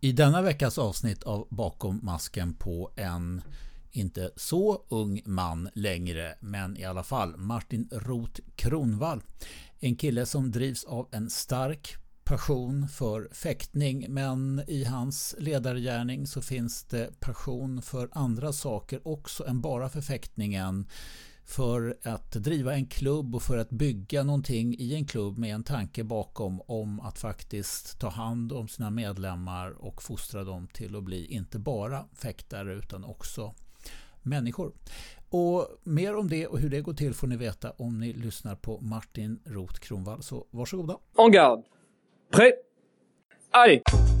I 0.00 0.12
denna 0.12 0.42
veckas 0.42 0.78
avsnitt 0.78 1.22
av 1.22 1.46
Bakom 1.50 2.00
masken 2.02 2.54
på 2.54 2.90
en 2.96 3.42
inte 3.90 4.30
så 4.36 4.84
ung 4.88 5.22
man 5.24 5.68
längre, 5.74 6.34
men 6.40 6.76
i 6.76 6.84
alla 6.84 7.02
fall 7.02 7.36
Martin 7.36 7.88
Roth 7.92 8.40
Kronvall. 8.56 9.22
En 9.80 9.96
kille 9.96 10.26
som 10.26 10.50
drivs 10.50 10.84
av 10.84 11.08
en 11.10 11.30
stark 11.30 11.96
passion 12.24 12.88
för 12.88 13.28
fäktning 13.32 14.06
men 14.08 14.62
i 14.66 14.84
hans 14.84 15.34
ledargärning 15.38 16.26
så 16.26 16.42
finns 16.42 16.84
det 16.84 17.20
passion 17.20 17.82
för 17.82 18.08
andra 18.12 18.52
saker 18.52 19.08
också 19.08 19.46
än 19.46 19.60
bara 19.60 19.88
för 19.88 20.00
fäktningen 20.00 20.86
för 21.46 21.96
att 22.02 22.32
driva 22.32 22.74
en 22.74 22.86
klubb 22.86 23.34
och 23.34 23.42
för 23.42 23.58
att 23.58 23.70
bygga 23.70 24.22
någonting 24.22 24.74
i 24.78 24.94
en 24.94 25.06
klubb 25.06 25.38
med 25.38 25.54
en 25.54 25.64
tanke 25.64 26.04
bakom 26.04 26.60
om 26.66 27.00
att 27.00 27.18
faktiskt 27.18 28.00
ta 28.00 28.08
hand 28.08 28.52
om 28.52 28.68
sina 28.68 28.90
medlemmar 28.90 29.70
och 29.70 30.02
fostra 30.02 30.44
dem 30.44 30.68
till 30.72 30.96
att 30.96 31.02
bli 31.02 31.26
inte 31.26 31.58
bara 31.58 32.04
fäktare 32.14 32.74
utan 32.74 33.04
också 33.04 33.54
människor. 34.22 34.72
Och 35.30 35.68
mer 35.82 36.16
om 36.16 36.28
det 36.28 36.46
och 36.46 36.58
hur 36.58 36.70
det 36.70 36.80
går 36.80 36.94
till 36.94 37.14
får 37.14 37.26
ni 37.26 37.36
veta 37.36 37.70
om 37.70 37.98
ni 37.98 38.12
lyssnar 38.12 38.54
på 38.54 38.80
Martin 38.80 39.40
Roth 39.44 39.80
Kronvall. 39.80 40.22
Så 40.22 40.46
varsågoda. 40.50 40.98
En 41.18 41.32
garde. 41.32 41.62
Prêt. 42.32 42.52
Allez. 43.50 44.15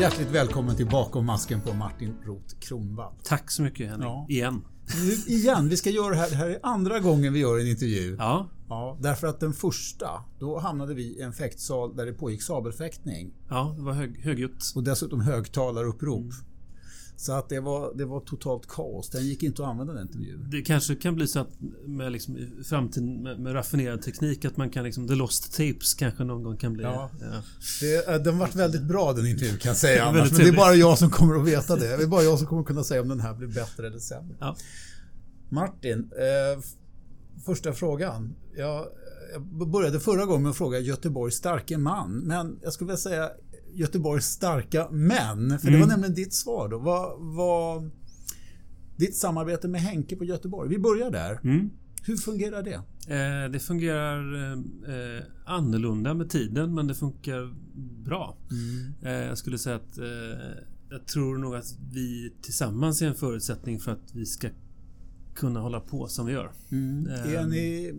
Hjärtligt 0.00 0.30
välkommen 0.30 0.76
till 0.76 0.86
Bakom 0.86 1.26
masken 1.26 1.60
på 1.60 1.74
Martin 1.74 2.14
Roth 2.24 2.58
Kronvall. 2.58 3.12
Tack 3.22 3.50
så 3.50 3.62
mycket 3.62 3.90
Henrik. 3.90 4.06
Ja. 4.06 4.26
Igen. 4.28 4.64
Nu 5.04 5.34
igen, 5.34 5.68
vi 5.68 5.76
ska 5.76 5.90
göra 5.90 6.10
det 6.10 6.16
här. 6.16 6.30
Det 6.30 6.36
här 6.36 6.48
är 6.48 6.58
andra 6.62 7.00
gången 7.00 7.32
vi 7.32 7.38
gör 7.38 7.58
en 7.58 7.66
intervju. 7.66 8.16
Ja. 8.18 8.48
Ja, 8.68 8.98
därför 9.00 9.26
att 9.26 9.40
den 9.40 9.52
första, 9.52 10.08
då 10.38 10.58
hamnade 10.58 10.94
vi 10.94 11.02
i 11.02 11.20
en 11.20 11.32
fäktsal 11.32 11.96
där 11.96 12.06
det 12.06 12.12
pågick 12.12 12.42
sabelfäktning. 12.42 13.34
Ja, 13.48 13.74
det 13.76 13.82
var 13.82 13.92
hög, 13.92 14.20
högljutt. 14.20 14.72
Och 14.74 14.84
dessutom 14.84 15.20
högtalarupprop. 15.20 16.20
Mm. 16.20 16.32
Så 17.20 17.32
att 17.32 17.48
det 17.48 17.60
var, 17.60 17.92
det 17.94 18.04
var 18.04 18.20
totalt 18.20 18.66
kaos. 18.68 19.10
Den 19.10 19.26
gick 19.26 19.42
inte 19.42 19.62
att 19.62 19.68
använda 19.68 19.92
den 19.92 20.02
intervjun. 20.02 20.48
Det 20.50 20.62
kanske 20.62 20.94
kan 20.94 21.14
bli 21.14 21.26
så 21.26 21.40
att 21.40 21.48
med 21.86 22.12
liksom, 22.12 22.38
framtiden 22.64 23.22
med, 23.22 23.40
med 23.40 23.54
raffinerad 23.54 24.02
teknik 24.02 24.44
att 24.44 24.56
man 24.56 24.70
kan 24.70 24.84
liksom, 24.84 25.08
the 25.08 25.14
lost 25.14 25.56
tapes 25.56 25.94
kanske 25.94 26.24
någon 26.24 26.42
gång 26.42 26.56
kan 26.56 26.72
bli... 26.72 26.82
Ja. 26.82 27.10
ja. 27.20 27.42
Det, 27.80 28.08
äh, 28.08 28.22
den 28.22 28.38
vart 28.38 28.54
väldigt 28.54 28.82
bra 28.82 29.12
den 29.12 29.26
intervjun 29.26 29.58
kan 29.58 29.68
jag 29.68 29.76
säga 29.76 30.04
annars. 30.08 30.32
Men 30.32 30.40
det 30.40 30.48
är 30.48 30.52
bara 30.52 30.74
jag 30.74 30.98
som 30.98 31.10
kommer 31.10 31.34
att 31.34 31.46
veta 31.46 31.76
det. 31.76 31.96
Det 31.96 32.02
är 32.02 32.06
bara 32.06 32.22
jag 32.22 32.38
som 32.38 32.46
kommer 32.46 32.64
kunna 32.64 32.84
säga 32.84 33.00
om 33.00 33.08
den 33.08 33.20
här 33.20 33.34
blir 33.34 33.48
bättre 33.48 33.86
eller 33.86 33.98
sämre. 33.98 34.36
Ja. 34.40 34.56
Martin, 35.48 35.98
eh, 35.98 36.62
första 37.46 37.72
frågan. 37.72 38.34
Jag, 38.56 38.86
jag 39.32 39.68
började 39.68 40.00
förra 40.00 40.24
gången 40.24 40.42
med 40.42 40.50
att 40.50 40.56
fråga 40.56 40.78
Göteborgs 40.78 41.34
starke 41.34 41.78
man. 41.78 42.12
Men 42.12 42.58
jag 42.62 42.72
skulle 42.72 42.86
vilja 42.86 42.98
säga 42.98 43.30
Göteborgs 43.72 44.26
starka 44.26 44.88
män. 44.90 45.58
För 45.58 45.68
mm. 45.68 45.72
det 45.72 45.86
var 45.86 45.92
nämligen 45.92 46.14
ditt 46.14 46.34
svar 46.34 46.68
då. 46.68 46.78
Vad 46.78 47.20
var 47.20 47.90
ditt 48.96 49.16
samarbete 49.16 49.68
med 49.68 49.80
Henke 49.80 50.16
på 50.16 50.24
Göteborg? 50.24 50.68
Vi 50.68 50.78
börjar 50.78 51.10
där. 51.10 51.40
Mm. 51.44 51.70
Hur 52.02 52.16
fungerar 52.16 52.62
det? 52.62 52.74
Eh, 53.14 53.50
det 53.52 53.58
fungerar 53.58 54.52
eh, 54.88 55.22
annorlunda 55.46 56.14
med 56.14 56.30
tiden 56.30 56.74
men 56.74 56.86
det 56.86 56.94
funkar 56.94 57.54
bra. 58.04 58.36
Mm. 58.50 58.94
Eh, 59.02 59.28
jag 59.28 59.38
skulle 59.38 59.58
säga 59.58 59.76
att 59.76 59.98
eh, 59.98 60.04
jag 60.90 61.06
tror 61.06 61.38
nog 61.38 61.56
att 61.56 61.78
vi 61.92 62.32
tillsammans 62.42 63.02
är 63.02 63.06
en 63.06 63.14
förutsättning 63.14 63.78
för 63.78 63.92
att 63.92 64.14
vi 64.14 64.26
ska 64.26 64.48
kunna 65.38 65.60
hålla 65.60 65.80
på 65.80 66.08
som 66.08 66.26
vi 66.26 66.32
gör. 66.32 66.52
Mm. 66.70 67.06
är, 67.06 67.46
ni, 67.46 67.94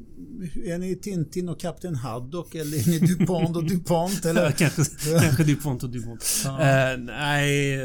är 0.65 0.77
ni 0.77 0.95
Tintin 0.95 1.49
och 1.49 1.59
Kapten 1.59 1.95
Haddock 1.95 2.55
eller 2.55 2.77
är 2.77 2.91
ni 2.91 3.07
DuPont 3.07 3.57
och 3.57 3.63
DuPont? 3.63 4.25
Eller? 4.25 4.51
kanske, 4.57 4.83
kanske 5.19 5.43
DuPont 5.43 5.83
och 5.83 5.89
DuPont. 5.89 6.25
Ja. 6.45 6.51
Uh, 6.51 7.03
nej, 7.03 7.75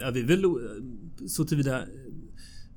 ja, 0.00 0.10
vi 0.10 0.20
är 0.20 0.26
väl 0.26 0.44
så 1.28 1.44
tillvida 1.44 1.82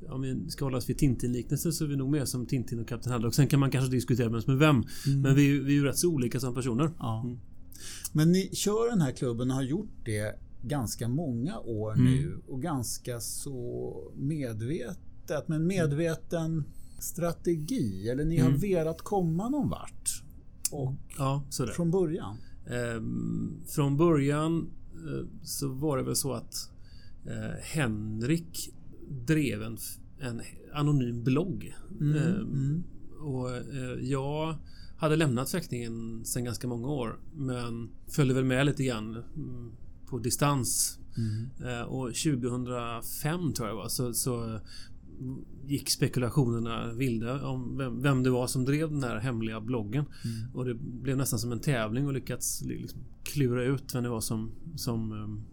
om 0.10 0.22
vi 0.22 0.50
ska 0.50 0.66
hålla 0.66 0.78
oss 0.78 0.90
vid 0.90 0.98
Tintin-liknelsen 0.98 1.74
så 1.74 1.84
är 1.84 1.88
vi 1.88 1.96
nog 1.96 2.12
mer 2.12 2.26
som 2.26 2.46
Tintin 2.46 2.80
och 2.80 2.88
Kapten 2.88 3.12
Haddock. 3.12 3.36
Sen 3.36 3.48
kan 3.48 3.60
man 3.60 3.72
kanske 3.72 3.92
diskutera 3.92 4.30
vem 4.30 4.42
som 4.42 4.54
är 4.54 4.58
vem. 4.58 4.76
Mm. 5.08 5.22
Men 5.22 5.36
vi, 5.36 5.60
vi 5.60 5.72
är 5.72 5.76
ju 5.76 5.84
rätt 5.84 5.98
så 5.98 6.10
olika 6.10 6.40
som 6.40 6.54
personer. 6.54 6.92
Ja. 7.00 7.22
Mm. 7.26 7.38
Men 8.12 8.32
ni 8.32 8.50
kör 8.56 8.90
den 8.90 9.02
här 9.02 9.12
klubben 9.12 9.50
och 9.52 9.56
har 9.56 9.64
gjort 9.64 10.06
det 10.06 10.40
ganska 10.62 11.08
många 11.08 11.60
år 11.60 11.94
mm. 11.94 12.06
nu 12.06 12.42
och 12.48 12.62
ganska 12.62 13.20
så 13.20 14.12
medvetet 14.16 14.98
medvetet, 15.30 15.48
men 15.48 15.68
medveten 15.68 16.64
strategi? 17.00 18.10
Eller 18.10 18.26
ni 18.26 18.38
har 18.38 18.48
mm. 18.48 18.60
velat 18.60 19.02
komma 19.02 19.50
någon 19.50 19.70
vart? 19.70 20.24
Och 20.72 20.94
ja, 21.18 21.44
från 21.76 21.92
början? 21.92 22.38
Ehm, 22.68 23.64
från 23.68 23.98
början 23.98 24.70
eh, 24.94 25.26
så 25.44 25.68
var 25.68 25.98
det 25.98 26.04
väl 26.04 26.16
så 26.16 26.34
att 26.34 26.70
eh, 27.26 27.62
Henrik 27.62 28.74
drev 29.28 29.64
en, 29.64 29.78
en 30.20 30.42
anonym 30.74 31.24
blogg. 31.24 31.76
Mm, 32.02 32.18
ehm, 32.18 32.42
mm. 32.42 32.84
Och 33.22 33.52
eh, 33.52 34.00
jag 34.02 34.56
hade 34.98 35.16
lämnat 35.16 35.52
fäktningen 35.52 36.26
sedan 36.26 36.44
ganska 36.44 36.68
många 36.68 36.88
år 36.88 37.20
men 37.34 37.90
följde 38.08 38.34
väl 38.34 38.46
med 38.46 38.66
lite 38.66 38.84
grann 38.84 39.24
mm, 39.36 39.72
på 40.08 40.20
distans. 40.20 41.00
Mm. 41.18 41.88
Och 41.88 42.08
2005 42.08 43.54
tror 43.54 43.68
jag 43.68 43.78
det 43.78 43.82
var 43.82 43.90
så, 43.90 44.14
så 44.14 44.60
gick 45.66 45.90
spekulationerna 45.90 46.94
vilda 46.94 47.48
om 47.48 47.78
vem, 47.78 48.02
vem, 48.02 48.24
det 48.24 48.30
var 48.30 48.48
som 48.48 48.66
drev 48.66 48.92
den 48.92 49.04
här 49.04 49.20
hemliga 49.20 49.62
bloggen. 49.62 50.06
Mm. 50.24 50.56
Och 50.56 50.66
det 50.66 50.74
blev 50.76 51.18
nästan 51.18 51.40
som 51.40 51.52
en 51.52 51.60
tävling 51.60 52.08
och 52.08 52.14
lyckats 52.14 52.62
liksom 52.62 53.00
klura 53.24 53.64
ut 53.64 53.96
vem 53.96 54.04
det 54.04 54.10
var 54.10 54.22
som, 54.22 54.52
som 54.76 55.12
um, 55.12 55.46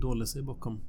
dolde 0.00 0.26
sig 0.26 0.42
bakom. 0.42 0.80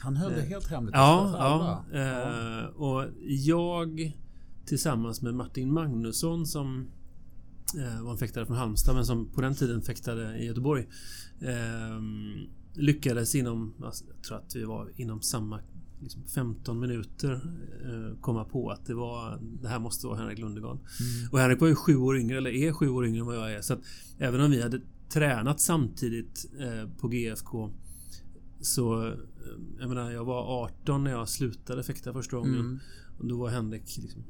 Han 0.00 0.16
höll 0.16 0.32
det 0.32 0.42
helt 0.42 0.66
hemligt. 0.66 0.94
Ja, 0.94 1.34
ja, 1.38 1.84
ja. 1.92 1.98
Eh, 1.98 2.64
och 2.66 3.04
jag 3.28 4.16
tillsammans 4.66 5.22
med 5.22 5.34
Martin 5.34 5.72
Magnusson 5.72 6.46
som 6.46 6.86
eh, 7.76 8.02
var 8.04 8.12
en 8.12 8.18
fäktare 8.18 8.46
från 8.46 8.56
Halmstad 8.56 8.94
men 8.94 9.06
som 9.06 9.28
på 9.30 9.40
den 9.40 9.54
tiden 9.54 9.82
fäktade 9.82 10.38
i 10.38 10.46
Göteborg. 10.46 10.88
Eh, 11.40 12.00
lyckades 12.74 13.34
inom, 13.34 13.74
alltså, 13.84 14.04
jag 14.14 14.22
tror 14.22 14.38
att 14.38 14.56
vi 14.56 14.64
var 14.64 14.90
inom 14.96 15.22
samma 15.22 15.60
liksom 16.00 16.22
15 16.34 16.80
minuter 16.80 17.32
eh, 17.84 18.20
komma 18.20 18.44
på 18.44 18.70
att 18.70 18.86
det 18.86 18.94
var 18.94 19.38
Det 19.62 19.68
här 19.68 19.78
måste 19.78 20.06
vara 20.06 20.18
Henrik 20.18 20.38
Lundegård. 20.38 20.76
Mm. 20.76 21.32
Och 21.32 21.38
Henrik 21.38 21.60
var 21.60 21.68
ju 21.68 21.74
sju 21.74 21.96
år 21.96 22.18
yngre, 22.18 22.38
eller 22.38 22.50
är 22.50 22.72
sju 22.72 22.88
år 22.88 23.06
yngre 23.06 23.20
än 23.20 23.26
vad 23.26 23.36
jag 23.36 23.52
är. 23.52 23.60
Så 23.60 23.72
att 23.72 23.80
även 24.18 24.40
om 24.40 24.50
vi 24.50 24.62
hade 24.62 24.80
tränat 25.08 25.60
samtidigt 25.60 26.50
eh, 26.58 26.90
på 27.00 27.08
GFK 27.08 27.70
så 28.60 29.06
eh, 29.06 29.12
Jag 29.80 29.88
menar 29.88 30.10
jag 30.10 30.24
var 30.24 30.64
18 30.64 31.04
när 31.04 31.10
jag 31.10 31.28
slutade 31.28 31.82
fäkta 31.82 32.12
första 32.12 32.36
gången. 32.36 32.54
Mm. 32.54 32.78
Och 33.18 33.26
då 33.26 33.36
var 33.36 33.48
Henrik 33.48 33.98
liksom, 33.98 34.22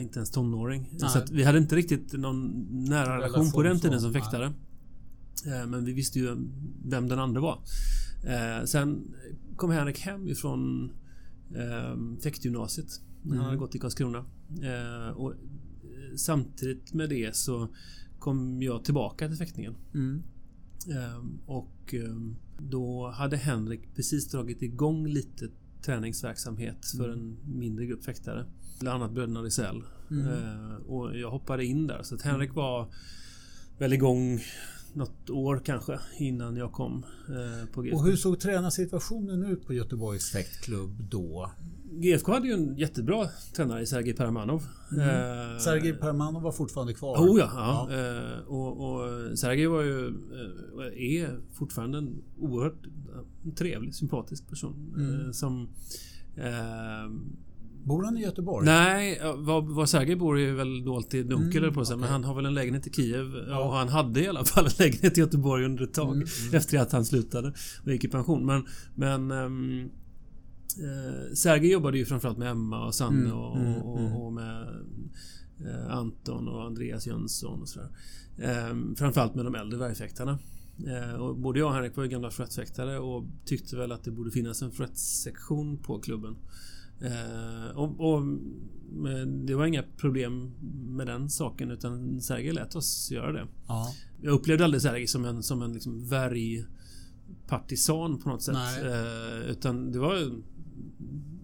inte 0.00 0.18
ens 0.18 0.30
tonåring. 0.30 0.88
Nej. 0.92 1.10
Så 1.10 1.22
vi 1.30 1.44
hade 1.44 1.58
inte 1.58 1.76
riktigt 1.76 2.12
någon 2.12 2.66
nära 2.70 3.16
relation 3.16 3.52
på 3.52 3.62
den 3.62 3.80
tiden 3.80 4.00
som 4.00 4.12
fäktare. 4.12 4.52
Nej. 5.44 5.66
Men 5.66 5.84
vi 5.84 5.92
visste 5.92 6.18
ju 6.18 6.36
vem 6.84 7.08
den 7.08 7.18
andra 7.18 7.40
var. 7.40 7.60
Sen 8.66 9.14
kom 9.56 9.70
Henrik 9.70 10.00
hem 10.00 10.28
ifrån 10.28 10.92
eh, 11.54 12.20
fäktgymnasiet. 12.22 13.00
När 13.22 13.32
mm. 13.32 13.38
han 13.38 13.46
hade 13.46 13.58
gått 13.58 13.74
i 13.74 13.78
Karlskrona. 13.78 14.24
Eh, 14.62 15.16
och 15.16 15.34
samtidigt 16.16 16.94
med 16.94 17.08
det 17.08 17.36
så 17.36 17.68
kom 18.18 18.62
jag 18.62 18.84
tillbaka 18.84 19.28
till 19.28 19.36
fäktningen. 19.36 19.74
Mm. 19.94 20.22
Eh, 20.90 21.24
och 21.46 21.94
ehm, 21.94 22.36
då 22.58 23.10
hade 23.10 23.36
Henrik 23.36 23.94
precis 23.94 24.30
dragit 24.30 24.62
igång 24.62 25.06
lite 25.06 25.48
träningsverksamhet 25.82 26.86
för 26.96 27.08
mm. 27.08 27.18
en 27.18 27.58
mindre 27.58 27.86
grupp 27.86 28.04
fäktare. 28.04 28.46
Bland 28.80 29.02
annat 29.02 29.14
Bröderna 29.14 29.40
Risell. 29.40 29.82
Mm. 30.10 30.26
Eh, 30.26 30.74
och 30.76 31.18
jag 31.18 31.30
hoppade 31.30 31.64
in 31.64 31.86
där. 31.86 32.02
Så 32.02 32.14
att 32.14 32.22
Henrik 32.22 32.54
var 32.54 32.92
väl 33.78 33.92
igång 33.92 34.40
något 34.96 35.30
år 35.30 35.60
kanske 35.64 36.00
innan 36.18 36.56
jag 36.56 36.72
kom 36.72 37.04
eh, 37.28 37.68
på 37.72 37.82
GFK. 37.82 37.96
Och 37.96 38.04
hur 38.04 38.16
såg 38.16 38.40
tränarsituationen 38.40 39.44
ut 39.44 39.66
på 39.66 39.74
Göteborgs 39.74 40.32
fäktklubb 40.32 41.02
då? 41.10 41.50
GFK 41.90 42.32
hade 42.32 42.46
ju 42.46 42.52
en 42.52 42.76
jättebra 42.76 43.28
tränare 43.56 43.82
i 43.82 43.86
Sergej 43.86 44.14
Paramanov. 44.14 44.62
Mm. 44.92 45.08
Eh, 45.08 45.58
Sergej 45.58 45.92
Paramanov 45.92 46.42
var 46.42 46.52
fortfarande 46.52 46.94
kvar? 46.94 47.16
Oh 47.16 47.38
ja, 47.38 47.50
ja. 47.54 47.88
ja. 47.90 47.96
Eh, 47.96 48.38
och, 48.38 48.94
och 48.94 49.38
Sergej 49.38 49.66
var 49.66 49.82
ju 49.82 50.06
eh, 50.06 51.22
är 51.22 51.40
fortfarande 51.52 51.98
en 51.98 52.22
oerhört 52.38 52.86
trevlig, 53.56 53.94
sympatisk 53.94 54.48
person. 54.48 54.94
Mm. 54.96 55.26
Eh, 55.26 55.30
som 55.30 55.68
Bor 57.86 58.04
han 58.04 58.18
i 58.18 58.22
Göteborg? 58.22 58.66
Nej, 58.66 59.20
var, 59.36 59.74
var 59.74 59.86
Sergej 59.86 60.16
bor 60.16 60.38
är 60.38 60.52
väl 60.52 60.84
dolt 60.84 61.14
i 61.14 61.22
dunkel 61.22 61.62
mm, 61.62 61.74
på 61.74 61.84
sig. 61.84 61.94
Okay. 61.94 62.00
Men 62.00 62.12
han 62.12 62.24
har 62.24 62.34
väl 62.34 62.46
en 62.46 62.54
lägenhet 62.54 62.86
i 62.86 62.92
Kiev. 62.92 63.26
Ja. 63.48 63.64
Och 63.64 63.72
han 63.72 63.88
hade 63.88 64.20
i 64.20 64.28
alla 64.28 64.44
fall 64.44 64.66
en 64.66 64.72
lägenhet 64.78 65.18
i 65.18 65.20
Göteborg 65.20 65.64
under 65.64 65.84
ett 65.84 65.94
tag. 65.94 66.16
Mm, 66.16 66.28
mm. 66.42 66.54
Efter 66.54 66.78
att 66.78 66.92
han 66.92 67.04
slutade 67.04 67.52
och 67.84 67.92
gick 67.92 68.04
i 68.04 68.08
pension. 68.08 68.46
Men... 68.46 68.66
men 68.94 69.30
um, 69.30 69.90
Eh, 70.78 71.34
Sergej 71.34 71.72
jobbade 71.72 71.98
ju 71.98 72.04
framförallt 72.04 72.38
med 72.38 72.50
Emma 72.50 72.86
och 72.86 72.94
Sanne 72.94 73.20
mm, 73.20 73.32
och, 73.32 73.56
mm, 73.56 73.74
och, 73.74 74.00
mm. 74.00 74.12
och, 74.12 74.32
med 74.32 74.68
eh, 75.66 75.96
Anton 75.96 76.48
och 76.48 76.64
Andreas 76.64 77.06
Jönsson 77.06 77.60
och 77.60 77.68
sådär. 77.68 77.88
Eh, 78.38 78.94
framförallt 78.96 79.34
med 79.34 79.44
de 79.44 79.54
äldre 79.54 79.78
dvärgfäktarna. 79.78 80.38
Eh, 80.86 81.14
och 81.14 81.36
både 81.36 81.58
jag 81.58 81.68
och 81.68 81.74
Henrik 81.74 81.96
var 81.96 82.04
ju 82.04 82.10
gamla 82.10 82.30
frettfäktare 82.30 82.98
och 82.98 83.24
tyckte 83.44 83.76
väl 83.76 83.92
att 83.92 84.04
det 84.04 84.10
borde 84.10 84.30
finnas 84.30 84.62
en 84.62 84.72
frettsektion 84.72 85.78
på 85.78 86.00
klubben. 86.00 86.36
Eh, 87.00 87.68
och, 87.76 88.00
och, 88.00 88.22
det 89.26 89.54
var 89.54 89.66
inga 89.66 89.82
problem 89.96 90.52
med 90.96 91.06
den 91.06 91.30
saken 91.30 91.70
utan 91.70 92.20
Sergej 92.20 92.52
lät 92.52 92.76
oss 92.76 93.10
göra 93.10 93.32
det. 93.32 93.46
Ja. 93.68 93.92
Jag 94.22 94.32
upplevde 94.32 94.64
aldrig 94.64 94.82
Sergej 94.82 95.06
som 95.06 95.24
en, 95.24 95.42
som 95.42 95.62
en 95.62 95.72
liksom 95.72 96.08
värjpartisan 96.08 98.18
på 98.18 98.28
något 98.28 98.42
sätt. 98.42 98.56
Eh, 98.82 99.50
utan 99.50 99.92
det 99.92 99.98
var 99.98 100.32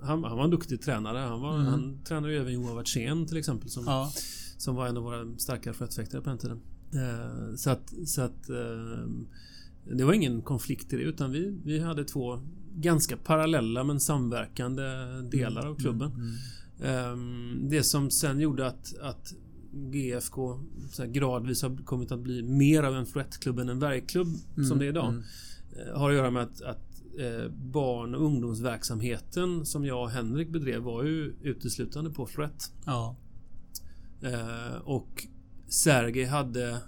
han, 0.02 0.24
han, 0.24 0.36
var 0.36 0.44
en 0.44 0.50
duktig 0.50 0.82
tränare. 0.82 1.18
Han, 1.18 1.40
var, 1.40 1.54
mm. 1.54 1.66
han 1.66 1.98
tränade 2.04 2.32
ju 2.32 2.38
även 2.38 2.52
Johan 2.52 2.76
Wertzén 2.76 3.26
till 3.26 3.36
exempel. 3.36 3.70
Som, 3.70 3.84
ja. 3.86 4.12
som 4.56 4.74
var 4.74 4.86
en 4.86 4.96
av 4.96 5.02
våra 5.02 5.38
starkare 5.38 5.74
frettfäktare 5.74 6.22
på 6.22 6.28
den 6.28 6.38
tiden. 6.38 6.60
Eh, 6.94 7.54
så 7.56 7.70
att, 7.70 7.94
så 8.06 8.22
att 8.22 8.50
eh, 8.50 9.06
det 9.84 10.04
var 10.04 10.12
ingen 10.12 10.42
konflikt 10.42 10.92
i 10.92 10.96
det 10.96 11.02
utan 11.02 11.30
vi, 11.30 11.58
vi 11.64 11.78
hade 11.78 12.04
två 12.04 12.40
ganska 12.74 13.16
parallella 13.16 13.84
men 13.84 14.00
samverkande 14.00 14.82
delar 15.30 15.66
av 15.66 15.74
klubben. 15.74 16.12
Mm, 16.12 16.34
mm, 16.80 17.12
mm. 17.12 17.68
Det 17.68 17.82
som 17.82 18.10
sen 18.10 18.40
gjorde 18.40 18.66
att, 18.66 18.98
att 18.98 19.34
GFK 19.72 20.60
gradvis 21.06 21.62
har 21.62 21.84
kommit 21.84 22.12
att 22.12 22.20
bli 22.20 22.42
mer 22.42 22.82
av 22.82 22.96
en 22.96 23.06
fluettklubb 23.06 23.58
än 23.58 23.68
en 23.68 23.78
verkklubb 23.78 24.28
mm, 24.56 24.68
som 24.68 24.78
det 24.78 24.84
är 24.84 24.88
idag. 24.88 25.08
Mm. 25.08 25.22
Eh, 25.78 25.98
har 25.98 26.10
att 26.10 26.16
göra 26.16 26.30
med 26.30 26.42
att, 26.42 26.62
att 26.62 26.88
barn 27.50 28.14
och 28.14 28.24
ungdomsverksamheten 28.24 29.66
som 29.66 29.84
jag 29.84 30.02
och 30.02 30.10
Henrik 30.10 30.48
bedrev 30.48 30.82
var 30.82 31.04
ju 31.04 31.34
uteslutande 31.42 32.10
på 32.10 32.26
fluett. 32.26 32.72
Ja. 32.86 33.16
Och 34.84 35.26
Sergej 35.68 36.24
hade 36.24 36.78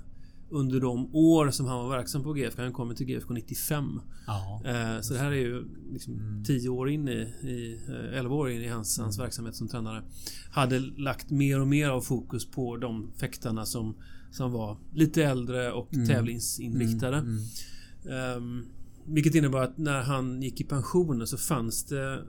under 0.54 0.80
de 0.80 1.14
år 1.14 1.50
som 1.50 1.66
han 1.66 1.78
var 1.78 1.96
verksam 1.96 2.22
på 2.22 2.32
GFK. 2.32 2.62
Han 2.62 2.72
kom 2.72 2.94
till 2.94 3.06
GFK 3.06 3.34
95. 3.34 4.00
Eh, 4.64 5.00
så 5.00 5.14
det 5.14 5.20
här 5.20 5.30
är 5.30 5.36
ju 5.36 5.64
liksom 5.92 6.42
10 6.46 6.60
mm. 6.60 6.72
år 6.72 6.90
in 6.90 7.08
i, 7.08 7.20
i 7.42 7.80
11 8.14 8.18
eh, 8.18 8.32
år 8.32 8.50
in 8.50 8.62
i 8.62 8.68
hans, 8.68 8.98
hans 8.98 9.18
mm. 9.18 9.24
verksamhet 9.24 9.56
som 9.56 9.68
tränare. 9.68 10.02
Hade 10.50 10.78
lagt 10.78 11.30
mer 11.30 11.60
och 11.60 11.68
mer 11.68 11.90
av 11.90 12.00
fokus 12.00 12.50
på 12.50 12.76
de 12.76 13.10
fäktarna 13.20 13.66
som, 13.66 13.96
som 14.30 14.52
var 14.52 14.78
lite 14.92 15.24
äldre 15.24 15.72
och 15.72 15.94
mm. 15.94 16.08
tävlingsinriktade. 16.08 17.16
Mm. 17.16 18.36
Um, 18.36 18.66
vilket 19.06 19.34
innebar 19.34 19.62
att 19.62 19.78
när 19.78 20.02
han 20.02 20.42
gick 20.42 20.60
i 20.60 20.64
pension 20.64 21.26
så 21.26 21.36
fanns 21.36 21.84
det 21.84 22.22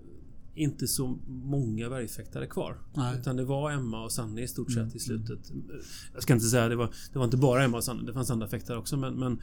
inte 0.55 0.87
så 0.87 1.19
många 1.27 1.89
bergfäktare 1.89 2.47
kvar. 2.47 2.77
Nej. 2.93 3.19
Utan 3.19 3.35
det 3.35 3.45
var 3.45 3.71
Emma 3.71 4.03
och 4.03 4.11
Sanne 4.11 4.41
i 4.41 4.47
stort 4.47 4.71
sett 4.71 4.77
mm. 4.77 4.95
i 4.95 4.99
slutet. 4.99 5.51
Jag 6.13 6.23
ska 6.23 6.33
inte 6.33 6.45
säga 6.45 6.69
det 6.69 6.75
var, 6.75 6.89
det 7.13 7.19
var 7.19 7.25
inte 7.25 7.37
bara 7.37 7.63
Emma 7.63 7.77
och 7.77 7.83
Sanne. 7.83 8.03
Det 8.03 8.13
fanns 8.13 8.31
andra 8.31 8.47
fäktare 8.47 8.77
också. 8.77 8.97
Men, 8.97 9.13
men 9.13 9.41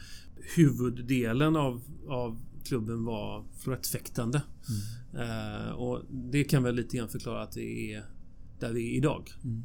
huvuddelen 0.57 1.57
av, 1.57 1.83
av 2.09 2.41
klubben 2.65 3.05
var 3.05 3.45
florettfäktande. 3.59 4.43
Mm. 5.15 5.31
Uh, 5.31 5.71
och 5.71 6.03
det 6.11 6.45
kan 6.45 6.63
väl 6.63 6.75
lite 6.75 6.97
grann 6.97 7.09
förklara 7.09 7.43
att 7.43 7.53
det 7.53 7.95
är 7.95 8.05
där 8.63 8.73
vi 8.73 8.93
är 8.93 8.97
idag. 8.97 9.33
Mm. 9.45 9.63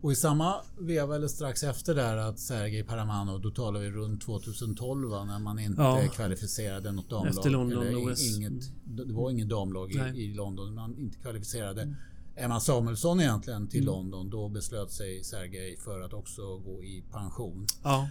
Och 0.00 0.12
i 0.12 0.14
samma 0.14 0.54
veva 0.78 1.16
eller 1.16 1.28
strax 1.28 1.62
efter 1.62 1.94
där 1.94 2.16
att 2.16 2.38
Sergej 2.38 2.84
Paramano, 2.84 3.38
då 3.38 3.50
talar 3.50 3.80
vi 3.80 3.90
runt 3.90 4.22
2012 4.22 5.10
va, 5.10 5.24
när 5.24 5.38
man 5.38 5.58
inte 5.58 5.82
ja. 5.82 6.08
kvalificerade 6.14 6.92
något 6.92 7.10
damlag. 7.10 7.30
Efter 7.30 7.50
London 7.50 7.86
eller 7.86 8.12
OS. 8.12 8.36
Inget, 8.36 8.62
det 8.84 9.12
var 9.12 9.30
ingen 9.30 9.48
damlag 9.48 9.92
i, 9.92 9.98
i, 9.98 10.34
London. 10.34 10.74
Man 10.74 10.98
inte 10.98 11.18
kvalificerade. 11.18 11.82
Mm. 11.82 11.94
Emma 12.36 12.60
Samuelsson 12.60 13.20
egentligen 13.20 13.68
till 13.68 13.82
mm. 13.82 13.94
London. 13.94 14.30
Då 14.30 14.48
beslöt 14.48 14.90
sig 14.92 15.24
Sergej 15.24 15.76
för 15.76 16.00
att 16.00 16.12
också 16.12 16.58
gå 16.58 16.84
i 16.84 17.04
pension. 17.12 17.66
Ja. 17.82 18.08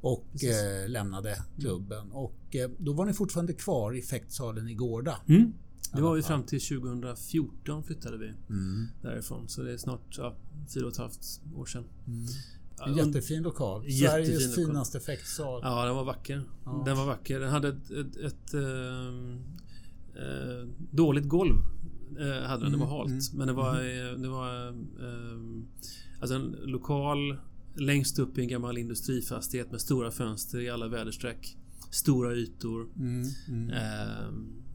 Och 0.00 0.44
eh, 0.44 0.88
lämnade 0.88 1.42
klubben. 1.60 2.12
Och 2.12 2.56
eh, 2.56 2.70
då 2.78 2.92
var 2.92 3.04
ni 3.04 3.12
fortfarande 3.12 3.52
kvar 3.52 3.96
i 3.96 4.02
fäktsalen 4.02 4.68
i 4.68 4.74
Gårda. 4.74 5.16
Mm. 5.28 5.52
Det 5.92 6.00
var 6.00 6.16
ju 6.16 6.22
fram 6.22 6.42
till 6.42 6.60
2014 6.60 7.82
flyttade 7.82 8.18
vi 8.18 8.26
mm. 8.26 8.86
därifrån. 9.02 9.48
Så 9.48 9.62
det 9.62 9.72
är 9.72 9.76
snart 9.76 10.18
ja, 10.18 10.36
fyra 10.74 10.86
och 10.86 10.92
ett 10.92 10.98
halvt 10.98 11.40
år 11.56 11.66
sedan. 11.66 11.84
Mm. 12.06 12.26
En 12.86 12.96
jättefin 12.96 13.42
lokal. 13.42 13.84
Jättefin 13.86 14.26
Sveriges 14.26 14.56
lokal. 14.56 14.66
finaste 14.66 14.98
effektsal. 14.98 15.60
Ja, 15.64 15.84
den 15.84 15.94
var 15.94 16.04
vacker. 16.04 16.42
Ja. 16.64 16.82
Den 16.86 16.96
var 16.96 17.06
vacker. 17.06 17.40
Den 17.40 17.50
hade 17.50 17.68
ett, 17.68 17.90
ett, 17.90 18.16
ett 18.16 18.54
äh, 18.54 18.62
äh, 20.22 20.68
dåligt 20.90 21.28
golv. 21.28 21.54
Äh, 22.18 22.46
hade 22.48 22.62
den. 22.62 22.72
Det 22.72 22.78
var 22.78 22.86
mm, 22.86 22.88
halt. 22.88 23.32
Mm, 23.32 23.38
Men 23.38 23.46
det 23.46 23.52
var, 23.52 23.80
mm. 23.80 24.22
det 24.22 24.28
var 24.28 24.74
alltså 26.20 26.34
en 26.34 26.56
lokal 26.64 27.38
längst 27.74 28.18
upp 28.18 28.38
i 28.38 28.40
en 28.40 28.48
gammal 28.48 28.78
industrifastighet 28.78 29.70
med 29.70 29.80
stora 29.80 30.10
fönster 30.10 30.60
i 30.60 30.70
alla 30.70 30.88
väderstreck. 30.88 31.56
Stora 31.90 32.34
ytor. 32.34 32.88
Mm, 32.96 33.26
mm. 33.48 33.70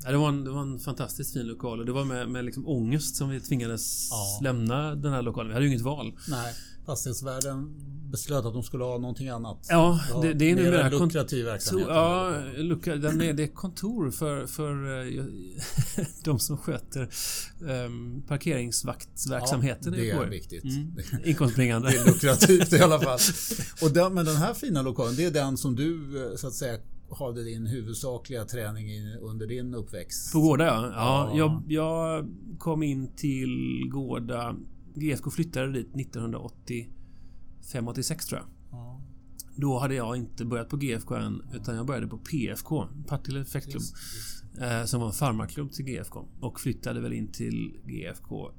Ja, 0.05 0.11
det, 0.11 0.17
var 0.17 0.29
en, 0.29 0.43
det 0.43 0.51
var 0.51 0.61
en 0.61 0.79
fantastiskt 0.79 1.33
fin 1.33 1.47
lokal 1.47 1.79
och 1.79 1.85
det 1.85 1.91
var 1.91 2.05
med, 2.05 2.29
med 2.29 2.45
liksom 2.45 2.67
ångest 2.67 3.15
som 3.15 3.29
vi 3.29 3.39
tvingades 3.39 4.09
ja. 4.11 4.39
lämna 4.43 4.95
den 4.95 5.13
här 5.13 5.21
lokalen. 5.21 5.47
Vi 5.47 5.53
hade 5.53 5.65
ju 5.65 5.71
inget 5.71 5.85
val. 5.85 6.13
Nej, 6.27 6.53
fastighetsvärden 6.85 7.73
beslöt 8.13 8.45
att 8.45 8.53
de 8.53 8.63
skulle 8.63 8.83
ha 8.83 8.97
någonting 8.97 9.29
annat. 9.29 9.67
Ja, 9.69 9.99
det, 10.21 10.33
det 10.33 10.51
är 10.51 10.55
numera 10.55 10.89
lukrativ 10.89 11.45
verksamhet. 11.45 11.87
Ja, 11.89 12.41
luka, 12.55 12.95
den 12.95 13.21
är, 13.21 13.33
det 13.33 13.43
är 13.43 13.47
kontor 13.47 14.11
för, 14.11 14.47
för 14.47 15.05
uh, 15.05 15.25
de 16.23 16.39
som 16.39 16.57
sköter 16.57 17.09
um, 17.61 18.23
parkeringsvaktsverksamheten. 18.27 19.93
Ja, 19.93 19.99
det 19.99 20.11
är 20.11 20.29
viktigt. 20.29 20.63
Mm. 20.63 20.95
Inkomstbringande. 21.23 21.89
det 21.89 21.97
är 21.97 22.05
lukrativt 22.05 22.73
i 22.73 22.79
alla 22.79 22.99
fall. 22.99 23.19
Och 23.81 23.91
den, 23.91 24.13
men 24.13 24.25
den 24.25 24.35
här 24.35 24.53
fina 24.53 24.81
lokalen, 24.81 25.15
det 25.15 25.25
är 25.25 25.31
den 25.31 25.57
som 25.57 25.75
du 25.75 26.23
eh, 26.25 26.35
så 26.35 26.47
att 26.47 26.53
säga 26.53 26.77
hade 27.09 27.43
din 27.43 27.67
huvudsakliga 27.67 28.45
träning 28.45 28.89
under 29.21 29.47
din 29.47 29.75
uppväxt? 29.75 30.33
På 30.33 30.41
Gårda 30.41 30.65
ja. 30.65 30.91
ja, 30.95 31.31
ja. 31.33 31.37
Jag, 31.37 31.63
jag, 31.67 32.29
kom 32.59 32.83
in 32.83 33.15
till 33.15 33.83
Gårda. 33.91 34.55
GFK 34.95 35.31
flyttade 35.31 35.71
dit 35.71 35.93
1985-86 35.93 38.27
tror 38.27 38.41
jag. 38.41 38.49
Ja. 38.71 39.01
Då 39.55 39.79
hade 39.79 39.95
jag 39.95 40.17
inte 40.17 40.45
börjat 40.45 40.69
på 40.69 40.77
GFK 40.77 41.15
än 41.15 41.41
utan 41.53 41.75
jag 41.75 41.85
började 41.85 42.07
på 42.07 42.17
PFK, 42.17 42.87
Partille 43.07 43.41
Effektklubb. 43.41 43.83
Eh, 44.61 44.85
som 44.85 44.99
var 44.99 45.07
en 45.07 45.13
farmarklubb 45.13 45.71
till 45.71 45.85
GFK. 45.85 46.25
Och 46.39 46.59
flyttade 46.59 47.01
väl 47.01 47.13
in 47.13 47.31
till 47.31 47.79
GFK 47.85 48.51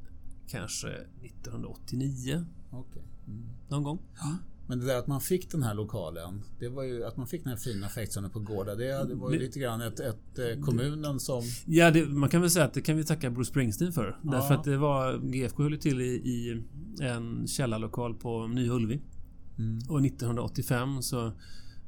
kanske 0.49 0.88
1989. 0.88 2.45
Okay. 2.73 3.02
Mm. 3.26 3.45
Någon 3.68 3.83
gång. 3.83 3.99
Ja. 4.16 4.37
Men 4.66 4.78
det 4.78 4.87
där 4.87 4.99
att 4.99 5.06
man 5.06 5.21
fick 5.21 5.50
den 5.50 5.62
här 5.62 5.75
lokalen, 5.75 6.42
det 6.59 6.68
var 6.68 6.83
ju 6.83 7.04
att 7.04 7.16
man 7.16 7.26
fick 7.26 7.42
den 7.44 7.50
här 7.50 7.56
fina 7.56 7.88
fäktzonen 7.88 8.30
på 8.30 8.40
Gårda. 8.40 8.75
Det, 8.75 9.04
det 9.09 9.14
var 9.14 9.30
ju 9.30 9.38
lite 9.38 9.59
grann 9.59 9.80
ett, 9.80 10.00
ett 10.00 10.38
eh, 10.38 10.64
kommunen 10.64 11.21
som... 11.21 11.42
Ja, 11.66 11.90
det, 11.90 12.06
man 12.06 12.28
kan 12.28 12.40
väl 12.40 12.50
säga 12.50 12.64
att 12.64 12.75
det 12.75 12.80
kan 12.80 12.97
vi 12.97 13.04
tacka 13.04 13.30
Bruce 13.30 13.50
Springsteen 13.50 13.92
för. 13.92 14.18
Ja. 14.23 14.30
Därför 14.30 14.54
att 14.54 14.64
det 14.64 14.76
var... 14.76 15.18
GFK 15.18 15.62
höll 15.62 15.78
till 15.78 16.00
i, 16.00 16.04
i 16.04 16.62
en 17.00 17.47
källarlokal 17.47 18.14
på 18.14 18.47
Nya 18.47 18.73
Ullevi. 18.73 19.00
Mm. 19.59 19.78
Och 19.88 20.06
1985 20.06 21.02
så 21.02 21.33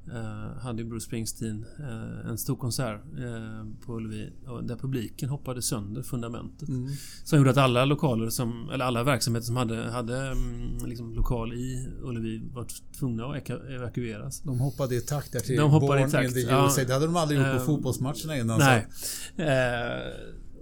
Uh, 0.09 0.59
hade 0.59 0.85
Bruce 0.85 1.07
Springsteen 1.07 1.67
uh, 1.81 2.31
en 2.31 2.39
stor 2.39 2.57
konsert 2.57 3.01
uh, 3.19 3.87
på 3.87 3.97
Ullevi 3.97 4.33
där 4.63 4.77
publiken 4.77 5.29
hoppade 5.29 5.63
sönder 5.63 6.03
fundamentet. 6.03 6.69
Mm. 6.69 6.89
Som 7.25 7.39
gjorde 7.39 7.51
att 7.51 7.57
alla 7.57 7.85
lokaler 7.85 8.29
som, 8.29 8.71
eller 8.71 8.85
alla 8.85 9.05
verksamheter 9.05 9.47
som 9.47 9.57
hade, 9.57 9.91
hade 9.91 10.31
um, 10.31 10.79
liksom 10.87 11.15
lokal 11.15 11.53
i 11.53 11.89
Ullevi 12.03 12.43
var 12.53 12.67
tvungna 12.99 13.27
att 13.27 13.51
evakueras. 13.51 14.41
De 14.41 14.59
hoppade 14.59 14.97
i 14.97 15.01
takt 15.01 15.33
där 15.33 15.41
till 15.41 15.57
de 15.57 15.71
hoppade 15.71 16.01
Born 16.01 16.09
i 16.09 16.13
takt. 16.13 16.29
in 16.29 16.35
the 16.35 16.41
USA. 16.41 16.81
Ja, 16.81 16.87
det 16.87 16.93
hade 16.93 17.07
de 17.07 17.17
aldrig 17.17 17.41
gjort 17.41 17.59
på 17.59 17.65
fotbollsmatcherna 17.65 18.37
innan. 18.37 18.59
Nej. 18.59 18.87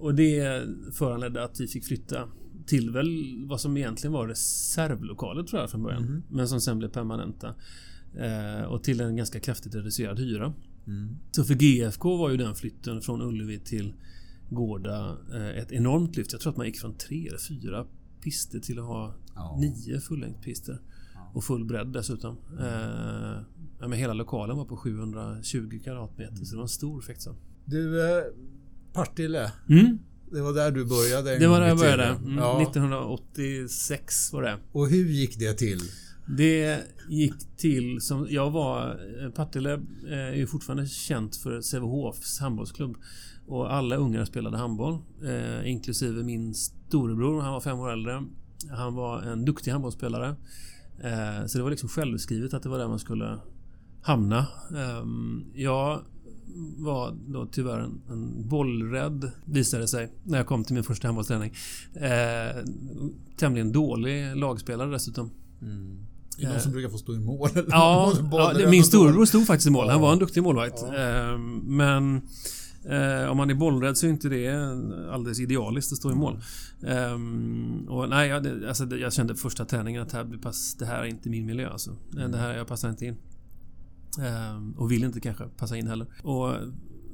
och 0.01 0.15
det 0.15 0.63
föranledde 0.93 1.45
att 1.45 1.61
vi 1.61 1.67
fick 1.67 1.85
flytta 1.85 2.29
till 2.67 2.91
väl 2.91 3.45
vad 3.47 3.61
som 3.61 3.77
egentligen 3.77 4.13
var 4.13 4.29
reservlokaler 4.29 5.43
tror 5.43 5.61
jag 5.61 5.71
från 5.71 5.83
början. 5.83 6.03
Mm. 6.03 6.23
Men 6.29 6.49
som 6.49 6.61
sen 6.61 6.79
blev 6.79 6.89
permanenta. 6.89 7.55
Eh, 8.19 8.65
och 8.65 8.85
till 8.85 9.01
en 9.01 9.17
ganska 9.17 9.41
kraftigt 9.41 9.75
reducerad 9.75 10.19
hyra. 10.19 10.55
Mm. 10.87 11.17
Så 11.31 11.45
för 11.45 11.55
GFK 11.55 12.17
var 12.17 12.31
ju 12.31 12.37
den 12.37 12.55
flytten 12.55 13.01
från 13.01 13.23
Ullevi 13.23 13.59
till 13.59 13.95
Gårda 14.51 15.17
eh, 15.35 15.49
ett 15.49 15.73
enormt 15.73 16.17
lyft. 16.17 16.33
Jag 16.33 16.41
tror 16.41 16.51
att 16.51 16.57
man 16.57 16.67
gick 16.67 16.81
från 16.81 16.95
tre 16.95 17.29
eller 17.29 17.39
fyra 17.39 17.87
pister 18.21 18.61
till 18.61 18.79
att 18.79 18.85
ha 18.85 19.15
ja. 19.35 19.57
nio 19.61 20.01
fullängdpister. 20.01 20.81
Ja. 21.15 21.31
Och 21.35 21.45
full 21.45 21.65
bredd 21.65 21.87
dessutom. 21.87 22.37
Eh, 22.61 23.89
men 23.89 23.93
hela 23.93 24.13
lokalen 24.13 24.57
var 24.57 24.65
på 24.65 24.77
720 24.77 25.81
kvadratmeter 25.85 26.33
mm. 26.33 26.45
så 26.45 26.51
det 26.51 26.57
var 26.57 26.63
en 26.63 26.69
stor 26.69 27.03
effektsal. 27.03 27.35
Du, 27.65 28.11
eh, 28.11 28.25
Partille. 28.93 29.53
Mm. 29.69 29.99
Det 30.33 30.43
var 30.43 30.53
där 30.53 30.71
du 30.71 30.85
började? 30.85 31.39
Det 31.39 31.47
var 31.47 31.61
där 31.61 31.69
jag 31.69 31.79
började. 31.79 32.05
Mm, 32.05 32.39
ja. 32.39 32.63
1986 32.63 34.33
var 34.33 34.43
det. 34.43 34.59
Och 34.73 34.89
hur 34.89 35.09
gick 35.09 35.39
det 35.39 35.55
till? 35.55 35.81
Det 36.27 36.83
gick 37.09 37.57
till 37.57 38.01
som 38.01 38.27
jag 38.31 38.51
var... 38.51 39.01
Eh, 39.23 39.31
Partille 39.31 39.73
eh, 40.09 40.19
är 40.19 40.35
ju 40.35 40.47
fortfarande 40.47 40.87
känt 40.87 41.37
för 41.37 41.61
Sävehofs 41.61 42.41
handbollsklubb. 42.41 42.97
Och 43.47 43.75
alla 43.75 43.97
ungar 43.97 44.25
spelade 44.25 44.57
handboll. 44.57 44.99
Eh, 45.25 45.71
inklusive 45.71 46.23
min 46.23 46.55
storebror, 46.55 47.41
han 47.41 47.53
var 47.53 47.61
fem 47.61 47.79
år 47.79 47.93
äldre. 47.93 48.23
Han 48.71 48.95
var 48.95 49.23
en 49.23 49.45
duktig 49.45 49.71
handbollsspelare. 49.71 50.37
Eh, 51.03 51.47
så 51.47 51.59
det 51.59 51.65
var 51.65 51.71
liksom 51.71 51.89
självskrivet 51.89 52.55
att 52.55 52.63
det 52.63 52.69
var 52.69 52.79
där 52.79 52.89
man 52.89 52.99
skulle 52.99 53.39
hamna. 54.03 54.39
Eh, 54.71 55.05
jag 55.55 56.01
var 56.77 57.17
då 57.27 57.47
tyvärr 57.47 57.79
en, 57.81 58.01
en 58.11 58.49
bollrädd, 58.49 59.31
visade 59.45 59.83
det 59.83 59.89
sig, 59.89 60.13
när 60.25 60.39
jag 60.39 60.47
kom 60.47 60.65
till 60.65 60.75
min 60.75 60.85
första 60.85 61.09
handbollsträning. 61.09 61.55
Eh, 61.95 62.65
tämligen 63.37 63.73
dålig 63.73 64.37
lagspelare 64.37 64.91
dessutom. 64.91 65.31
Mm. 65.63 66.07
Är 66.39 66.43
det 66.43 66.53
någon 66.53 66.61
som 66.61 66.73
brukar 66.73 66.89
få 66.89 66.99
stå 66.99 67.15
i 67.15 67.19
mål? 67.19 67.51
Ja, 67.69 68.13
ja 68.31 68.69
min 68.71 68.85
storebror 68.85 69.27
stod 69.27 69.47
faktiskt 69.47 69.67
i 69.67 69.71
mål. 69.71 69.89
Han 69.89 70.01
var 70.01 70.13
en 70.13 70.19
duktig 70.19 70.43
målvakt. 70.43 70.79
Ja. 70.83 70.95
Ehm, 70.95 71.59
men 71.67 72.23
Eh, 72.85 73.31
om 73.31 73.37
man 73.37 73.51
är 73.51 73.55
bollrädd 73.55 73.99
så 73.99 74.07
är 74.07 74.11
inte 74.11 74.29
det 74.29 74.57
alldeles 75.13 75.41
idealiskt 75.41 75.93
att 75.93 75.99
stå 75.99 76.11
i 76.11 76.15
mål. 76.15 76.39
Um, 76.81 77.89
och 77.89 78.09
nej, 78.09 78.29
jag, 78.29 78.65
alltså, 78.65 78.97
jag 78.97 79.13
kände 79.13 79.35
första 79.35 79.65
träningen 79.65 80.03
att 80.03 80.13
här, 80.13 80.25
det 80.79 80.87
här 80.87 80.99
är 80.99 81.05
inte 81.05 81.29
min 81.29 81.47
miljö. 81.47 81.71
Alltså. 81.71 81.97
Mm. 82.13 82.33
Det 82.33 82.39
här, 82.39 82.57
jag 82.57 82.67
passar 82.67 82.91
inte 82.91 83.07
in. 83.07 83.17
Um, 84.19 84.73
och 84.73 84.93
vill 84.93 85.05
inte 85.05 85.21
kanske 85.21 85.45
passa 85.57 85.77
in 85.77 85.87
heller. 85.87 86.07
Och 86.23 86.55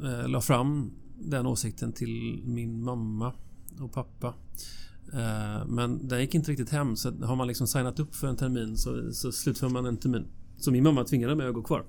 uh, 0.03 0.29
la 0.29 0.41
fram 0.41 0.91
den 1.19 1.47
åsikten 1.47 1.93
till 1.93 2.43
min 2.45 2.83
mamma 2.83 3.33
och 3.81 3.93
pappa. 3.93 4.35
Eh, 5.13 5.67
men 5.67 6.09
den 6.09 6.21
gick 6.21 6.35
inte 6.35 6.51
riktigt 6.51 6.71
hem. 6.71 6.97
Så 6.97 7.11
har 7.11 7.37
man 7.37 7.47
liksom 7.47 7.67
signat 7.67 8.01
upp 8.01 8.15
för 8.15 8.27
en 8.27 8.37
termin 8.37 8.77
så, 8.77 9.13
så 9.13 9.33
slutför 9.33 9.69
man 9.69 9.87
en 9.87 9.97
termin. 9.97 10.27
Så 10.59 10.71
min 10.71 10.85
mamma 10.85 11.05
tvingade 11.05 11.35
mig 11.35 11.49
att 11.49 11.55
gå 11.55 11.63
kvar. 11.63 11.85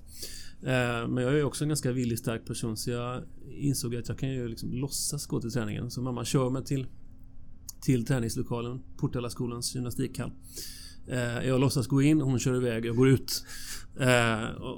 Eh, 0.62 1.08
men 1.08 1.18
jag 1.18 1.40
är 1.40 1.44
också 1.44 1.64
en 1.64 1.68
ganska 1.68 1.92
villig 1.92 2.20
stark 2.20 2.46
person 2.46 2.78
så 2.78 2.92
jag 2.92 3.24
insåg 3.52 3.96
att 3.96 4.10
jag 4.10 4.18
kan 4.18 4.30
ju 4.30 4.48
liksom 4.48 4.72
låtsas 4.72 5.26
gå 5.26 5.42
till 5.42 5.52
träningen. 5.52 5.92
Så 5.92 6.02
mamma 6.02 6.26
kör 6.26 6.50
mig 6.50 6.64
till, 6.64 6.88
till 7.82 8.06
träningslokalen, 8.06 8.82
Portalaskolans 8.98 9.76
gymnastikhall. 9.76 10.32
Eh, 11.08 11.48
jag 11.48 11.60
låtsas 11.60 11.88
gå 11.88 12.02
in, 12.02 12.22
hon 12.22 12.40
kör 12.40 12.56
iväg, 12.56 12.86
jag 12.86 12.96
går 12.96 13.10
ut. 13.10 13.46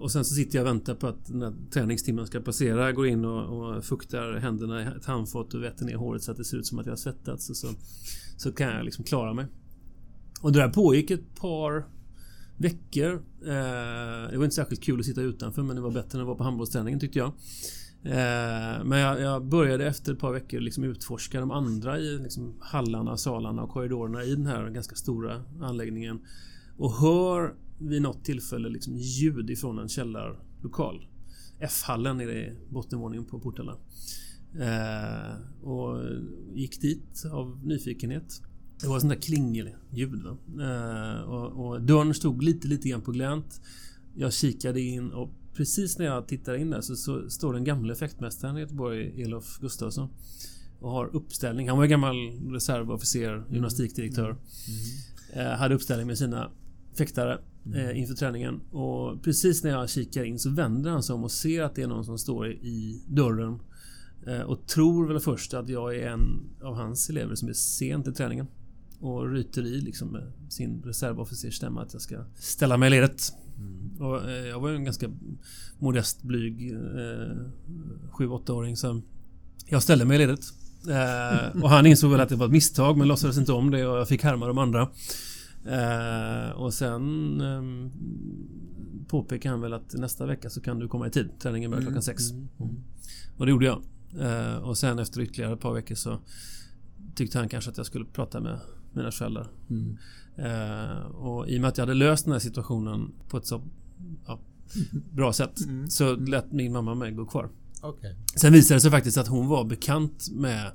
Och 0.02 0.12
sen 0.12 0.26
så 0.26 0.36
sitter 0.36 0.58
jag 0.58 0.64
och 0.64 0.68
väntar 0.68 0.96
på 0.96 1.08
att 1.08 1.30
när 1.30 1.54
träningstimmen 1.74 2.28
ska 2.28 2.40
passera. 2.40 2.86
Jag 2.86 2.96
går 2.96 3.08
in 3.08 3.26
och, 3.26 3.76
och 3.76 3.86
fuktar 3.86 4.34
händerna 4.34 4.82
i 4.82 4.86
ett 4.98 5.06
handfat 5.06 5.54
och 5.54 5.64
vätter 5.64 5.86
ner 5.86 5.96
håret 5.96 6.24
så 6.24 6.32
att 6.32 6.38
det 6.38 6.46
ser 6.46 6.58
ut 6.58 6.66
som 6.66 6.80
att 6.80 6.86
jag 6.86 6.92
har 6.92 6.98
svettats. 6.98 7.50
Och 7.50 7.58
så, 7.58 7.68
så 8.44 8.52
kan 8.52 8.76
jag 8.76 8.86
liksom 8.86 9.06
klara 9.06 9.34
mig. 9.34 9.46
Och 10.42 10.52
det 10.52 10.60
där 10.60 10.70
pågick 10.70 11.12
ett 11.12 11.36
par 11.36 11.86
veckor. 12.58 13.14
Eh, 13.42 14.32
det 14.32 14.38
var 14.38 14.44
inte 14.44 14.56
särskilt 14.56 14.84
kul 14.84 15.00
att 15.00 15.06
sitta 15.06 15.22
utanför 15.22 15.64
men 15.64 15.76
det 15.76 15.82
var 15.82 15.92
bättre 15.92 16.18
än 16.18 16.22
att 16.22 16.28
vara 16.28 16.38
på 16.38 16.44
handbollsträningen 16.44 17.00
tyckte 17.00 17.20
jag. 17.20 17.28
Eh, 18.06 18.84
men 18.84 19.00
jag, 19.00 19.22
jag, 19.22 19.46
började 19.46 19.88
efter 19.88 20.14
ett 20.14 20.20
par 20.20 20.32
veckor 20.32 20.60
liksom 20.60 20.84
utforska 20.84 21.40
de 21.40 21.52
andra 21.52 22.00
i 22.00 22.18
liksom 22.18 22.56
hallarna, 22.60 23.18
salarna 23.18 23.64
och 23.64 23.70
korridorerna 23.70 24.24
i 24.24 24.36
den 24.36 24.46
här 24.46 24.70
ganska 24.70 24.96
stora 24.96 25.44
anläggningen. 25.62 26.20
Och 26.78 26.94
hör 26.94 27.54
vid 27.80 28.02
något 28.02 28.26
tillfälle 28.26 28.70
liksom 28.70 28.98
ljud 28.98 29.50
ifrån 29.50 29.80
en 29.80 29.90
källarlokal. 29.90 31.08
F-hallen 31.60 32.18
nere 32.18 32.34
i 32.34 32.58
bottenvåningen 32.70 33.26
på 33.26 33.40
portarna. 33.40 33.78
Eh, 34.60 35.68
och 35.68 36.00
gick 36.54 36.82
dit 36.82 37.26
av 37.32 37.60
nyfikenhet. 37.66 38.42
Det 38.82 38.88
var 38.88 39.00
sånt 39.00 39.14
där 39.14 39.22
klingelljud. 39.22 40.26
Eh, 40.62 41.22
och, 41.22 41.66
och 41.66 41.82
dörren 41.82 42.14
stod 42.14 42.44
lite, 42.44 42.68
lite 42.68 42.90
grann 42.90 43.02
på 43.02 43.12
glänt. 43.12 43.62
Jag 44.16 44.34
kikade 44.34 44.82
in 44.82 45.12
och 45.12 45.30
precis 45.54 45.98
när 46.00 46.06
jag 46.06 46.28
tittar 46.28 46.56
in 46.56 46.70
där 46.70 46.82
så, 46.82 46.96
så 46.96 47.30
står 47.30 47.54
den 47.54 47.64
gamla 47.64 47.94
effektmästaren 47.94 48.58
i 48.58 48.60
Göteborg, 48.60 49.22
Elof 49.24 49.60
Gustafsson. 49.60 50.10
Och 50.80 50.92
har 50.92 51.16
uppställning. 51.16 51.70
Han 51.70 51.78
var 51.78 51.84
ju 51.84 51.90
gammal 51.90 52.16
reservofficer, 52.52 53.34
mm. 53.34 53.54
gymnastikdirektör. 53.54 54.30
Mm. 54.30 55.48
Eh, 55.48 55.58
hade 55.58 55.76
uppställning 55.76 56.08
med 56.08 56.18
sina 56.18 56.52
fäktare 56.98 57.40
mm. 57.66 57.80
eh, 57.80 58.00
inför 58.00 58.14
träningen. 58.14 58.62
Och 58.72 59.24
precis 59.24 59.64
när 59.64 59.72
jag 59.72 59.90
kikar 59.90 60.24
in 60.24 60.40
så 60.40 60.50
vänder 60.50 60.92
han 60.92 61.04
sig 61.04 61.14
om 61.14 61.24
och 61.24 61.32
ser 61.32 61.64
att 61.64 61.76
det 61.76 61.82
är 61.82 61.88
någon 61.88 62.06
som 62.06 62.18
står 62.18 62.52
i 62.52 63.04
dörren. 63.08 63.60
Eh, 64.27 64.42
och 64.42 64.68
tror 64.68 65.08
väl 65.08 65.20
först 65.20 65.53
att 65.53 65.70
jag 65.70 65.96
är 65.96 66.08
en 66.08 66.50
av 66.62 66.75
hans 66.75 67.10
elever 67.10 67.36
som 67.36 67.50
är 67.50 67.53
sen 67.53 68.03
till 68.03 68.13
träningen 68.13 68.48
och 69.00 69.32
ryter 69.32 69.65
i 69.65 69.82
liksom 69.82 70.08
med 70.08 70.32
sin 70.50 70.84
reservofficersstämma 70.86 71.82
att 71.82 71.94
jag 71.94 72.01
ska 72.01 72.25
ställa 72.36 72.77
mig 72.77 72.88
i 72.88 72.89
ledet. 72.89 73.34
Mm. 73.58 74.01
Och, 74.01 74.30
eh, 74.30 74.48
jag 74.48 74.60
var 74.60 74.70
ju 74.70 74.75
en 74.75 74.84
ganska 74.84 75.10
modest, 75.80 76.24
blyg 76.24 76.72
eh, 76.72 76.77
7-8-åring 78.12 78.77
så 78.77 79.01
jag 79.65 79.84
ställde 79.84 80.06
mig 80.06 80.15
i 80.15 80.18
ledet. 80.18 80.39
Eh, 80.89 81.62
och 81.63 81.70
han 81.70 81.86
insåg 81.86 82.12
väl 82.12 82.22
att 82.22 82.30
det 82.30 82.36
var 82.36 82.46
ett 82.46 82.51
misstag 82.51 82.98
men 82.98 83.08
låtsades 83.08 83.38
inte 83.38 83.51
om 83.51 83.72
det 83.72 83.86
och 83.88 83.98
jag 83.98 84.08
fick 84.08 84.24
härma 84.24 84.48
de 84.48 84.58
andra. 84.58 84.89
Eh, 85.65 86.51
och 86.51 86.74
sen 86.74 87.42
eh, 87.42 87.92
påpekade 89.08 89.53
han 89.53 89.62
väl 89.62 89.74
att 89.74 89.94
nästa 89.94 90.25
vecka 90.25 90.50
så 90.50 90.62
kan 90.62 90.80
du 90.80 90.88
komma 90.88 91.08
i 91.08 91.12
tid. 91.12 91.30
Träningen 91.39 91.72
börjar 91.72 91.84
klockan 91.84 92.01
sex. 92.01 92.32
Mm. 92.32 92.48
Mm. 92.60 92.75
Och 93.38 93.46
det 93.46 93.50
gjorde 93.50 93.65
jag. 93.65 93.82
Eh, 94.20 94.55
och 94.55 94.77
sen 94.77 95.00
efter 95.00 95.22
ytterligare 95.22 95.53
ett 95.53 95.60
par 95.60 95.74
veckor 95.74 95.96
så 95.96 96.20
tyckte 97.15 97.38
han 97.38 97.50
kanske 97.50 97.72
att 97.72 97.77
jag 97.77 97.86
skulle 97.86 98.05
prata 98.05 98.39
med 98.39 98.60
mina 98.93 99.12
föräldrar. 99.12 99.48
Mm. 99.70 99.98
Eh, 100.36 101.05
och 101.05 101.50
i 101.50 101.58
och 101.58 101.62
med 101.62 101.67
att 101.67 101.77
jag 101.77 101.86
hade 101.86 101.93
löst 101.93 102.25
den 102.25 102.32
här 102.32 102.39
situationen 102.39 103.12
på 103.29 103.38
ett 103.38 103.46
så 103.46 103.62
ja, 104.27 104.39
bra 105.12 105.34
sätt 105.34 105.65
mm. 105.65 105.89
så 105.89 106.15
lät 106.15 106.51
min 106.51 106.74
mamma 106.74 106.96
mig 106.96 107.12
gå 107.12 107.25
kvar. 107.25 107.50
Okay. 107.82 108.15
Sen 108.36 108.53
visade 108.53 108.75
det 108.75 108.82
sig 108.82 108.91
faktiskt 108.91 109.17
att 109.17 109.27
hon 109.27 109.48
var 109.48 109.63
bekant 109.63 110.29
med 110.32 110.72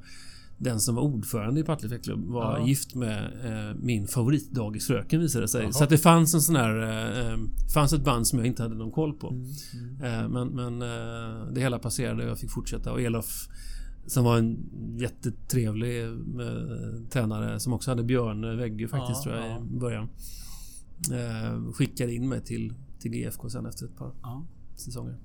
den 0.58 0.80
som 0.80 0.94
var 0.94 1.02
ordförande 1.02 1.60
i 1.60 1.64
Partille 1.64 1.90
fäktklubb 1.90 2.26
var 2.26 2.58
ja. 2.58 2.66
gift 2.66 2.94
med 2.94 3.24
eh, 3.44 3.76
min 3.76 4.06
favoritdagisfröken 4.06 5.20
visade 5.20 5.44
det 5.44 5.48
sig. 5.48 5.62
Jaha. 5.62 5.72
Så 5.72 5.84
att 5.84 5.90
det 5.90 5.98
fanns 5.98 6.34
en 6.34 6.40
sån 6.40 6.56
här... 6.56 6.82
Eh, 6.82 7.32
eh, 7.32 7.38
fanns 7.74 7.92
ett 7.92 8.04
band 8.04 8.26
som 8.26 8.38
jag 8.38 8.46
inte 8.46 8.62
hade 8.62 8.74
någon 8.74 8.92
koll 8.92 9.12
på. 9.12 9.28
Mm, 9.28 9.46
mm. 9.72 10.24
Eh, 10.24 10.28
men 10.28 10.48
men 10.48 10.82
eh, 10.82 11.52
det 11.52 11.60
hela 11.60 11.78
passerade 11.78 12.24
och 12.24 12.30
jag 12.30 12.38
fick 12.38 12.50
fortsätta 12.50 12.92
och 12.92 13.00
Elof 13.00 13.48
som 14.06 14.24
var 14.24 14.38
en 14.38 14.58
jättetrevlig 14.98 16.04
eh, 16.04 16.12
tränare 17.10 17.60
som 17.60 17.72
också 17.72 17.90
hade 17.90 18.02
Björn 18.02 18.56
Väggö 18.56 18.88
faktiskt 18.88 19.26
ja, 19.26 19.32
tror 19.32 19.36
jag 19.36 19.50
ja. 19.50 19.64
i 19.74 19.78
början. 19.78 20.08
Eh, 21.12 21.72
skickade 21.72 22.14
in 22.14 22.28
mig 22.28 22.44
till, 22.44 22.74
till 22.98 23.10
GFK 23.10 23.50
sen 23.50 23.66
efter 23.66 23.86
ett 23.86 23.96
par 23.96 24.12
säsonger. 24.76 25.16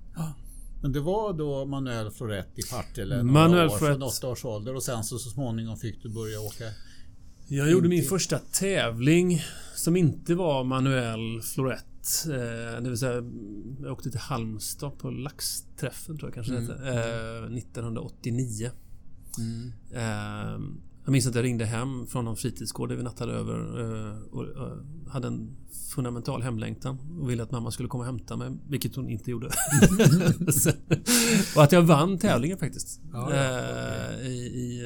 Men 0.83 0.91
det 0.91 0.99
var 0.99 1.33
då 1.33 1.65
Manuel 1.65 2.11
Florett 2.11 2.59
i 2.59 2.61
Partille 2.61 3.23
Manuel 3.23 3.67
år, 3.67 3.77
från 3.77 4.03
åtta 4.03 4.27
års 4.27 4.45
ålder 4.45 4.75
och 4.75 4.83
sen 4.83 5.03
så, 5.03 5.19
så 5.19 5.29
småningom 5.29 5.77
fick 5.77 6.03
du 6.03 6.09
börja 6.09 6.39
åka 6.39 6.63
jag 7.47 7.71
gjorde 7.71 7.89
min 7.89 8.03
första 8.03 8.39
tävling 8.39 9.41
som 9.75 9.95
inte 9.95 10.35
var 10.35 10.63
manuell 10.63 11.41
florett. 11.41 12.25
Eh, 12.25 12.81
det 12.81 12.89
vill 12.89 12.97
säga, 12.97 13.23
jag 13.81 13.91
åkte 13.91 14.11
till 14.11 14.19
Halmstad 14.19 14.97
på 14.97 15.09
laxträffen 15.09 16.17
tror 16.17 16.29
jag 16.29 16.33
kanske 16.33 16.53
mm. 16.53 16.67
det 16.67 16.73
hette. 16.73 16.99
Eh, 16.99 17.57
1989. 17.57 18.71
Mm. 19.39 19.71
Eh, 21.03 21.05
jag 21.05 21.11
minns 21.11 21.27
att 21.27 21.35
jag 21.35 21.43
ringde 21.43 21.65
hem 21.65 22.07
från 22.07 22.25
någon 22.25 22.37
fritidsgård 22.37 22.89
där 22.89 22.95
vi 22.95 23.03
nattade 23.03 23.33
över 23.33 23.81
eh, 23.81 24.17
och 24.31 24.43
eh, 24.43 24.77
hade 25.07 25.27
en 25.27 25.55
fundamental 25.95 26.41
hemlängtan 26.41 26.97
och 27.21 27.29
ville 27.29 27.43
att 27.43 27.51
mamma 27.51 27.71
skulle 27.71 27.89
komma 27.89 28.01
och 28.01 28.05
hämta 28.05 28.37
mig, 28.37 28.51
vilket 28.69 28.95
hon 28.95 29.09
inte 29.09 29.31
gjorde. 29.31 29.47
och 31.55 31.63
att 31.63 31.71
jag 31.71 31.81
vann 31.81 32.17
tävlingen 32.17 32.57
faktiskt. 32.57 33.01
Ja, 33.11 33.35
ja, 33.35 33.59
okay. 34.13 34.27
I, 34.27 34.31
i 34.31 34.81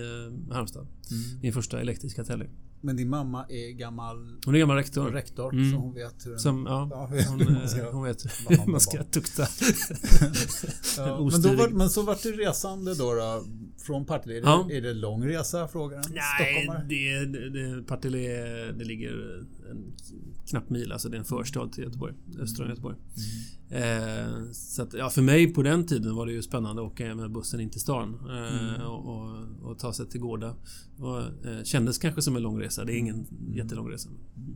Halmstad. 0.51 0.87
Mm. 1.11 1.41
Min 1.41 1.53
första 1.53 1.81
elektriska 1.81 2.23
tävling. 2.23 2.49
Men 2.81 2.95
din 2.95 3.09
mamma 3.09 3.45
är 3.49 3.71
gammal... 3.71 4.39
Hon 4.45 4.55
är 4.55 4.59
gammal 4.59 4.77
rektor. 4.77 5.11
Rektor, 5.11 5.53
mm. 5.53 5.71
så 5.71 5.77
hon 5.77 5.93
vet 5.93 6.25
hur... 6.25 6.37
Som, 6.37 6.65
ja, 6.65 6.87
ja 6.91 7.09
hon, 7.29 7.41
hon, 7.41 7.69
ska, 7.69 7.91
hon 7.91 8.03
vet 8.03 8.25
hur 8.49 8.71
man 8.71 8.79
ska 8.79 9.03
tukta. 9.03 9.41
ja, 10.97 11.29
men, 11.31 11.41
då 11.41 11.53
var, 11.53 11.69
men 11.69 11.89
så 11.89 12.01
vart 12.01 12.23
det 12.23 12.31
resande 12.31 12.95
då, 12.95 13.13
då 13.13 13.43
från 13.77 14.05
Partille? 14.05 14.35
Är, 14.35 14.41
ja. 14.41 14.65
det, 14.69 14.77
är 14.77 14.81
det 14.81 14.93
lång 14.93 15.27
resa? 15.27 15.67
Frågar 15.67 16.03
Nej, 16.09 16.69
det, 16.89 17.25
det, 17.49 17.83
Partille 17.83 18.17
det 18.71 18.85
ligger 18.85 19.39
en 19.71 19.93
knapp 20.49 20.69
mil. 20.69 20.91
Alltså 20.91 21.09
det 21.09 21.17
är 21.17 21.19
en 21.19 21.25
förstad 21.25 21.67
till 21.67 21.83
Göteborg. 21.83 22.13
Östra 22.39 22.63
om 22.63 22.69
Göteborg. 22.69 22.95
Mm. 23.15 23.57
Eh, 23.69 24.51
så 24.51 24.81
att, 24.81 24.93
ja, 24.93 25.09
för 25.09 25.21
mig 25.21 25.53
på 25.53 25.63
den 25.63 25.85
tiden 25.85 26.15
var 26.15 26.25
det 26.25 26.31
ju 26.31 26.41
spännande 26.41 26.81
att 26.81 26.91
åka 26.91 27.15
med 27.15 27.31
bussen 27.31 27.59
in 27.59 27.69
till 27.69 27.81
stan. 27.81 28.19
Eh, 28.29 28.69
mm. 28.69 28.81
och, 28.81 29.05
och, 29.05 29.69
och, 29.69 29.79
ta 29.79 29.93
sig 29.93 30.09
till 30.09 30.21
Gårda. 30.21 30.55
Och, 30.97 31.19
eh, 31.19 31.63
kändes 31.63 31.97
kanske 31.97 32.21
som 32.21 32.35
en 32.35 32.41
lång 32.41 32.61
resa. 32.61 32.66
Det 32.75 32.93
är 32.93 32.97
ingen 32.97 33.15
mm. 33.15 33.53
jättelång 33.53 33.91
resa. 33.91 34.09
Mm. 34.09 34.55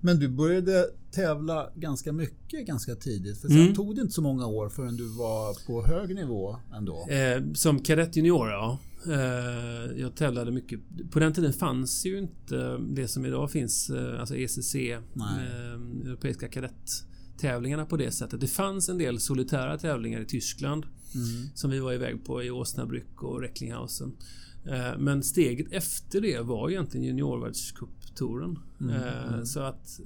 Men 0.00 0.18
du 0.18 0.28
började 0.28 0.86
tävla 1.10 1.70
ganska 1.74 2.12
mycket 2.12 2.66
ganska 2.66 2.94
tidigt. 2.94 3.40
För 3.40 3.48
sen 3.48 3.60
mm. 3.60 3.74
tog 3.74 3.96
det 3.96 4.00
inte 4.00 4.14
så 4.14 4.22
många 4.22 4.46
år 4.46 4.68
förrän 4.68 4.96
du 4.96 5.08
var 5.08 5.66
på 5.66 5.86
hög 5.86 6.14
nivå 6.14 6.56
ändå. 6.76 7.06
Eh, 7.08 7.52
som 7.54 7.78
kadett 7.78 8.16
junior, 8.16 8.48
ja. 8.48 8.78
Eh, 9.06 10.00
jag 10.00 10.14
tävlade 10.16 10.50
mycket. 10.50 10.80
På 11.10 11.18
den 11.18 11.32
tiden 11.32 11.52
fanns 11.52 12.06
ju 12.06 12.18
inte 12.18 12.78
det 12.78 13.08
som 13.08 13.26
idag 13.26 13.50
finns, 13.50 13.90
eh, 13.90 14.20
alltså 14.20 14.36
ECC, 14.36 14.74
eh, 14.74 14.98
Europeiska 16.06 16.48
kadett 16.48 17.04
tävlingarna 17.38 17.86
på 17.86 17.96
det 17.96 18.10
sättet. 18.10 18.40
Det 18.40 18.46
fanns 18.46 18.88
en 18.88 18.98
del 18.98 19.20
solitära 19.20 19.78
tävlingar 19.78 20.20
i 20.20 20.26
Tyskland 20.26 20.86
Mm. 21.14 21.48
som 21.54 21.70
vi 21.70 21.78
var 21.78 21.92
iväg 21.92 22.24
på 22.24 22.42
i 22.42 22.50
Osnabrück 22.50 23.18
och 23.18 23.40
Recklinghausen. 23.40 24.12
Eh, 24.66 24.98
Men 24.98 25.22
steget 25.22 25.72
efter 25.72 26.20
det 26.20 26.40
var 26.40 26.70
egentligen 26.70 27.06
juniorvärldscuptouren. 27.06 28.58
Mm, 28.80 28.92
Eh, 28.94 29.26
mm. 29.34 29.46
Så 29.46 29.60
att 29.60 30.00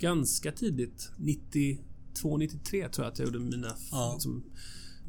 ganska 0.00 0.52
tidigt, 0.52 1.10
92-93 1.16 2.88
tror 2.88 3.04
jag 3.04 3.12
att 3.12 3.18
jag 3.18 3.26
gjorde 3.26 3.38
mina 3.38 3.72
Ja. 3.90 4.10
liksom, 4.14 4.44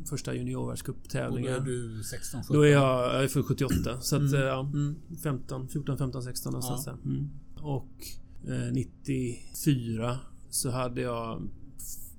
första 0.09 0.31
Och 0.31 0.35
då 0.35 0.39
juniorvärldscuptävlingar. 0.39 1.51
är 1.51 1.59
du 1.59 2.03
16, 2.03 2.41
17? 2.43 2.55
Då 2.55 2.61
är 2.65 2.71
jag, 2.71 3.15
jag 3.15 3.23
är 3.23 3.27
född 3.27 3.45
78 3.45 4.01
så 4.01 4.15
att 4.15 4.21
Mm. 4.21 4.33
eh, 4.33 4.39
ja, 4.41 4.59
Mm. 4.59 4.95
15, 5.23 5.67
14, 5.67 5.97
15, 5.97 6.23
16 6.23 6.53
någonstans 6.53 6.83
Ja. 6.87 6.91
där. 6.91 7.11
Mm. 7.11 7.29
Och 7.61 8.07
eh, 8.47 8.73
94 8.73 10.19
så 10.49 10.69
hade 10.69 11.01
jag 11.01 11.41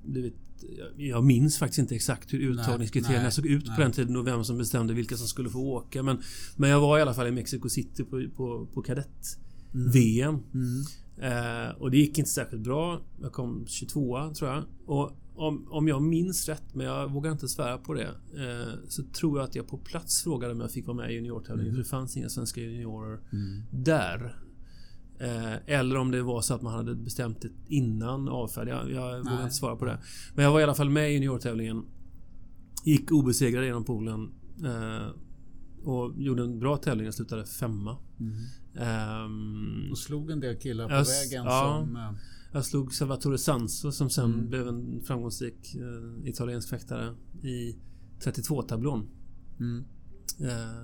blivit 0.04 0.36
jag- 0.96 1.24
minns 1.24 1.58
faktiskt 1.58 1.78
inte 1.78 1.94
exakt 1.94 2.32
hur 2.32 2.38
uttagningskriterierna 2.38 3.22
nej, 3.22 3.32
såg 3.32 3.46
ut 3.46 3.66
nej. 3.66 3.76
på 3.76 3.82
den 3.82 3.92
tiden 3.92 4.16
och 4.16 4.26
vem 4.26 4.44
som 4.44 4.58
bestämde 4.58 4.94
vilka 4.94 5.16
som 5.16 5.26
skulle 5.26 5.50
få 5.50 5.58
åka. 5.58 6.02
Men, 6.02 6.18
men 6.56 6.70
jag 6.70 6.80
var 6.80 6.98
i 6.98 7.02
alla 7.02 7.14
fall 7.14 7.26
i 7.26 7.30
Mexico 7.30 7.68
City 7.68 8.04
på, 8.04 8.24
på, 8.36 8.66
på 8.74 8.82
kadett-VM. 8.82 10.38
Mm. 10.54 10.82
Eh, 11.22 11.70
och 11.76 11.90
det 11.90 11.96
gick 11.98 12.18
inte 12.18 12.30
särskilt 12.30 12.62
bra. 12.62 13.00
Jag 13.22 13.32
kom 13.32 13.64
22 13.66 14.34
tror 14.34 14.50
jag. 14.50 14.64
Och 14.86 15.16
om, 15.34 15.66
om 15.70 15.88
jag 15.88 16.02
minns 16.02 16.48
rätt, 16.48 16.74
men 16.74 16.86
jag 16.86 17.10
vågar 17.12 17.32
inte 17.32 17.48
svära 17.48 17.78
på 17.78 17.94
det, 17.94 18.08
eh, 18.36 18.74
så 18.88 19.02
tror 19.02 19.38
jag 19.38 19.44
att 19.48 19.54
jag 19.54 19.68
på 19.68 19.78
plats 19.78 20.22
frågade 20.22 20.52
om 20.54 20.60
jag 20.60 20.70
fick 20.70 20.86
vara 20.86 20.96
med 20.96 21.10
i 21.10 21.14
juniortävlingen. 21.14 21.72
Mm. 21.74 21.76
För 21.76 21.82
det 21.82 21.88
fanns 21.88 22.16
inga 22.16 22.28
svenska 22.28 22.60
juniorer 22.60 23.20
Mm. 23.32 23.62
där. 23.70 24.36
Eh, 25.20 25.54
eller 25.66 25.96
om 25.96 26.10
det 26.10 26.22
var 26.22 26.40
så 26.40 26.54
att 26.54 26.62
man 26.62 26.72
hade 26.74 26.94
bestämt 26.94 27.40
det 27.42 27.48
innan 27.74 28.28
avfärd. 28.28 28.68
Jag, 28.68 28.90
jag 28.92 29.18
vågar 29.18 29.42
inte 29.42 29.54
svara 29.54 29.76
på 29.76 29.84
det. 29.84 29.98
Men 30.34 30.44
jag 30.44 30.52
var 30.52 30.60
i 30.60 30.62
alla 30.62 30.74
fall 30.74 30.90
med 30.90 31.10
i 31.10 31.14
juniortävlingen. 31.14 31.84
Gick 32.84 33.12
obesegrad 33.12 33.64
genom 33.64 33.84
poolen. 33.84 34.30
Eh, 34.64 35.08
och 35.84 36.12
gjorde 36.16 36.42
en 36.42 36.58
bra 36.58 36.76
tävling. 36.76 37.04
Jag 37.04 37.14
slutade 37.14 37.46
femma. 37.46 37.96
Mm. 38.20 38.34
Ehm, 38.78 39.90
Och 39.90 39.98
slog 39.98 40.30
en 40.30 40.40
del 40.40 40.56
killar 40.56 40.88
på 40.88 40.94
Jag 40.94 41.04
vägen 41.04 41.44
ja. 41.44 41.84
som... 41.86 41.96
eh, 41.96 42.10
jag 42.52 42.64
slog 42.64 42.94
Salvatore 42.94 43.38
Sanso 43.38 43.92
som 43.92 44.10
sen 44.10 44.32
Mm. 44.34 44.48
blev 44.48 44.68
en 44.68 45.02
framgångsrik 45.04 45.74
eh, 45.74 46.28
italiensk 46.28 46.68
fäktare 46.68 47.14
i 47.42 47.76
32-tablån. 48.24 49.08
Mm. 49.60 49.84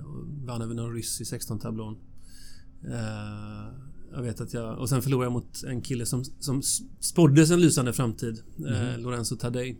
Och 0.05 0.45
vann 0.47 0.61
över 0.61 0.73
någon 0.75 0.93
ryss 0.93 1.21
i 1.21 1.23
16-tablån. 1.23 1.97
Eh, 2.83 3.73
jag 4.11 4.21
vet 4.21 4.41
att 4.41 4.53
jag... 4.53 4.79
Och 4.79 4.89
sen 4.89 5.01
förlorade 5.01 5.25
jag 5.25 5.33
mot 5.33 5.63
en 5.63 5.81
kille 5.81 6.05
som, 6.05 6.23
som 6.23 6.61
spåddes 6.99 7.51
en 7.51 7.61
lysande 7.61 7.93
framtid. 7.93 8.43
Eh, 8.67 8.81
Mhm. 8.93 9.01
Lorenzo 9.01 9.35
Tadej. 9.35 9.79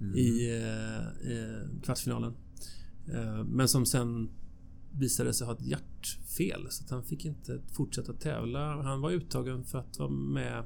Mm. 0.00 0.14
I 0.16 0.50
eh, 0.62 1.32
eh, 1.32 1.80
kvartsfinalen. 1.82 2.34
Eh, 3.14 3.44
men 3.44 3.68
som 3.68 3.86
sen 3.86 4.30
visade 4.98 5.34
sig 5.34 5.46
ha 5.46 5.54
ett 5.54 5.66
hjärtfel. 5.66 6.66
Så 6.70 6.84
att 6.84 6.90
han 6.90 7.04
fick 7.04 7.24
inte 7.24 7.60
fortsätta 7.72 8.12
tävla. 8.12 8.82
Han 8.82 9.00
var 9.00 9.10
uttagen 9.10 9.64
för 9.64 9.78
att 9.78 9.98
vara 9.98 10.10
med 10.10 10.64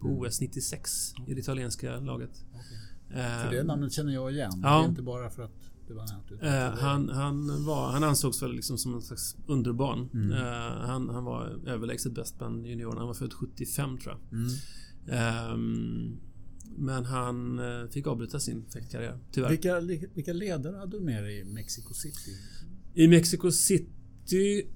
på 0.00 0.06
Mm. 0.08 0.18
OS 0.20 0.40
96 0.40 1.12
i 1.26 1.34
det 1.34 1.40
italienska 1.40 2.00
laget. 2.00 2.44
Eh, 3.10 3.14
För 3.16 3.50
det 3.50 3.62
namnet 3.62 3.92
känner 3.92 4.12
jag 4.12 4.32
igen. 4.32 4.50
Ja. 4.62 4.78
Det 4.78 4.84
är 4.84 4.88
inte 4.88 5.02
bara 5.02 5.30
för 5.30 5.42
att 5.42 5.67
det 5.88 5.94
var 5.94 6.06
för 6.28 6.34
det- 6.34 6.76
han, 6.80 7.08
han, 7.08 7.64
var, 7.64 7.90
han 7.90 8.04
ansågs 8.04 8.42
väl 8.42 8.52
liksom 8.52 8.78
som 8.78 8.94
en 8.94 9.02
slags 9.02 9.36
underbarn. 9.46 10.08
Mm. 10.14 10.32
Eh, 10.32 10.86
han, 10.86 11.08
han 11.08 11.24
var 11.24 11.60
överlägset 11.66 12.12
bäst 12.14 12.38
bland 12.38 12.66
juniorerna. 12.66 12.98
Han 12.98 13.06
var 13.06 13.14
född 13.14 13.32
75 13.32 13.98
tror 13.98 14.14
jag. 14.14 14.38
Mm. 14.38 14.48
Ehm, 15.10 16.16
men 16.76 17.04
han 17.04 17.58
eh, 17.58 17.88
fick 17.90 18.06
avbryta 18.06 18.40
sin 18.40 18.64
fäktkarriär, 18.72 19.18
tyvärr. 19.32 19.48
Vilka, 19.50 19.80
vilka 20.14 20.32
ledare 20.32 20.76
hade 20.76 20.98
du 20.98 21.04
med 21.04 21.24
dig 21.24 21.40
i 21.40 21.44
Mexico 21.44 21.94
City? 21.94 22.30
I 22.94 23.08
Mexico 23.08 23.50
City... 23.50 24.68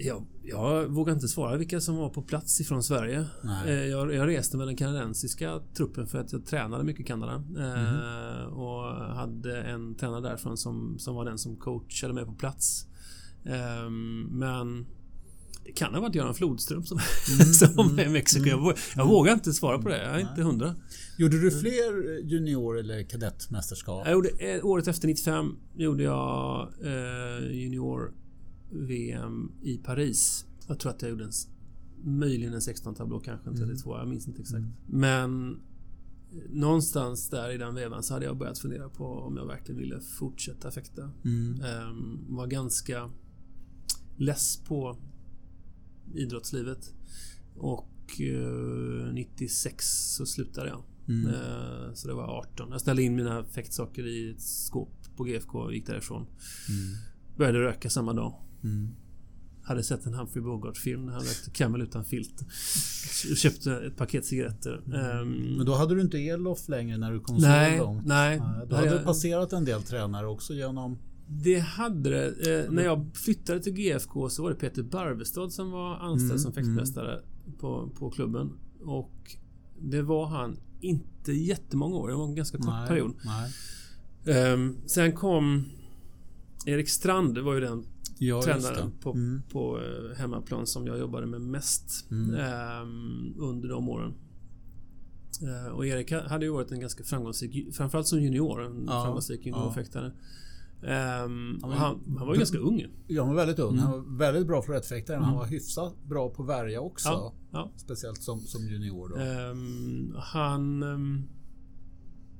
Ja, 0.00 0.24
jag 0.42 0.86
vågar 0.88 1.12
inte 1.12 1.28
svara 1.28 1.56
vilka 1.56 1.80
som 1.80 1.96
var 1.96 2.08
på 2.08 2.22
plats 2.22 2.60
ifrån 2.60 2.82
Sverige. 2.82 3.24
Eh, 3.66 3.72
Jag, 3.86 4.14
jag 4.14 4.28
reste 4.28 4.56
med 4.56 4.66
den 4.66 4.76
kanadensiska 4.76 5.60
truppen 5.76 6.06
för 6.06 6.18
att 6.18 6.32
jag 6.32 6.46
tränade 6.46 6.84
mycket 6.84 7.00
i 7.00 7.04
Kanada. 7.04 7.42
Eh, 7.58 8.44
och 8.44 8.84
hade 9.14 9.62
en 9.62 9.94
tränare 9.94 10.20
därifrån 10.20 10.56
som, 10.56 10.98
som 10.98 11.14
var 11.14 11.24
den 11.24 11.38
som 11.38 11.56
coachade 11.56 12.12
mig 12.14 12.24
på 12.24 12.32
plats. 12.32 12.86
Eh, 13.44 13.90
men 14.30 14.86
det 15.64 15.72
kan 15.72 15.94
ha 15.94 16.00
varit 16.00 16.14
Göran 16.14 16.34
Flodström 16.34 16.82
som, 16.84 16.98
som 17.52 17.74
var 17.76 17.90
med 17.94 18.06
i 18.06 18.10
Mexiko. 18.10 18.46
Jag, 18.48 18.58
vå- 18.58 18.76
jag 18.96 19.06
vågar 19.08 19.32
inte 19.34 19.52
svara 19.52 19.78
på 19.78 19.88
det. 19.88 20.02
Jag 20.04 20.14
är 20.14 20.20
inte 20.30 20.42
hundra. 20.42 20.74
Gjorde 21.18 21.40
du 21.40 21.50
fler 21.50 22.18
junior 22.24 22.78
eller 22.78 23.02
kadettmästerskap? 23.02 24.02
Jag 24.06 24.12
gjorde, 24.12 24.28
eh, 24.28 24.64
året 24.66 24.88
efter 24.88 25.08
95 25.08 25.56
gjorde 25.76 26.02
jag 26.02 26.68
eh, 26.84 27.50
junior 27.52 28.12
VM 28.70 29.52
i 29.62 29.78
Paris. 29.78 30.46
Jag 30.68 30.78
tror 30.80 30.92
att 30.92 31.02
jag 31.02 31.10
gjorde 31.10 31.24
en, 31.24 31.32
möjligen 32.04 32.54
en 32.54 32.60
16-tablå, 32.60 33.20
kanske 33.20 33.50
en 33.50 33.56
32. 33.56 33.98
Jag 33.98 34.08
minns 34.08 34.28
inte 34.28 34.40
exakt. 34.40 34.64
Men 34.86 35.52
eh, 35.52 36.50
någonstans 36.50 37.28
där 37.30 37.50
i 37.50 37.58
den 37.58 37.74
vevan 37.74 38.02
så 38.02 38.14
hade 38.14 38.26
jag 38.26 38.36
börjat 38.38 38.58
fundera 38.58 38.88
på 38.88 39.04
om 39.06 39.36
jag 39.36 39.46
verkligen 39.46 39.80
ville 39.80 40.00
fortsätta 40.00 40.70
fäkta. 40.70 41.10
Mm. 41.24 41.60
Ehm, 41.60 42.36
var 42.36 42.46
ganska 42.46 43.10
less 44.16 44.56
på 44.56 44.96
idrottslivet. 46.14 46.94
Och 47.56 48.20
eh, 48.20 49.12
96 49.12 49.84
så 50.16 50.26
slutade 50.26 50.68
jag. 50.68 50.82
Mm. 51.08 51.26
Eh, 51.34 51.92
Så 51.94 52.08
det 52.08 52.14
var 52.14 52.38
18. 52.38 52.68
Jag 52.70 52.80
ställde 52.80 53.02
in 53.02 53.16
mina 53.16 53.44
fäktsaker 53.44 54.06
i 54.06 54.30
ett 54.30 54.42
skåp 54.42 55.16
på 55.16 55.24
GFK 55.24 55.58
och 55.58 55.74
gick 55.74 55.86
därifrån. 55.86 56.22
Mm. 56.22 56.96
Började 57.36 57.58
röka 57.58 57.90
samma 57.90 58.12
dag. 58.12 58.34
Mm. 58.64 58.88
Hade 59.62 59.82
sett 59.82 60.06
en 60.06 60.14
Humphrey 60.14 60.42
Bogart-film 60.44 61.06
när 61.06 61.12
han 61.12 61.22
rökte 61.22 61.50
Camel 61.50 61.82
utan 61.82 62.04
filt. 62.04 62.44
Köpte 63.36 63.72
ett 63.72 63.96
paket 63.96 64.24
cigaretter. 64.24 64.82
Ehm, 64.94 65.56
Men 65.56 65.66
då 65.66 65.74
hade 65.74 65.94
du 65.94 66.00
inte 66.00 66.18
elof 66.18 66.68
längre 66.68 66.98
när 66.98 67.12
du 67.12 67.20
kom 67.20 67.36
nej, 67.36 67.78
så 67.78 67.84
långt? 67.84 68.06
nej. 68.06 68.40
Nej, 68.40 68.66
Då 68.68 68.76
hade 68.76 68.90
det 68.90 68.98
passerat 69.04 69.52
en 69.52 69.64
del 69.64 69.82
tränare 69.82 70.26
också 70.26 70.54
genom... 70.54 70.98
Det 71.28 71.58
hade 71.58 72.10
det. 72.10 72.64
Eh, 72.64 72.72
när 72.72 72.84
jag 72.84 73.06
flyttade 73.14 73.60
till 73.60 73.72
GFK 73.72 74.28
så 74.28 74.42
var 74.42 74.50
det 74.50 74.56
Peter 74.56 74.82
Barvestad 74.82 75.52
som 75.52 75.70
var 75.70 75.96
anställd 75.96 76.30
Mm, 76.30 76.38
som 76.38 76.52
fäktmästare 76.52 77.20
på, 77.60 77.90
på 77.98 78.10
klubben. 78.10 78.52
Och 78.80 79.36
det 79.80 80.02
var 80.02 80.26
han 80.26 80.56
inte 80.80 81.32
jättemånga 81.32 81.96
år. 81.96 82.08
Det 82.08 82.14
var 82.14 82.24
en 82.24 82.34
ganska 82.34 82.58
kort 82.58 82.66
nej, 82.66 82.88
period. 82.88 83.14
Nej. 83.24 83.52
Ehm, 84.36 84.76
sen 84.86 85.12
kom 85.12 85.64
Erik 86.66 86.88
Strand, 86.88 87.34
det 87.34 87.42
var 87.42 87.54
ju 87.54 87.60
den 87.60 87.84
Ja, 88.18 88.42
tränaren 88.42 88.92
på, 89.02 89.10
Mm. 89.12 89.42
på 89.52 89.78
eh, 89.80 90.16
hemmaplan 90.18 90.66
som 90.66 90.86
jag 90.86 90.98
jobbade 90.98 91.26
med 91.26 91.40
mest 91.40 92.10
Mm. 92.10 92.34
ehm, 92.34 93.34
under 93.38 93.68
de 93.68 93.88
åren. 93.88 94.14
Eh, 95.42 95.72
och 95.72 95.86
Erik 95.86 96.12
ha- 96.12 96.28
hade 96.28 96.44
ju 96.44 96.52
varit 96.52 96.70
en 96.72 96.80
ganska 96.80 97.04
framgångsrik, 97.04 97.74
framförallt 97.74 98.06
som 98.06 98.22
junior, 98.22 98.62
en 98.62 98.84
Ja, 98.86 99.02
framgångsrik 99.04 99.46
juniorfäktare. 99.46 100.12
Ehm, 100.82 101.58
Ja, 101.62 101.66
och 101.68 101.72
han, 101.74 102.00
han 102.18 102.26
var 102.26 102.34
ju 102.34 102.38
ganska 102.38 102.58
ung. 102.58 102.86
Jag 103.06 103.26
var 103.26 103.34
väldigt 103.34 103.58
ung. 103.58 103.72
Mm. 103.72 103.84
Han 103.84 103.92
var 103.92 104.18
väldigt 104.18 104.46
bra 104.46 104.62
för 104.62 104.72
rättfäktare. 104.72 105.16
men 105.16 105.24
Han 105.24 105.36
var 105.36 105.46
hyfsat 105.46 105.94
bra 106.04 106.30
på 106.30 106.42
värja 106.42 106.80
också. 106.80 107.08
Ja, 107.08 107.32
ja. 107.52 107.72
Speciellt 107.76 108.22
som, 108.22 108.40
som 108.40 108.62
junior 108.68 109.08
då. 109.08 109.16
Ehm, 109.16 110.14
han... 110.18 110.82
ehm, 110.82 111.22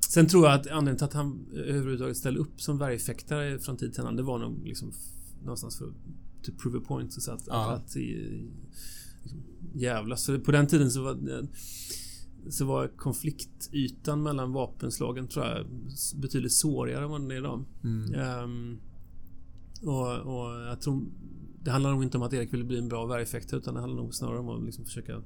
sen 0.09 0.27
tror 0.27 0.45
jag 0.47 0.55
att 0.55 0.67
anledningen 0.67 0.97
till 0.97 1.05
att 1.05 1.13
han 1.13 1.47
överhuvudtaget 1.55 2.17
ställde 2.17 2.41
upp 2.41 2.61
som 2.61 2.79
värjfäktare 2.79 3.59
från 3.59 3.77
tid 3.77 3.93
till 3.93 4.01
annan, 4.01 4.17
det 4.17 4.23
var 4.23 4.39
nog 4.39 4.67
liksom 4.67 4.93
någonstans 5.43 5.79
för 5.79 5.85
att 5.87 5.95
to 6.43 6.53
prove 6.63 6.79
a 6.79 6.83
point. 6.89 7.13
Så 7.13 7.33
att, 7.33 7.43
Ja. 7.47 7.71
att, 7.73 7.83
att 7.85 7.95
liksom, 9.23 9.43
jävlas. 9.75 10.25
Så 10.25 10.39
på 10.41 10.53
den 10.53 10.67
tiden 10.67 10.91
så 10.91 11.03
var 11.03 11.19
så 12.51 12.65
var 12.65 12.89
konfliktytan 12.89 14.23
mellan 14.23 14.53
vapenslagen 14.53 15.29
tror 15.29 15.47
jag 15.47 15.67
betydligt 16.17 16.53
sårigare 16.53 17.05
än 17.05 17.11
vad 17.11 17.21
den 17.21 17.31
är 17.31 17.37
idag. 17.37 17.65
Mm. 17.85 18.15
Ehm, 18.15 18.79
och, 19.83 20.17
och 20.19 20.61
jag 20.61 20.81
tror 20.81 21.03
Det 21.63 21.71
handlar 21.71 21.91
nog 21.93 22.03
inte 22.03 22.17
om 22.17 22.23
att 22.23 22.33
Erik 22.33 22.53
ville 22.53 22.65
bli 22.65 22.79
en 22.79 22.89
bra 22.89 23.07
värjfäktare 23.07 23.61
utan 23.61 23.75
det 23.75 23.81
handlar 23.81 24.03
nog 24.03 24.15
snarare 24.15 24.39
om 24.39 24.49
att 24.49 24.65
liksom 24.65 24.85
försöka 24.85 25.23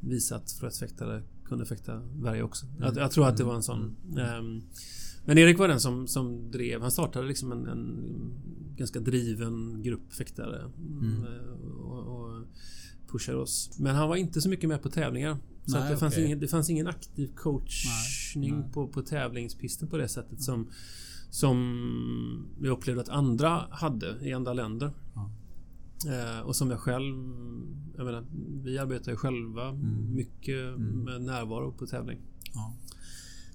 visa 0.00 0.36
att 0.36 0.76
fäktare 0.80 1.22
kunde 1.44 1.66
fäkta 1.66 2.02
värj 2.16 2.42
också. 2.42 2.66
Jag, 2.80 2.96
jag 2.96 3.10
tror 3.10 3.26
att 3.28 3.36
det 3.36 3.44
var 3.44 3.54
en 3.54 3.62
sån. 3.62 3.96
ehm, 4.18 4.62
men 5.24 5.38
Erik 5.38 5.58
var 5.58 5.68
den 5.68 5.80
som, 5.80 6.06
som 6.08 6.50
drev. 6.50 6.80
Han 6.82 6.90
startade 6.90 7.26
liksom 7.28 7.52
en, 7.52 7.66
en 7.66 8.10
ganska 8.76 9.00
driven 9.00 9.82
grupp 9.82 10.12
fäktare. 10.12 10.70
Mm. 11.00 11.24
eh, 11.24 11.50
Och, 11.84 12.20
och 12.20 12.42
pushade 13.12 13.38
oss. 13.38 13.70
Men 13.78 13.94
han 13.96 14.08
var 14.08 14.16
inte 14.16 14.40
så 14.40 14.48
mycket 14.48 14.68
med 14.68 14.82
på 14.82 14.90
tävlingar. 14.90 15.36
Så 15.66 15.78
Nej, 15.78 15.90
det, 15.90 15.96
fanns 15.96 16.14
okej. 16.14 16.24
ingen, 16.26 16.40
det 16.40 16.48
fanns 16.48 16.70
ingen 16.70 16.86
aktiv 16.86 17.30
coachning 17.36 18.54
Nej. 18.60 18.72
På, 18.72 18.88
på 18.88 19.02
tävlingspisten 19.02 19.88
på 19.88 19.96
det 19.96 20.08
sättet 20.08 20.42
som 20.42 20.68
som 21.30 21.58
jag 22.62 22.70
upplevde 22.72 23.00
att 23.02 23.08
andra 23.08 23.62
hade 23.70 24.18
i 24.28 24.32
andra 24.32 24.52
länder. 24.52 24.90
Ja. 25.14 25.30
Eh, 26.12 26.40
och 26.40 26.56
som 26.56 26.70
jag 26.70 26.78
själv... 26.80 27.14
Jag 27.96 28.04
menar, 28.04 28.24
vi 28.64 28.78
arbetar 28.78 29.12
ju 29.12 29.16
själva 29.16 29.68
Mm. 29.68 30.14
mycket 30.14 30.54
Mm. 30.76 31.04
med 31.04 31.22
närvaro 31.22 31.72
på 31.72 31.86
tävling. 31.86 32.18
Ja. 32.54 32.74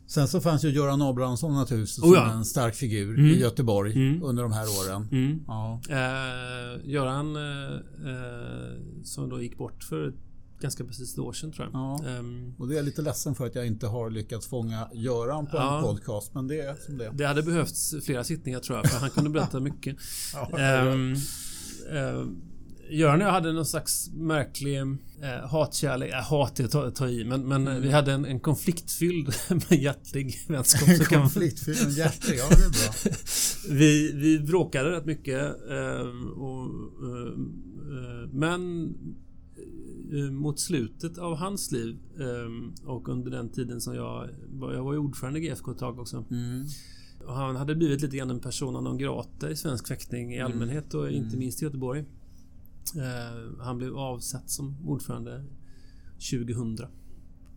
Sen 0.10 0.28
så 0.28 0.42
fanns 0.42 0.64
ju 0.66 0.70
Göran 0.70 1.02
Abrahamsson 1.02 1.54
naturligtvis 1.54 2.00
Oh 2.04 2.12
ja. 2.16 2.30
som 2.30 2.38
en 2.38 2.46
stark 2.46 2.76
figur 2.76 3.14
Mm. 3.20 3.26
i 3.32 3.40
Göteborg 3.40 3.94
Mm. 3.96 4.24
under 4.24 4.44
de 4.44 4.52
här 4.52 4.66
åren. 4.80 5.08
Mm. 5.12 5.44
Ja. 5.48 5.82
Eh, 5.90 6.90
Göran 6.90 7.36
eh, 7.36 7.74
eh, 8.12 9.04
som 9.04 9.30
då 9.30 9.42
gick 9.42 9.58
bort 9.58 9.84
för 9.84 10.14
ganska 10.62 10.84
precis 10.86 11.14
ett 11.14 11.20
år 11.20 11.34
sedan 11.34 11.52
tror 11.52 11.68
jag. 11.72 11.82
Ja. 11.82 12.00
Ehm, 12.10 12.54
Och 12.58 12.68
det 12.68 12.74
är 12.74 12.76
jag 12.76 12.86
lite 12.86 13.02
ledsen 13.02 13.36
för 13.36 13.46
att 13.46 13.56
jag 13.56 13.68
inte 13.68 13.88
har 13.88 14.10
lyckats 14.10 14.48
fånga 14.48 14.88
Göran 14.94 15.46
på 15.46 15.58
Ja. 15.58 15.78
en 15.78 15.84
podcast. 15.84 16.34
Men 16.34 16.48
det 16.48 16.62
är 16.62 16.76
som 16.86 16.98
det 16.98 17.12
det 17.14 17.26
hade 17.26 17.44
behövts 17.44 17.96
flera 18.06 18.24
sittningar 18.24 18.60
tror 18.60 18.78
jag 18.78 18.90
för 18.90 19.00
han 19.00 19.10
kunde 19.10 19.30
berätta 19.30 19.60
mycket. 19.70 19.98
Ja, 20.34 20.50
Göran 22.90 23.22
och 23.22 23.28
jag 23.28 23.32
hade 23.32 23.54
någon 23.54 23.66
slags 23.66 24.10
märklig 24.14 24.78
eh, 24.80 24.88
hatkärlek. 25.50 26.12
Äh, 26.12 26.22
hat 26.30 26.60
är 26.60 26.66
att 26.66 26.72
ta, 26.72 26.92
ta 26.92 27.10
i 27.10 27.24
men, 27.26 27.48
men 27.48 27.68
Mm. 27.68 27.82
vi 27.82 27.92
hade 27.92 28.12
en, 28.14 28.26
en 28.26 28.40
konfliktfylld 28.40 29.34
men 29.70 29.80
hjärtlig 29.82 30.36
vänskap. 30.48 30.90
En 30.90 31.20
konfliktfylld 31.22 31.86
och 31.86 31.92
hjärtig. 31.92 32.36
Ja, 32.38 32.46
det 32.50 32.56
är 32.66 32.70
bra. 32.70 33.16
vi, 33.80 34.12
vi 34.16 34.40
bråkade 34.40 34.92
rätt 34.92 35.06
mycket. 35.06 35.42
ehm, 35.72 36.28
och, 36.32 36.66
eh, 37.04 37.34
men 38.32 38.94
eh, 40.14 40.32
mot 40.32 40.60
slutet 40.60 41.18
av 41.18 41.36
hans 41.36 41.72
liv 41.72 41.98
ehm, 42.20 42.74
och 42.86 43.10
under 43.10 43.32
den 43.32 43.50
tiden 43.50 43.82
som 43.82 43.96
jag 43.96 44.30
var, 44.50 44.74
jag 44.74 44.84
var 44.84 44.94
ju 44.94 45.00
ordförande 45.00 45.40
i 45.40 45.42
GFK 45.42 45.72
ett 45.72 45.78
tag 45.78 46.00
också. 46.00 46.26
Mm. 46.32 46.66
Och 47.28 47.34
han 47.36 47.56
hade 47.56 47.76
blivit 47.76 48.02
lite 48.02 48.18
grann 48.18 48.30
en 48.30 48.40
persona 48.40 48.82
non 48.82 48.98
grata 48.98 49.52
i 49.52 49.56
svensk 49.56 49.88
fäktning 49.88 50.34
i 50.34 50.42
allmänhet 50.42 50.94
och 50.94 51.10
inte 51.12 51.28
Mm. 51.28 51.40
minst 51.40 51.62
i 51.62 51.66
Göteborg. 51.66 52.06
Eh, 52.96 53.64
han 53.64 53.78
blev 53.78 53.98
avsatt 53.98 54.50
som 54.50 54.88
ordförande 54.88 55.46
2000 56.32 56.78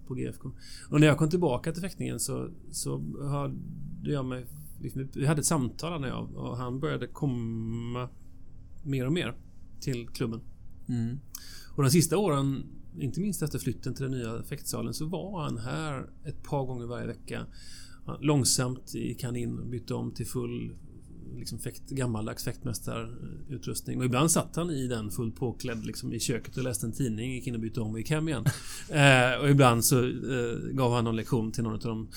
på 0.06 0.14
GFK. 0.14 0.50
Och 0.90 1.00
när 1.00 1.06
jag 1.06 1.18
kom 1.18 1.30
tillbaka 1.30 1.72
till 1.72 1.82
fäktningen 1.82 2.20
så, 2.20 2.50
så 2.70 3.04
hörde 3.22 4.12
jag 4.12 4.24
mig... 4.24 4.46
Liksom, 4.80 5.08
vi 5.14 5.26
hade 5.26 5.40
ett 5.40 5.46
samtal 5.46 6.00
när 6.00 6.08
jag 6.08 6.35
och 6.35 6.56
han 6.56 6.80
började 6.80 7.06
komma 7.06 8.08
mer 8.82 9.06
och 9.06 9.12
mer 9.12 9.35
till 9.80 10.08
klubben. 10.08 10.40
Mm. 10.88 11.18
Och 11.76 11.82
de 11.82 11.90
sista 11.90 12.18
åren, 12.18 12.64
inte 12.98 13.20
minst 13.20 13.42
efter 13.42 13.58
flytten 13.58 13.94
till 13.94 14.02
den 14.02 14.12
nya 14.12 14.42
fäktsalen, 14.42 14.94
så 14.94 15.06
var 15.06 15.42
han 15.42 15.58
här 15.58 16.11
ett 16.24 16.42
par 16.42 16.66
gånger 16.66 16.87
varje 16.87 17.06
vecka. 17.06 17.46
Långsamt 18.20 18.94
gick 18.94 19.24
han 19.24 19.37
in 19.37 19.58
och 19.58 19.66
bytte 19.66 19.94
om 19.94 20.14
till 20.14 20.26
full 20.26 20.76
liksom 21.38 21.59
fäkt, 21.59 21.90
gammaldags 21.90 22.45
fäktmästarutrustning. 22.45 23.99
Och 23.99 24.05
ibland 24.05 24.31
satt 24.31 24.57
han 24.57 24.71
i 24.71 24.87
den 24.87 25.11
fullt 25.11 25.37
påklädd 25.37 25.87
liksom, 25.87 26.12
i 26.12 26.21
köket 26.21 26.57
och 26.57 26.62
läste 26.62 26.87
en 26.87 26.92
tidning, 26.92 27.33
gick 27.33 27.47
in 27.47 27.55
och 27.55 27.61
bytte 27.61 27.81
om 27.81 27.92
och 27.92 27.99
gick 27.99 28.11
hem 28.11 28.29
igen. 28.29 28.45
eh, 28.90 29.40
och 29.40 29.51
ibland 29.51 29.85
så 29.85 30.05
eh, 30.05 30.59
gav 30.73 30.92
han 30.92 31.05
någon 31.05 31.16
lektion 31.16 31.53
till 31.53 31.62
någon 31.62 31.75
av 31.75 31.81
de 31.81 32.09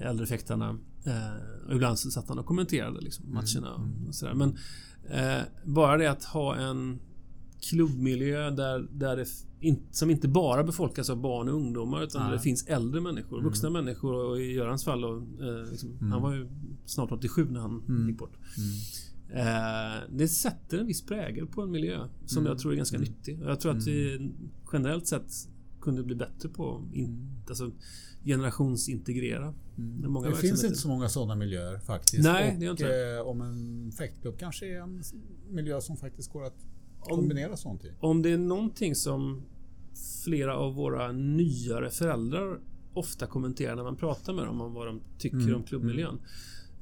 äldre 0.00 0.26
fäktarna. 0.26 0.78
Eh, 1.04 1.66
och 1.66 1.74
ibland 1.74 1.98
så 1.98 2.10
satt 2.10 2.28
han 2.28 2.38
och 2.38 2.46
kommenterade 2.46 3.00
liksom, 3.00 3.32
matcherna 3.32 3.90
och 4.08 4.14
sådär. 4.14 4.34
Men 4.34 4.58
eh, 5.10 5.42
bara 5.64 5.96
det 5.96 6.10
att 6.10 6.24
ha 6.24 6.56
en 6.56 6.98
klubbmiljö 7.70 8.50
där, 8.50 8.88
där 8.92 9.16
det 9.16 9.26
som 9.90 10.10
inte 10.10 10.28
bara 10.28 10.64
befolkas 10.64 11.10
av 11.10 11.20
barn 11.20 11.48
och 11.48 11.54
ungdomar 11.54 12.02
utan 12.02 12.22
Nej. 12.22 12.32
det 12.32 12.38
finns 12.38 12.66
äldre 12.66 13.00
människor, 13.00 13.42
vuxna 13.42 13.70
människor 13.70 14.14
och 14.14 14.40
i 14.40 14.52
Görans 14.52 14.84
fall 14.84 15.04
och, 15.04 15.16
eh, 15.16 15.70
liksom, 15.70 15.98
Han 16.00 16.22
var 16.22 16.34
ju 16.34 16.48
snart 16.84 17.12
87 17.12 17.50
när 17.50 17.60
han 17.60 18.06
gick 18.08 18.18
bort. 18.18 18.36
Eh, 19.28 20.08
det 20.10 20.28
sätter 20.28 20.78
en 20.78 20.86
viss 20.86 21.06
prägel 21.06 21.46
på 21.46 21.62
en 21.62 21.70
miljö 21.70 22.08
som 22.26 22.46
jag 22.46 22.58
tror 22.58 22.72
är 22.72 22.76
ganska 22.76 22.98
nyttig. 22.98 23.42
Och 23.42 23.50
Jag 23.50 23.60
tror 23.60 23.76
att 23.76 23.86
vi 23.86 24.30
generellt 24.72 25.06
sett 25.06 25.32
kunde 25.80 26.02
bli 26.02 26.14
bättre 26.14 26.48
på 26.48 26.82
in, 26.92 27.42
alltså, 27.48 27.72
generationsintegrera. 28.24 29.54
Många 29.76 30.28
Det 30.28 30.36
finns 30.36 30.64
inte 30.64 30.76
så 30.76 30.88
många 30.88 31.08
sådana 31.08 31.34
miljöer 31.34 31.78
faktiskt. 31.78 32.24
Nej, 32.24 32.52
och, 32.52 32.58
det 32.58 32.64
gör 32.64 32.72
inte 32.72 33.16
eh, 33.18 33.28
om 33.28 33.40
en 33.40 33.92
fäktklubb 33.92 34.38
kanske 34.38 34.66
är 34.66 34.80
en 34.80 35.02
miljö 35.50 35.80
som 35.80 35.96
faktiskt 35.96 36.32
går 36.32 36.44
att 36.44 36.66
kombinera 37.08 37.56
sånt 37.56 37.84
i. 37.84 37.92
Om 38.00 38.22
det 38.22 38.30
är 38.30 38.38
någonting 38.38 38.94
som 38.94 39.42
flera 40.24 40.56
av 40.56 40.74
våra 40.74 41.12
nyare 41.12 41.90
föräldrar 41.90 42.60
ofta 42.94 43.26
kommenterar 43.26 43.76
när 43.76 43.82
man 43.82 43.96
pratar 43.96 44.32
med 44.32 44.46
dem 44.46 44.60
om 44.60 44.74
vad 44.74 44.86
de 44.86 45.00
tycker 45.18 45.36
Mm, 45.36 45.54
om 45.54 45.62
klubbmiljön. 45.62 46.20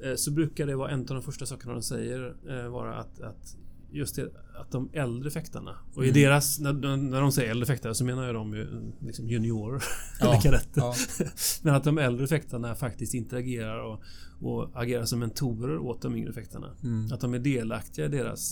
eh, 0.02 0.14
Så 0.14 0.30
brukar 0.30 0.66
det 0.66 0.76
vara 0.76 0.90
en 0.90 1.00
av 1.00 1.06
de 1.06 1.22
första 1.22 1.46
sakerna 1.46 1.72
de 1.72 1.82
säger 1.82 2.34
eh, 2.48 2.68
vara 2.70 2.94
att, 2.94 3.20
att 3.20 3.56
just 3.90 4.16
det 4.16 4.28
att 4.60 4.70
de 4.72 4.90
äldre 4.92 5.30
fäktarna 5.30 5.74
och 5.94 6.02
Mm. 6.04 6.08
i 6.16 6.20
deras, 6.22 6.58
när, 6.60 6.72
när 6.96 7.20
de 7.20 7.32
säger 7.32 7.50
äldre 7.50 7.66
fäktare 7.66 7.94
så 7.94 8.04
menar 8.04 8.24
jag 8.26 8.34
de 8.34 8.54
ju 8.54 8.92
liksom 9.00 9.28
juniorer 9.28 9.82
Ja, 10.20 10.26
eller 10.32 10.40
kadetter. 10.42 10.80
ja. 10.80 10.94
Men 11.62 11.74
att 11.74 11.84
de 11.84 11.98
äldre 11.98 12.26
fäktarna 12.26 12.74
faktiskt 12.74 13.14
interagerar 13.14 13.82
och, 13.82 14.00
och 14.42 14.70
agerar 14.74 15.04
som 15.04 15.18
mentorer 15.18 15.78
åt 15.78 16.02
de 16.02 16.16
yngre 16.16 16.32
fäktarna. 16.32 16.66
Mm. 16.82 17.12
Att 17.12 17.20
de 17.20 17.34
är 17.34 17.38
delaktiga 17.38 18.04
i 18.04 18.08
deras 18.08 18.50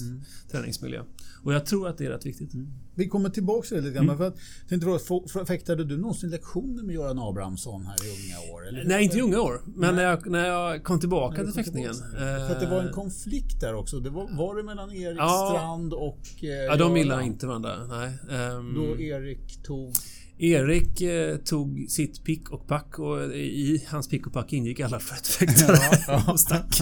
träningsmiljö. 0.50 1.02
Och 1.44 1.52
jag 1.54 1.66
tror 1.66 1.88
att 1.88 1.98
det 1.98 2.06
är 2.06 2.10
rätt 2.10 2.26
viktigt. 2.26 2.50
Vi 2.94 3.08
kommer 3.08 3.28
tillbaka 3.30 3.68
till 3.68 3.76
det 3.76 3.82
lite 3.82 3.94
grann. 3.94 4.04
Mm. 4.04 4.16
För 4.18 4.26
att, 4.26 4.36
tänkte 4.68 4.98
fråga, 5.06 5.46
fäktade 5.46 5.84
du 5.84 5.96
någonsin 5.98 6.30
lektioner 6.30 6.82
med 6.82 6.94
Göran 6.94 7.18
Abrahamsson 7.18 7.86
här 7.86 7.94
i 8.04 8.08
unga 8.08 8.54
år? 8.54 8.68
Eller? 8.68 8.84
Nej, 8.84 9.04
inte 9.04 9.18
i 9.18 9.20
unga 9.20 9.40
år. 9.40 9.60
Men 9.66 9.94
när 9.94 10.02
jag, 10.02 10.30
när 10.30 10.46
jag 10.46 10.84
kom 10.84 11.00
tillbaka 11.00 11.44
till 11.44 11.52
fäktningen. 11.52 11.92
tillbaka. 11.94 12.18
För 12.18 12.54
att 12.54 12.60
det 12.60 12.66
var 12.66 12.80
en 12.80 12.86
eh, 12.86 12.92
konflikt 12.92 13.60
där 13.60 13.74
också. 13.74 14.00
Det 14.00 14.10
var, 14.10 14.28
var 14.36 14.56
det 14.56 14.62
mellan 14.62 14.92
Erik 14.92 15.18
Ja. 15.18 15.54
Strand 15.54 15.94
och 16.06 16.44
eh, 16.44 16.48
Ja, 16.48 16.76
de 16.76 16.96
gillar 16.96 17.20
inte 17.20 17.46
varandra. 17.46 17.86
Nej. 17.86 18.38
Ehm, 18.38 18.74
Då 18.74 19.00
Erik 19.00 19.62
tog... 19.62 19.92
Erik 20.38 21.00
eh, 21.00 21.36
tog 21.36 21.86
sitt 21.88 22.24
pick 22.24 22.50
och 22.50 22.66
pack 22.66 22.98
och 22.98 23.22
i 23.34 23.84
hans 23.88 24.08
pick 24.08 24.26
och 24.26 24.32
pack 24.32 24.52
ingick 24.52 24.80
alla 24.80 25.00
fäktare 25.00 25.76
Ja, 25.80 25.98
ja. 26.06 26.24
och 26.32 26.40
stack. 26.40 26.80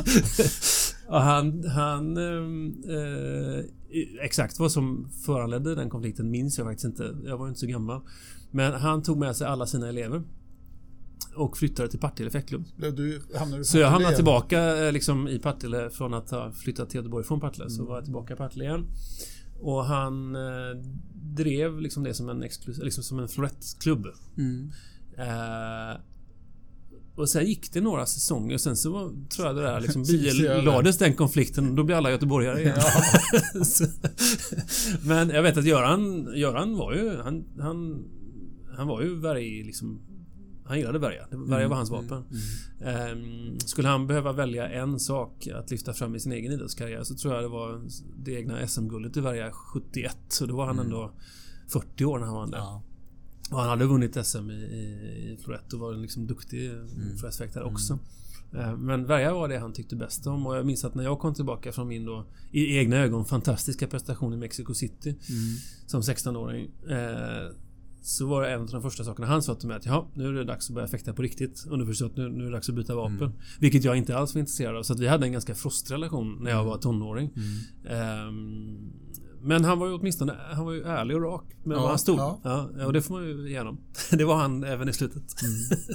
och 1.08 1.20
han... 1.20 1.64
han 1.64 2.16
ehm, 2.16 2.74
eh, 2.88 3.64
exakt 4.22 4.58
vad 4.58 4.72
som 4.72 5.10
föranledde 5.26 5.74
den 5.74 5.90
konflikten 5.90 6.30
minns 6.30 6.58
jag 6.58 6.66
faktiskt 6.66 6.84
inte. 6.84 7.16
Jag 7.24 7.38
var 7.38 7.46
ju 7.46 7.48
inte 7.48 7.60
så 7.60 7.66
gammal. 7.66 8.00
Men 8.50 8.72
han 8.72 9.02
tog 9.02 9.18
med 9.18 9.36
sig 9.36 9.46
alla 9.46 9.66
sina 9.66 9.88
elever. 9.88 10.22
Och 11.36 11.56
flyttade 11.58 11.88
till 11.88 11.98
Partille 11.98 12.30
du, 12.76 13.20
hamnade 13.38 13.60
du 13.60 13.64
Så 13.64 13.78
jag 13.78 13.90
hamnade 13.90 14.16
tillbaka 14.16 14.86
eh, 14.86 14.92
liksom 14.92 15.28
i 15.28 15.38
Partille 15.38 15.90
från 15.90 16.14
att 16.14 16.30
ha 16.30 16.52
flyttat 16.52 16.90
till 16.90 16.96
Göteborg 16.98 17.24
från 17.24 17.40
Partille. 17.40 17.70
Så 17.70 17.84
var 17.84 17.94
jag 17.94 18.04
tillbaka 18.04 18.34
i 18.34 18.36
Partille 18.36 18.64
igen. 18.64 18.86
Och 19.60 19.84
han 19.84 20.36
eh, 20.36 20.82
drev 21.14 21.80
liksom 21.80 22.04
det 22.04 22.14
som 22.14 22.28
en, 22.28 22.42
exklus- 22.42 22.82
liksom 22.84 23.04
som 23.04 23.18
en 23.18 23.28
florettklubb. 23.28 24.06
Mm. 24.36 24.70
Eh, 25.18 25.96
och 27.16 27.28
sen 27.28 27.46
gick 27.46 27.72
det 27.72 27.80
några 27.80 28.06
säsonger 28.06 28.54
och 28.54 28.60
sen 28.60 28.76
så 28.76 28.92
var, 28.92 29.28
tror 29.28 29.46
jag 29.46 29.56
det 29.56 29.62
där 29.62 29.80
liksom 29.80 30.04
Så 30.06 30.12
gick 30.12 30.42
det 30.42 30.48
över. 30.48 30.62
lades 30.62 30.98
den 30.98 31.14
konflikten 31.14 31.68
och 31.68 31.74
då 31.74 31.84
blev 31.84 31.98
alla 31.98 32.10
göteborgare 32.10 32.60
igen. 32.60 32.78
Men 35.02 35.30
jag 35.30 35.42
vet 35.42 35.56
att 35.56 35.64
Göran, 35.64 36.32
Göran 36.36 36.76
var 36.76 36.92
ju... 36.92 37.16
Han, 37.16 37.44
han, 37.60 38.04
han 38.76 38.86
var 38.86 39.02
ju 39.02 39.20
Värj 39.20 39.62
liksom... 39.62 40.00
Han 40.66 40.78
gillade 40.78 40.98
Värja. 40.98 41.26
Värja 41.30 41.68
var 41.68 41.76
hans 41.76 41.90
vapen. 41.90 42.24
Ehm, 42.80 43.60
skulle 43.60 43.88
han 43.88 44.06
behöva 44.06 44.32
välja 44.32 44.68
en 44.68 45.00
sak 45.00 45.48
att 45.54 45.70
lyfta 45.70 45.92
fram 45.92 46.14
i 46.14 46.20
sin 46.20 46.32
egen 46.32 46.52
idrottskarriär 46.52 47.02
så 47.04 47.14
tror 47.14 47.34
jag 47.34 47.44
det 47.44 47.48
var 47.48 47.82
det 48.16 48.32
egna 48.32 48.66
SM-guldet 48.66 49.16
i 49.16 49.20
Värja 49.20 49.52
71. 49.52 50.16
Så 50.28 50.46
då 50.46 50.56
var 50.56 50.66
han 50.66 50.78
ändå 50.78 51.12
40 51.68 52.04
år 52.04 52.18
när 52.18 52.26
han 52.26 52.34
vann 52.34 52.50
det. 52.50 52.56
Ja. 52.56 52.82
Och 53.50 53.58
han 53.60 53.68
hade 53.68 53.86
vunnit 53.86 54.26
SM 54.26 54.50
i, 54.50 54.54
i, 54.54 55.32
i 55.32 55.38
florett 55.44 55.72
och 55.72 55.80
var 55.80 55.92
en 55.92 56.02
liksom 56.02 56.26
duktig 56.26 56.70
mm. 56.70 57.16
florettfäktare 57.18 57.64
också. 57.64 57.98
Eh, 58.54 58.76
Men 58.76 59.06
Värja 59.06 59.34
var 59.34 59.48
det 59.48 59.58
han 59.58 59.72
tyckte 59.72 59.96
bäst 59.96 60.26
om 60.26 60.46
och 60.46 60.56
jag 60.56 60.66
minns 60.66 60.84
att 60.84 60.94
när 60.94 61.04
jag 61.04 61.18
kom 61.18 61.34
tillbaka 61.34 61.72
från 61.72 61.88
min 61.88 62.04
då 62.04 62.26
i 62.50 62.76
egna 62.78 62.96
ögon 62.96 63.24
fantastiska 63.24 63.86
prestation 63.86 64.32
i 64.32 64.36
Mexico 64.36 64.74
City 64.74 65.08
Mm. 65.08 65.56
som 65.86 66.00
16-åring 66.00 66.70
eh, 66.88 67.50
så 68.06 68.26
var 68.26 68.42
det 68.42 68.48
en 68.54 68.60
av 68.60 68.66
de 68.66 68.82
första 68.82 69.04
sakerna 69.04 69.26
han 69.26 69.42
sa 69.42 69.54
till 69.54 69.68
mig 69.68 69.76
att 69.76 69.86
ja, 69.86 70.08
nu 70.14 70.28
är 70.28 70.32
det 70.32 70.44
dags 70.44 70.68
att 70.70 70.74
börja 70.74 70.88
fäkta 70.88 71.12
på 71.12 71.22
riktigt. 71.22 71.66
Underförstått, 71.68 72.16
nu, 72.16 72.28
nu 72.28 72.40
är 72.42 72.46
det 72.46 72.52
dags 72.52 72.68
att 72.68 72.74
byta 72.74 72.94
vapen. 72.94 73.32
Vilket 73.60 73.84
jag 73.84 73.96
inte 73.96 74.16
alls 74.18 74.34
var 74.34 74.40
intresserad 74.40 74.76
av. 74.76 74.82
Så 74.82 74.92
att 74.92 75.00
vi 75.00 75.08
hade 75.08 75.26
en 75.26 75.32
ganska 75.32 75.54
frostig 75.54 75.94
relation 75.94 76.38
när 76.42 76.50
jag 76.50 76.64
var 76.64 76.78
tonåring. 76.78 77.30
Ehm, 77.88 78.92
men 79.42 79.64
han 79.64 79.78
var 79.78 79.86
ju 79.86 79.92
åtminstone 79.92 80.34
han 80.52 80.64
var 80.64 80.72
ju 80.72 80.82
ärlig 80.82 81.16
och 81.16 81.22
rak 81.22 81.44
med 81.64 81.76
Ja, 81.76 81.80
var 81.82 81.88
han 81.88 81.98
stod. 81.98 82.18
ja. 82.18 82.40
Ja. 82.44 82.86
och 82.86 82.92
det 82.92 83.02
får 83.02 83.14
man 83.14 83.24
ju 83.24 83.50
ge 83.50 83.58
honom. 83.58 83.78
Det 84.10 84.24
var 84.24 84.36
han 84.36 84.64
även 84.64 84.88
i 84.88 84.92
slutet. 84.92 85.22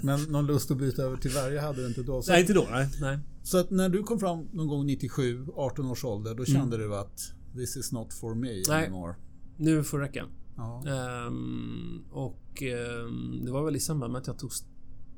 Men 0.04 0.24
någon 0.24 0.45
lust 0.47 0.71
att 0.71 0.78
byta 0.78 1.02
över 1.04 1.17
till 1.17 1.32
Värja 1.32 1.62
hade 1.62 1.82
du 1.82 1.88
inte 1.88 2.04
då? 2.04 2.21
Så, 2.21 2.32
Nej, 2.32 2.41
inte 2.41 2.54
då. 2.54 2.67
Nej. 2.71 2.88
nej. 3.02 3.19
så 3.43 3.58
att 3.58 3.69
när 3.71 3.89
du 3.89 4.04
kom 4.04 4.19
fram 4.19 4.47
någon 4.54 4.67
gång 4.67 4.86
97, 4.86 5.45
18 5.56 5.86
års 5.86 6.06
ålder, 6.06 6.36
då 6.36 6.45
kände 6.45 6.78
du 6.78 6.95
att 6.95 7.34
this 7.56 7.78
is 7.78 7.91
not 7.91 8.13
for 8.13 8.36
me 8.36 8.47
Mm. 8.52 8.62
Nej. 8.69 8.86
anymore? 8.86 9.15
Nu 9.58 9.84
får 9.84 10.00
det 10.00 10.06
räcka. 10.06 10.26
Ja. 10.56 10.84
Ehm, 10.88 12.04
och 12.12 12.64
ehm, 12.64 13.46
det 13.46 13.52
var 13.52 13.66
väl 13.66 13.76
i 13.76 13.80
samband 13.80 14.14
med 14.14 14.22
att 14.22 14.28
jag 14.28 14.40
tog 14.40 14.52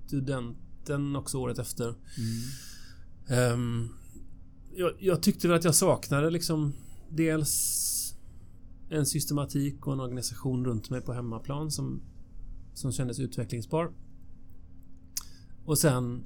studenten 0.07 1.15
också 1.15 1.37
året 1.37 1.59
efter. 1.59 1.85
Mm. 1.87 2.01
Ehm, 3.27 3.89
jag, 4.75 4.91
jag 4.99 5.23
tyckte 5.23 5.47
väl 5.47 5.57
att 5.57 5.63
jag 5.63 5.75
saknade 5.75 6.29
liksom 6.29 6.73
dels 7.09 7.89
en 8.89 9.05
systematik 9.05 9.87
och 9.87 9.93
en 9.93 9.99
organisation 9.99 10.65
runt 10.65 10.89
mig 10.89 11.01
på 11.01 11.13
hemmaplan 11.13 11.71
som, 11.71 12.01
som 12.73 12.91
kändes 12.91 13.19
utvecklingsbar. 13.19 13.91
och 15.65 15.77
sen... 15.77 16.23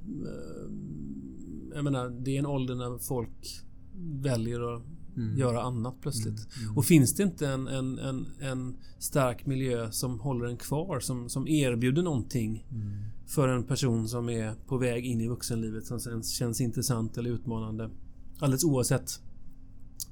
Jag 1.74 1.84
menar, 1.84 2.10
det 2.10 2.34
är 2.34 2.38
en 2.38 2.46
ålder 2.46 2.74
när 2.74 2.98
folk 2.98 3.62
väljer 3.94 4.76
att 4.76 4.82
mm. 5.18 5.38
göra 5.38 5.62
annat 5.62 5.94
plötsligt. 6.00 6.26
Mm. 6.56 6.64
Mm. 6.64 6.76
Och 6.76 6.84
finns 6.84 7.14
det 7.14 7.22
inte 7.22 7.48
en, 7.48 7.68
en, 7.68 7.98
en, 7.98 8.26
en, 8.40 8.76
stark 8.98 9.46
miljö 9.46 9.90
som 9.90 10.20
håller 10.20 10.46
en 10.46 10.56
kvar, 10.56 11.00
som, 11.00 11.28
som 11.28 11.48
erbjuder 11.48 12.02
någonting 12.02 12.66
mm. 12.70 13.04
för 13.26 13.48
en 13.48 13.64
person 13.64 14.08
som 14.08 14.28
är 14.28 14.54
på 14.66 14.78
väg 14.78 15.06
in 15.06 15.20
i 15.20 15.28
vuxenlivet 15.28 15.86
som 15.86 16.22
känns 16.22 16.60
intressant 16.60 17.18
eller 17.18 17.30
utmanande. 17.30 17.90
Alldeles 18.38 18.64
oavsett 18.64 19.20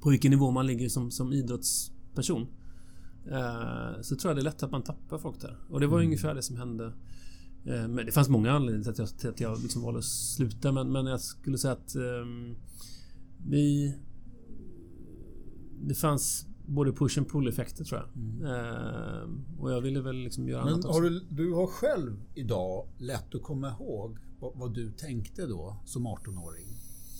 på 0.01 0.11
vilken 0.11 0.31
nivå 0.31 0.51
man 0.51 0.67
ligger 0.67 0.89
som, 0.89 1.11
som 1.11 1.33
idrottsperson. 1.33 2.47
Eh, 3.31 4.01
så 4.03 4.17
tror 4.17 4.31
jag 4.31 4.37
det 4.37 4.41
är 4.41 4.45
lätt 4.45 4.63
att 4.63 4.71
man 4.71 4.83
tappar 4.83 5.19
folk 5.19 5.41
där. 5.41 5.57
Och 5.71 5.81
det 5.81 5.87
var 5.87 5.99
mm. 5.99 6.07
ungefär 6.07 6.35
det 6.35 6.43
som 6.43 6.57
hände. 6.57 6.93
Eh, 7.65 7.89
men 7.89 8.07
det 8.07 8.13
fanns 8.13 8.29
många 8.29 8.53
anledningar 8.53 8.93
till 8.93 9.03
att 9.03 9.11
jag, 9.11 9.19
till 9.19 9.31
att 9.31 9.41
jag 9.41 9.63
liksom 9.63 9.83
valde 9.83 9.99
att 9.99 10.05
sluta. 10.05 10.73
Men, 10.73 10.93
men 10.93 11.07
jag 11.07 11.21
skulle 11.21 11.59
säga 11.59 11.73
att 11.73 11.95
eh, 11.95 12.03
vi... 13.49 13.95
Det 15.81 15.95
fanns 15.95 16.47
både 16.67 16.93
push 16.93 17.19
and 17.19 17.29
pull 17.31 17.49
effekter 17.49 17.85
tror 17.85 18.01
jag. 18.01 18.23
Mm. 18.23 18.45
Eh, 18.45 19.61
och 19.63 19.73
jag 19.73 19.81
ville 19.81 20.01
väl 20.01 20.17
liksom 20.17 20.49
göra 20.49 20.65
Men 20.65 20.73
annat 20.73 20.85
också. 20.85 21.01
Har 21.01 21.11
du, 21.11 21.21
du 21.31 21.53
har 21.53 21.67
själv 21.67 22.23
idag 22.35 22.89
lätt 22.99 23.35
att 23.35 23.43
komma 23.43 23.71
ihåg 23.71 24.19
vad, 24.41 24.53
vad 24.59 24.75
du 24.75 24.93
tänkte 24.93 25.47
då 25.47 25.77
som 25.85 26.07
18-åring? 26.07 26.67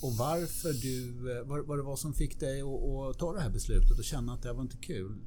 Och 0.01 0.13
varför 0.17 0.73
du, 0.73 1.31
eh, 1.37 1.43
vad, 1.45 1.65
vad 1.65 1.77
det 1.77 1.83
var 1.83 1.95
som 1.95 2.13
fick 2.13 2.39
dig 2.39 2.61
att, 2.61 2.67
att, 2.67 3.19
ta 3.19 3.33
det 3.33 3.39
här 3.41 3.49
beslutet 3.49 3.97
och 3.97 4.03
känna 4.03 4.33
att 4.33 4.41
det 4.41 4.47
här 4.47 4.55
var 4.55 4.61
inte 4.61 4.77
kul 4.77 5.17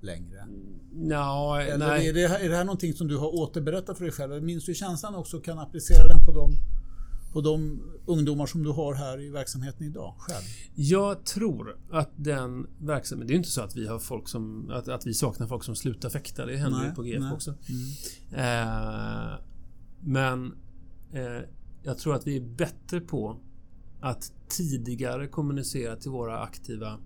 längre? 0.00 0.46
No, 0.92 1.54
Eller 1.54 1.78
nej. 1.78 2.08
Är, 2.08 2.14
det, 2.14 2.22
är 2.22 2.48
det 2.48 2.56
här 2.56 2.64
någonting 2.64 2.94
som 2.94 3.08
du 3.08 3.16
har 3.16 3.34
återberättat 3.34 3.98
för 3.98 4.04
dig 4.04 4.12
själv? 4.12 4.42
Minns 4.42 4.64
du 4.64 4.74
känslan 4.74 5.14
också 5.14 5.36
och 5.36 5.44
kan 5.44 5.58
applicera 5.58 6.08
den 6.08 6.24
på 6.24 6.32
de, 6.32 6.50
på 7.32 7.40
de 7.40 7.82
ungdomar 8.06 8.46
som 8.46 8.62
du 8.62 8.70
har 8.70 8.94
här 8.94 9.20
i 9.20 9.30
verksamheten 9.30 9.86
idag 9.86 10.14
själv? 10.18 10.44
Jag 10.74 11.24
tror 11.24 11.76
att 11.90 12.10
den 12.16 12.66
verksamheten... 12.78 13.26
Det 13.26 13.34
är 13.34 13.36
inte 13.36 13.50
så 13.50 13.60
att 13.62 13.76
vi 13.76 13.86
har 13.86 13.98
folk 13.98 14.28
som... 14.28 14.70
Att, 14.70 14.88
att 14.88 15.06
vi 15.06 15.14
saknar 15.14 15.46
folk 15.46 15.64
som 15.64 15.76
slutar 15.76 16.10
fäkta. 16.10 16.46
Det 16.46 16.56
händer 16.56 16.78
nej, 16.78 16.88
ju 16.88 16.94
på 16.94 17.04
GF 17.04 17.20
nej. 17.20 17.32
också. 17.32 17.54
Mm. 17.68 17.82
Eh, 18.32 19.38
men 20.00 20.54
eh, 21.12 21.48
jag 21.82 21.98
tror 21.98 22.14
att 22.14 22.26
vi 22.26 22.36
är 22.36 22.40
bättre 22.40 23.00
på 23.00 23.40
att 24.00 24.32
tidigare 24.48 25.28
kommunicera 25.28 25.96
till 25.96 26.10
våra 26.10 26.40
aktiva 26.40 26.98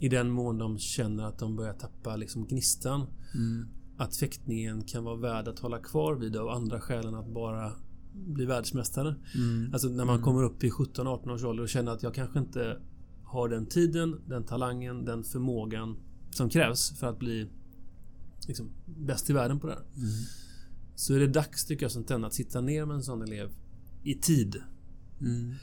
i 0.00 0.08
den 0.08 0.30
mån 0.30 0.58
de 0.58 0.78
känner 0.78 1.24
att 1.24 1.38
de 1.38 1.56
börjar 1.56 1.74
tappa 1.74 2.16
liksom 2.16 2.46
gnistan. 2.46 3.06
Mm. 3.34 3.68
Att 3.96 4.16
fäktningen 4.16 4.82
kan 4.82 5.04
vara 5.04 5.16
värd 5.16 5.48
att 5.48 5.58
hålla 5.58 5.78
kvar 5.78 6.14
vid 6.14 6.36
av 6.36 6.48
andra 6.48 6.80
skäl 6.80 7.06
än 7.06 7.14
att 7.14 7.28
bara 7.28 7.72
bli 8.16 8.44
världsmästare. 8.44 9.14
Mm. 9.34 9.70
Alltså 9.72 9.88
när 9.88 10.04
man 10.04 10.14
mm. 10.14 10.24
kommer 10.24 10.42
upp 10.42 10.64
i 10.64 10.70
17-18 10.70 11.34
års 11.34 11.44
ålder 11.44 11.62
och 11.62 11.68
känner 11.68 11.92
att 11.92 12.02
jag 12.02 12.14
kanske 12.14 12.38
inte 12.38 12.80
har 13.24 13.48
den 13.48 13.66
tiden, 13.66 14.20
den 14.26 14.44
talangen, 14.44 15.04
den 15.04 15.24
förmågan 15.24 15.96
som 16.30 16.48
krävs 16.48 16.98
för 16.98 17.06
att 17.06 17.18
bli 17.18 17.48
liksom, 18.48 18.70
bäst 18.86 19.30
i 19.30 19.32
världen 19.32 19.60
på 19.60 19.66
det 19.66 19.72
här. 19.72 19.82
Mm. 19.82 20.08
Så 20.94 21.14
är 21.14 21.18
det 21.18 21.26
dags 21.26 21.64
tycker 21.64 21.84
jag 21.84 21.92
som 21.92 22.24
att 22.24 22.34
sitta 22.34 22.60
ner 22.60 22.84
med 22.84 22.94
en 22.94 23.02
sån 23.02 23.22
elev 23.22 23.50
i 24.02 24.14
tid. 24.14 24.56
Mm 25.20 25.54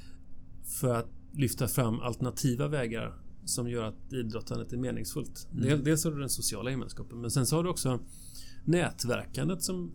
för 0.64 0.96
att 0.96 1.10
lyfta 1.34 1.68
fram 1.68 2.00
alternativa 2.00 2.68
vägar 2.68 3.14
som 3.46 3.70
gör 3.70 3.84
att 3.84 4.14
idrottandet 4.14 4.74
är 4.74 4.78
meningsfullt. 4.78 5.48
Mm. 5.54 5.84
Dels 5.84 6.04
har 6.04 6.12
du 6.12 6.20
den 6.20 6.30
sociala 6.30 6.72
gemenskapen 6.72 7.22
men 7.22 7.32
sen 7.32 7.46
så 7.46 7.56
har 7.56 7.64
du 7.64 7.70
också 7.70 8.00
nätverkandet 8.66 9.64
som 9.64 9.92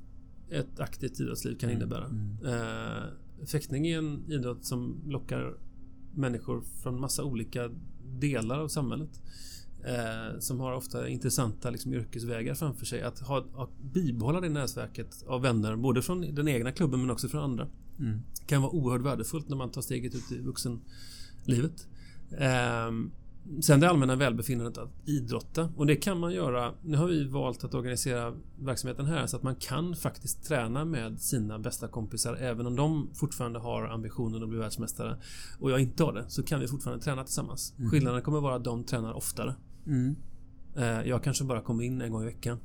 ett 0.50 0.80
aktivt 0.80 1.20
idrottsliv 1.20 1.58
kan 1.58 1.70
mm. 1.70 1.82
innebära. 1.82 2.04
Mm. 2.04 2.36
Eh, 2.44 3.46
fäktning 3.46 3.86
är 3.86 3.98
en 3.98 4.24
idrott 4.28 4.64
som 4.64 5.02
lockar 5.06 5.54
människor 6.14 6.62
från 6.82 7.00
massa 7.00 7.24
olika 7.24 7.70
delar 8.04 8.58
av 8.58 8.68
samhället. 8.68 9.22
Eh, 9.84 10.38
som 10.38 10.60
har 10.60 10.72
ofta 10.72 11.08
intressanta 11.08 11.70
liksom, 11.70 11.94
yrkesvägar 11.94 12.54
framför 12.54 12.86
sig. 12.86 13.02
Att, 13.02 13.18
ha, 13.18 13.38
att 13.38 13.78
bibehålla 13.92 14.40
det 14.40 14.48
nätverket 14.48 15.24
av 15.26 15.42
vänner 15.42 15.76
både 15.76 16.02
från 16.02 16.34
den 16.34 16.48
egna 16.48 16.72
klubben 16.72 17.00
men 17.00 17.10
också 17.10 17.28
från 17.28 17.44
andra. 17.44 17.68
Mm. 17.98 18.20
Kan 18.46 18.62
vara 18.62 18.72
oerhört 18.72 19.06
värdefullt 19.06 19.48
när 19.48 19.56
man 19.56 19.70
tar 19.70 19.82
steget 19.82 20.14
ut 20.14 20.32
i 20.32 20.38
vuxenlivet. 20.38 21.88
Um, 22.88 23.10
sen 23.60 23.80
det 23.80 23.88
allmänna 23.90 24.16
välbefinnandet 24.16 24.78
att 24.78 25.08
idrotta. 25.08 25.72
Och 25.76 25.86
det 25.86 25.96
kan 25.96 26.18
man 26.18 26.32
göra. 26.32 26.74
Nu 26.82 26.96
har 26.96 27.06
vi 27.06 27.24
valt 27.24 27.64
att 27.64 27.74
organisera 27.74 28.34
verksamheten 28.58 29.06
här 29.06 29.26
så 29.26 29.36
att 29.36 29.42
man 29.42 29.56
kan 29.56 29.96
faktiskt 29.96 30.44
träna 30.44 30.84
med 30.84 31.20
sina 31.20 31.58
bästa 31.58 31.88
kompisar 31.88 32.34
även 32.34 32.66
om 32.66 32.76
de 32.76 33.10
fortfarande 33.14 33.58
har 33.58 33.84
ambitionen 33.84 34.42
att 34.42 34.48
bli 34.48 34.58
världsmästare 34.58 35.16
och 35.58 35.70
jag 35.70 35.80
inte 35.80 36.04
har 36.04 36.12
det 36.12 36.24
så 36.28 36.42
kan 36.42 36.60
vi 36.60 36.68
fortfarande 36.68 37.04
träna 37.04 37.24
tillsammans. 37.24 37.74
Mm. 37.78 37.90
Skillnaden 37.90 38.22
kommer 38.22 38.40
vara 38.40 38.54
att 38.54 38.64
de 38.64 38.84
tränar 38.84 39.12
oftare. 39.12 39.54
Mm. 39.86 40.16
Uh, 40.76 41.08
jag 41.08 41.22
kanske 41.22 41.44
bara 41.44 41.60
kommer 41.60 41.84
in 41.84 42.00
en 42.00 42.12
gång 42.12 42.22
i 42.22 42.26
veckan. 42.26 42.58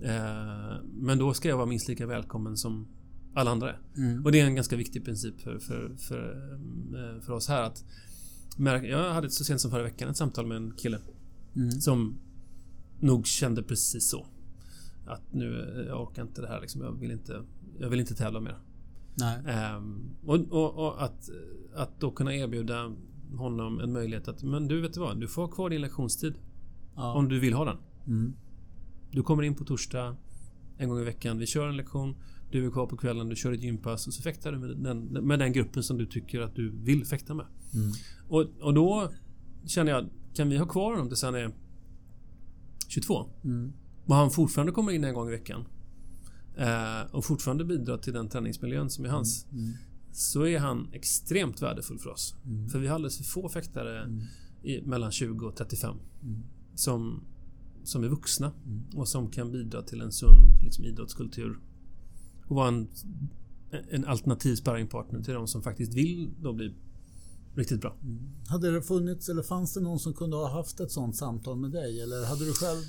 Uh, 0.00 0.84
men 0.92 1.18
då 1.18 1.34
ska 1.34 1.48
jag 1.48 1.56
vara 1.56 1.66
minst 1.66 1.88
lika 1.88 2.06
välkommen 2.06 2.56
som 2.56 2.88
alla 3.34 3.50
andra 3.50 3.70
är. 3.70 3.78
Mm. 3.96 4.24
Och 4.24 4.32
det 4.32 4.40
är 4.40 4.46
en 4.46 4.54
ganska 4.54 4.76
viktig 4.76 5.04
princip 5.04 5.40
för, 5.40 5.58
för, 5.58 5.96
för, 6.08 6.30
eh, 6.94 7.20
för 7.20 7.32
oss 7.32 7.48
här 7.48 7.62
att 7.62 7.84
Jag 8.56 9.14
hade 9.14 9.30
så 9.30 9.44
sent 9.44 9.60
som 9.60 9.70
förra 9.70 9.82
veckan 9.82 10.08
ett 10.08 10.16
samtal 10.16 10.46
med 10.46 10.56
en 10.56 10.72
kille 10.76 10.98
mm. 11.56 11.70
som 11.70 12.18
nog 13.00 13.26
kände 13.26 13.62
precis 13.62 14.10
så. 14.10 14.26
Att 15.06 15.32
nu, 15.32 15.84
jag 15.88 16.02
orkar 16.02 16.22
inte 16.22 16.40
det 16.40 16.48
här 16.48 16.60
liksom. 16.60 16.80
Jag 16.80 16.92
vill 16.92 17.10
inte, 17.10 17.42
jag 17.78 17.88
vill 17.88 18.00
inte 18.00 18.14
tävla 18.14 18.40
mer. 18.40 18.58
Um, 19.76 20.10
och, 20.26 20.34
och, 20.50 20.86
och, 20.86 21.02
att, 21.04 21.30
att 21.74 22.00
då 22.00 22.10
kunna 22.10 22.34
erbjuda 22.34 22.92
honom 23.36 23.80
en 23.80 23.92
möjlighet 23.92 24.28
att 24.28 24.42
Men 24.42 24.68
du 24.68 24.80
vet 24.80 24.96
vad? 24.96 25.20
Du 25.20 25.28
får 25.28 25.42
ha 25.42 25.48
kvar 25.48 25.70
din 25.70 25.80
lektionstid. 25.80 26.34
Ja. 26.94 27.14
Om 27.14 27.28
du 27.28 27.40
vill 27.40 27.54
ha 27.54 27.64
den. 27.64 27.76
Mm. 28.06 28.34
Du 29.10 29.22
kommer 29.22 29.42
in 29.42 29.54
på 29.54 29.64
torsdag 29.64 30.16
en 30.78 30.88
gång 30.88 31.00
i 31.00 31.04
veckan. 31.04 31.38
Vi 31.38 31.46
kör 31.46 31.68
en 31.68 31.76
lektion. 31.76 32.16
Du 32.54 32.66
är 32.66 32.70
kvar 32.70 32.86
på 32.86 32.96
kvällen, 32.96 33.28
du 33.28 33.36
kör 33.36 33.52
ett 33.52 33.62
gympass 33.62 34.06
och 34.06 34.14
så 34.14 34.22
fäktar 34.22 34.52
du 34.52 34.58
med 34.58 34.76
den, 34.76 34.98
med 35.26 35.38
den 35.38 35.52
gruppen 35.52 35.82
som 35.82 35.98
du 35.98 36.06
tycker 36.06 36.40
att 36.40 36.54
du 36.54 36.70
vill 36.70 37.04
fäkta 37.04 37.34
med. 37.34 37.46
Mm. 37.74 37.92
Och, 38.28 38.46
och 38.60 38.74
då 38.74 39.12
känner 39.66 39.92
jag, 39.92 40.08
kan 40.34 40.48
vi 40.48 40.56
ha 40.56 40.66
kvar 40.66 40.92
honom 40.92 41.08
tills 41.08 41.22
han 41.22 41.34
är 41.34 41.54
22? 42.88 43.26
Mm. 43.44 43.72
Och 44.06 44.14
han 44.14 44.30
fortfarande 44.30 44.72
kommer 44.72 44.92
in 44.92 45.04
en 45.04 45.14
gång 45.14 45.28
i 45.28 45.30
veckan. 45.30 45.64
Eh, 46.56 47.14
och 47.14 47.24
fortfarande 47.24 47.64
bidrar 47.64 47.98
till 47.98 48.12
den 48.12 48.28
träningsmiljön 48.28 48.90
som 48.90 49.04
är 49.04 49.08
hans. 49.08 49.46
Mm. 49.52 49.64
mm. 49.64 49.76
Så 50.12 50.46
är 50.46 50.58
han 50.58 50.88
extremt 50.92 51.62
värdefull 51.62 51.98
för 51.98 52.10
oss. 52.10 52.34
Mm. 52.44 52.68
För 52.68 52.78
vi 52.78 52.86
har 52.86 52.94
alldeles 52.94 53.16
för 53.16 53.24
få 53.24 53.48
fäktare 53.48 54.02
mm. 54.04 54.22
i, 54.62 54.82
mellan 54.82 55.12
20 55.12 55.46
och 55.46 55.56
35. 55.56 55.96
Som, 56.74 57.24
som 57.84 58.04
är 58.04 58.08
vuxna 58.08 58.52
och 58.94 59.08
som 59.08 59.30
kan 59.30 59.52
bidra 59.52 59.82
till 59.82 60.00
en 60.00 60.12
sund 60.12 60.58
liksom, 60.64 60.84
idrottskultur 60.84 61.58
och 62.48 62.56
vara 62.56 62.68
en, 62.68 62.88
en 63.90 64.04
alternativ 64.04 64.54
sparringpartner 64.54 65.22
till 65.22 65.34
de 65.34 65.48
som 65.48 65.62
faktiskt 65.62 65.94
vill 65.94 66.30
då 66.42 66.52
bli 66.52 66.74
riktigt 67.54 67.80
bra. 67.80 67.96
Mm. 68.02 68.18
Hade 68.48 68.70
det 68.70 68.82
funnits 68.82 69.28
eller 69.28 69.42
fanns 69.42 69.74
det 69.74 69.80
någon 69.80 69.98
som 69.98 70.14
kunde 70.14 70.36
ha 70.36 70.50
haft 70.50 70.80
ett 70.80 70.90
sånt 70.90 71.16
samtal 71.16 71.56
med 71.56 71.70
dig? 71.70 72.02
Eller 72.02 72.26
hade 72.26 72.44
du 72.44 72.52
själv 72.52 72.82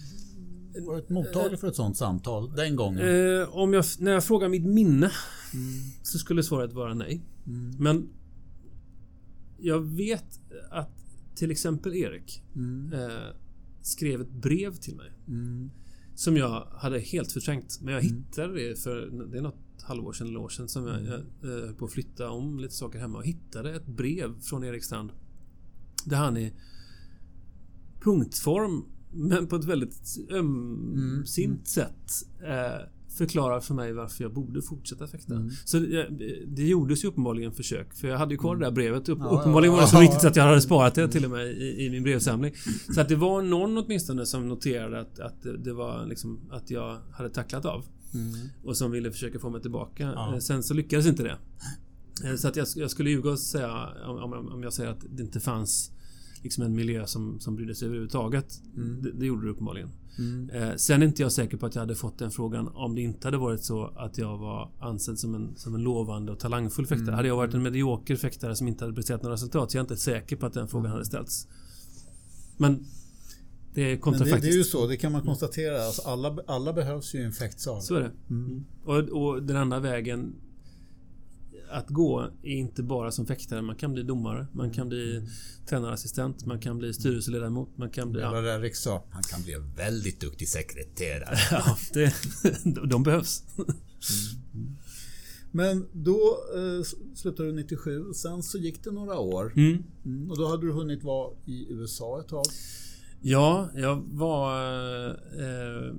varit 0.88 1.10
mottaglig 1.10 1.60
för 1.60 1.68
ett 1.68 1.76
sånt 1.76 1.98
samtal 1.98 2.56
den 2.56 2.76
gången? 2.76 3.00
Eh, 3.00 3.58
om 3.58 3.74
jag, 3.74 3.86
när 4.00 4.12
jag 4.12 4.24
frågar 4.24 4.50
mitt 4.50 4.66
minne 4.66 5.12
mm. 5.54 5.82
så 6.04 6.18
skulle 6.18 6.44
svaret 6.44 6.74
vara 6.74 6.94
nej. 6.94 7.22
Mm. 7.48 7.76
Men 7.80 8.10
jag 9.58 9.80
vet 9.80 10.40
att 10.72 10.90
till 11.36 11.52
exempel 11.52 11.96
Erik 11.96 12.44
mm. 12.56 12.94
eh, 12.94 13.36
skrev 13.82 14.22
ett 14.22 14.32
brev 14.32 14.76
till 14.76 14.96
mig. 14.96 15.12
Mm. 16.16 16.18
Som 16.18 16.38
jag 16.38 16.68
hade 16.72 17.00
helt 17.00 17.32
förträngt. 17.32 17.80
Men 17.82 17.94
jag 17.94 18.04
mm. 18.04 18.16
hittade 18.16 18.54
det 18.54 18.80
för 18.80 18.96
det 19.32 19.38
är 19.38 19.42
något 19.42 19.82
halvår 19.82 20.14
sedan 20.14 20.28
eller 20.28 20.40
år 20.40 20.50
sedan 20.50 20.68
som 20.70 20.88
jag, 20.88 21.00
mm. 21.00 21.12
jag, 21.12 21.22
jag 21.42 21.50
höll 21.50 21.76
på 21.76 21.86
att 21.86 21.92
flytta 21.92 22.30
om 22.30 22.60
lite 22.60 22.74
saker 22.74 23.00
hemma 23.00 23.18
och 23.18 23.26
hittade 23.26 23.76
ett 23.76 23.86
brev 23.86 24.40
från 24.42 24.64
Erik 24.64 24.84
Strand. 24.84 25.12
Där 26.06 26.18
han 26.18 26.38
i 26.38 26.54
punktform 28.00 28.86
men 29.12 29.48
på 29.48 29.56
ett 29.56 29.66
väldigt 29.66 30.18
ömsint 30.32 31.54
mm. 31.54 31.66
sätt 31.66 32.28
eh, 32.44 32.88
förklarar 33.18 33.60
för 33.60 33.74
mig 33.74 33.94
varför 33.94 34.24
jag 34.24 34.34
borde 34.34 34.62
fortsätta 34.62 35.08
fäkta. 35.08 35.34
Mm. 35.34 35.52
Så 35.66 35.80
det, 35.80 36.08
det 36.48 36.68
gjordes 36.68 37.04
ju 37.04 37.08
uppenbarligen 37.08 37.52
försök. 37.52 37.94
För 37.94 38.08
jag 38.08 38.18
hade 38.18 38.34
ju 38.34 38.38
kvar 38.38 38.52
mm. 38.52 38.60
det 38.60 38.66
där 38.66 38.72
brevet. 38.72 39.10
Upp, 39.10 39.20
ja, 39.22 39.40
uppenbarligen 39.40 39.74
var 39.74 39.82
det 39.82 39.88
så 39.88 40.00
viktigt 40.00 40.24
att 40.24 40.36
jag 40.36 40.44
hade 40.44 40.62
sparat 40.62 40.96
det 40.96 41.08
till 41.08 41.26
och 41.26 41.32
med 41.32 41.48
i, 41.48 41.86
i 41.86 41.90
min 41.90 42.04
brevsamling. 42.04 42.54
Så 42.96 43.02
att 43.02 43.10
det 43.10 43.16
var 43.16 43.42
någon 43.42 43.78
åtminstone 43.78 44.26
som 44.26 44.48
noterade 44.48 45.00
att, 45.00 45.20
att 45.20 45.44
det 45.64 45.74
var 45.74 46.06
liksom 46.06 46.40
att 46.52 46.72
jag 46.72 46.98
hade 47.12 47.30
tacklat 47.30 47.66
av. 47.66 47.86
Mm. 48.14 48.34
Och 48.64 48.78
som 48.78 48.92
ville 48.92 49.12
försöka 49.12 49.40
få 49.40 49.50
mig 49.50 49.62
tillbaka. 49.62 50.12
Ja. 50.16 50.34
Eh, 50.34 50.40
sen 50.40 50.64
så 50.64 50.74
lyckades 50.74 51.06
inte 51.06 51.24
det. 51.24 51.38
Eh, 52.24 52.36
så 52.36 52.48
att 52.48 52.56
jag, 52.56 52.68
jag 52.76 52.92
skulle 52.92 53.10
ljuga 53.10 53.30
och 53.30 53.40
säga 53.40 53.88
om, 54.06 54.34
om 54.34 54.64
jag 54.64 54.74
säger 54.74 54.90
att 54.90 55.06
det 55.10 55.24
inte 55.24 55.40
fanns 55.40 55.92
liksom 56.46 56.64
en 56.64 56.76
miljö 56.76 57.06
som, 57.06 57.40
som 57.40 57.56
brydde 57.56 57.76
sig 57.76 57.86
överhuvudtaget. 57.86 58.62
Mm. 58.76 59.02
Det, 59.02 59.12
det 59.12 59.26
gjorde 59.26 59.46
det 59.46 59.52
uppenbarligen. 59.52 59.90
Mm. 60.20 60.50
Eh, 60.50 60.76
sen 60.76 61.02
är 61.02 61.06
inte 61.06 61.22
jag 61.22 61.32
säker 61.32 61.58
på 61.58 61.66
att 61.66 61.76
jag 61.76 61.82
hade 61.82 61.96
fått 61.96 62.20
den 62.20 62.32
frågan 62.32 62.68
om 62.68 62.96
det 62.96 63.02
inte 63.02 63.28
hade 63.28 63.38
varit 63.38 63.64
så 63.64 63.86
att 63.86 64.18
jag 64.18 64.38
var 64.38 64.72
ansedd 64.80 65.20
som 65.20 65.36
en, 65.36 65.56
som 65.56 65.76
en 65.76 65.82
lovande 65.82 66.32
och 66.32 66.40
talangfull 66.40 66.86
fäktare. 66.86 67.08
Mm. 67.08 67.16
Hade 67.16 67.28
jag 67.28 67.36
varit 67.36 67.54
en 67.54 67.64
medioker 67.64 68.16
fäktare 68.16 68.56
som 68.56 68.68
inte 68.68 68.84
hade 68.84 68.96
presterat 68.96 69.24
några 69.24 69.34
resultat 69.34 69.72
så 69.72 69.78
jag 69.78 69.82
är 69.82 69.84
inte 69.84 69.98
säker 69.98 70.36
på 70.36 70.46
att 70.46 70.54
den 70.54 70.68
frågan 70.68 70.92
hade 70.92 71.06
ställts. 71.06 71.48
Men 72.58 72.86
det 73.74 73.82
är 73.82 74.12
Men 74.12 74.20
det, 74.20 74.26
det 74.26 74.48
är 74.48 74.58
ju 74.58 74.64
så, 74.64 74.88
det 74.88 74.98
kan 74.98 75.12
man 75.12 75.22
konstatera. 75.22 75.86
Alltså 75.86 76.02
alla, 76.02 76.38
alla 76.48 76.74
behövs 76.74 77.16
ju 77.16 77.20
i 77.20 77.24
en 77.24 77.32
fäktsal. 77.32 77.82
Så 77.82 77.96
är 77.96 78.00
det. 78.00 78.12
Mm. 78.30 78.66
Och, 78.84 78.98
och 78.98 79.44
den 79.44 79.58
andra 79.58 79.80
vägen 79.80 80.36
att 81.70 81.90
gå 81.90 82.30
är 82.44 82.56
inte 82.56 82.84
bara 82.84 83.12
som 83.12 83.26
fäktare. 83.26 83.62
Man 83.62 83.76
kan 83.76 83.94
bli 83.94 84.04
domare, 84.04 84.48
man 84.52 84.72
kan 84.72 84.90
bli 84.90 85.30
tränarassistent, 85.66 86.46
man 86.46 86.60
kan 86.60 86.78
bli 86.78 86.94
styrelseledamot, 86.94 87.78
man 87.78 87.90
kan 87.90 88.12
bli... 88.12 88.22
Ja. 88.22 88.70
Sa, 88.74 89.04
han 89.10 89.24
kan 89.24 89.42
bli 89.42 89.54
en 89.54 89.74
väldigt 89.74 90.20
duktig 90.20 90.50
sekreterare. 90.50 91.38
ja 91.52 91.78
det, 91.94 92.14
de 92.90 93.04
behövs. 93.04 93.44
Men 95.52 95.88
då 95.92 96.38
eh, 96.56 96.84
slutade 97.16 97.50
du 97.50 97.56
97 97.56 98.04
och 98.04 98.16
sen 98.16 98.44
så 98.44 98.58
gick 98.58 98.84
det 98.84 98.92
några 98.92 99.20
år. 99.20 99.54
Mm. 99.56 99.84
Mm. 100.06 100.32
Och 100.32 100.38
då 100.38 100.48
hade 100.48 100.66
du 100.66 100.72
hunnit 100.72 101.04
vara 101.04 101.34
i 101.46 101.68
USA 101.70 102.20
ett 102.20 102.28
tag. 102.28 102.46
Ja, 103.22 103.70
jag 103.76 104.04
var... 104.12 105.10
Eh, 105.10 105.96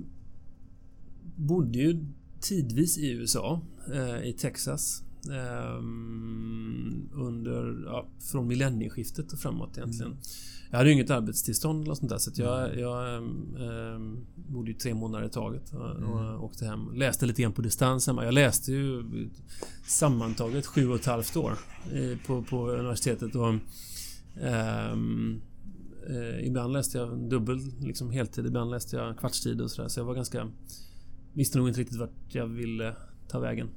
bodde 1.35 1.79
ju 1.79 2.05
tidvis 2.41 2.97
i 2.97 3.11
USA, 3.11 3.61
eh, 3.93 4.27
i 4.29 4.33
Texas. 4.33 5.03
Eh, 5.29 5.77
under, 7.13 7.83
ja, 7.85 8.07
från 8.31 8.47
millennieskiftet 8.47 9.33
och 9.33 9.39
framåt 9.39 9.77
egentligen. 9.77 10.17
Jag 10.69 10.77
hade 10.77 10.89
ju 10.89 10.93
inget 10.95 11.09
arbetstillstånd 11.09 11.83
eller 11.83 11.95
sånt 11.95 12.09
där 12.09 12.17
så 12.17 12.31
jag, 12.35 12.79
jag 12.79 13.15
eh, 13.15 13.99
bodde 14.35 14.71
ju 14.71 14.77
tre 14.77 14.93
månader 14.93 15.25
i 15.25 15.29
taget 15.29 15.73
och, 15.73 15.89
och 15.89 16.43
åkte 16.43 16.65
hem. 16.65 16.93
Läste 16.93 17.25
lite 17.25 17.41
grann 17.41 17.53
på 17.53 17.61
distans 17.61 18.07
hemma. 18.07 18.25
Jag 18.25 18.33
läste 18.33 18.71
ju 18.71 19.03
sammantaget 19.85 20.65
sju 20.65 20.89
och 20.89 20.95
ett 20.95 21.05
halvt 21.05 21.37
år 21.37 21.53
i, 21.93 22.17
på, 22.27 22.43
på 22.43 22.69
universitetet 22.69 23.35
och 23.35 23.53
ehm, 24.41 25.41
Eh, 26.09 26.47
ibland 26.47 26.73
läste 26.73 26.97
jag 26.97 27.29
dubbel 27.29 27.59
liksom 27.79 28.11
heltid, 28.11 28.45
ibland 28.45 28.71
läste 28.71 28.95
jag 28.95 29.17
kvartstid 29.17 29.61
och 29.61 29.71
sådär. 29.71 29.89
Så 29.89 29.99
jag 29.99 30.05
var 30.05 30.13
ganska... 30.13 30.51
Visste 31.33 31.57
nog 31.57 31.67
inte 31.67 31.79
riktigt 31.79 31.97
vart 31.97 32.35
jag 32.35 32.47
ville 32.47 32.95
ta 33.27 33.39
vägen. 33.39 33.69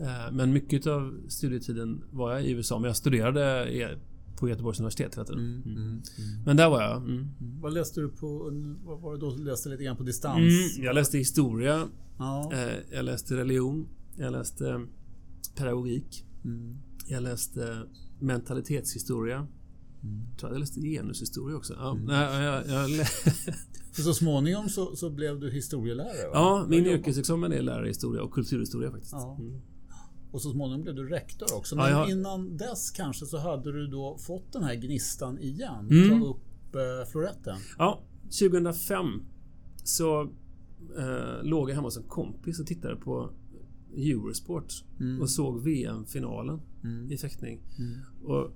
Eh, 0.00 0.32
men 0.32 0.52
mycket 0.52 0.86
av 0.86 1.14
studietiden 1.28 2.04
var 2.10 2.32
jag 2.32 2.44
i 2.44 2.50
USA, 2.50 2.78
men 2.78 2.86
jag 2.86 2.96
studerade 2.96 3.98
på 4.38 4.48
Göteborgs 4.48 4.78
universitet 4.80 5.14
hela 5.14 5.24
tiden. 5.24 5.40
Mm. 5.40 5.62
Mm. 5.62 5.76
Mm. 5.76 5.90
Mm. 6.18 6.42
Men 6.46 6.56
där 6.56 6.68
var 6.70 6.82
jag. 6.82 6.96
Mm. 6.96 7.26
Vad 7.60 7.72
läste 7.72 8.00
du 8.00 8.08
på, 8.08 8.50
vad 8.84 9.00
var 9.00 9.14
det 9.14 9.20
då 9.20 9.30
du 9.36 9.44
läste 9.44 9.68
lite 9.68 9.84
grann 9.84 9.96
på 9.96 10.02
distans? 10.02 10.38
Mm, 10.38 10.84
jag 10.86 10.94
läste 10.94 11.18
historia, 11.18 11.88
Ja. 12.18 12.52
eh, 12.52 12.76
jag 12.96 13.04
läste 13.04 13.36
religion, 13.36 13.88
jag 14.16 14.32
läste 14.32 14.86
pedagogik, 15.56 16.24
Mm. 16.44 16.76
jag 17.06 17.22
läste 17.22 17.82
mentalitetshistoria. 18.20 19.36
Mm. 20.02 20.22
Jag 20.30 20.38
tror 20.38 20.52
jag 20.52 20.58
läste 20.60 20.80
genushistoria 20.80 21.56
också. 21.56 21.74
Ja, 21.78 21.90
Mm. 21.96 22.08
jag, 22.14 22.42
jag, 22.42 22.90
jag, 22.90 23.06
För 23.92 24.02
så 24.08 24.14
småningom 24.14 24.68
så, 24.68 24.96
så 24.96 25.10
blev 25.10 25.40
du 25.40 25.50
historielärare? 25.50 26.28
Va? 26.28 26.32
Ja, 26.34 26.66
min 26.68 26.86
yrkesexamen 26.86 27.52
är 27.52 27.62
lärare 27.62 27.84
i 27.86 27.88
historia 27.88 28.22
och 28.22 28.32
kulturhistoria 28.32 28.90
faktiskt. 28.90 29.12
Ja. 29.12 29.36
Mm. 29.40 29.60
Och 30.30 30.42
så 30.42 30.50
småningom 30.50 30.82
blev 30.82 30.94
du 30.94 31.08
rektor 31.08 31.48
också. 31.56 31.76
Ja, 31.76 31.82
Men 31.82 31.90
jag- 31.92 32.10
innan 32.10 32.56
dess 32.56 32.90
kanske 32.90 33.26
så 33.26 33.38
hade 33.38 33.72
du 33.72 33.86
då 33.86 34.18
fått 34.18 34.52
den 34.52 34.62
här 34.64 34.74
gnistan 34.74 35.38
igen. 35.38 35.88
Mm. 35.90 36.20
Ta 36.20 36.26
upp 36.26 36.74
eh, 36.74 37.10
floretten. 37.12 37.56
Ja, 37.78 38.02
2005 38.40 39.06
så 39.84 40.22
eh, 40.98 41.42
låg 41.42 41.70
jag 41.70 41.74
hemma 41.74 41.86
hos 41.86 41.96
en 41.96 42.02
kompis 42.02 42.60
och 42.60 42.66
tittade 42.66 42.96
på 42.96 43.30
Eurosport 43.96 44.72
Mm. 45.00 45.20
och 45.20 45.30
såg 45.30 45.62
VM-finalen 45.64 46.60
Mm. 46.84 47.12
i 47.12 47.16
fäktning. 47.18 47.60
Mm. 47.78 47.98
Och 48.24 48.50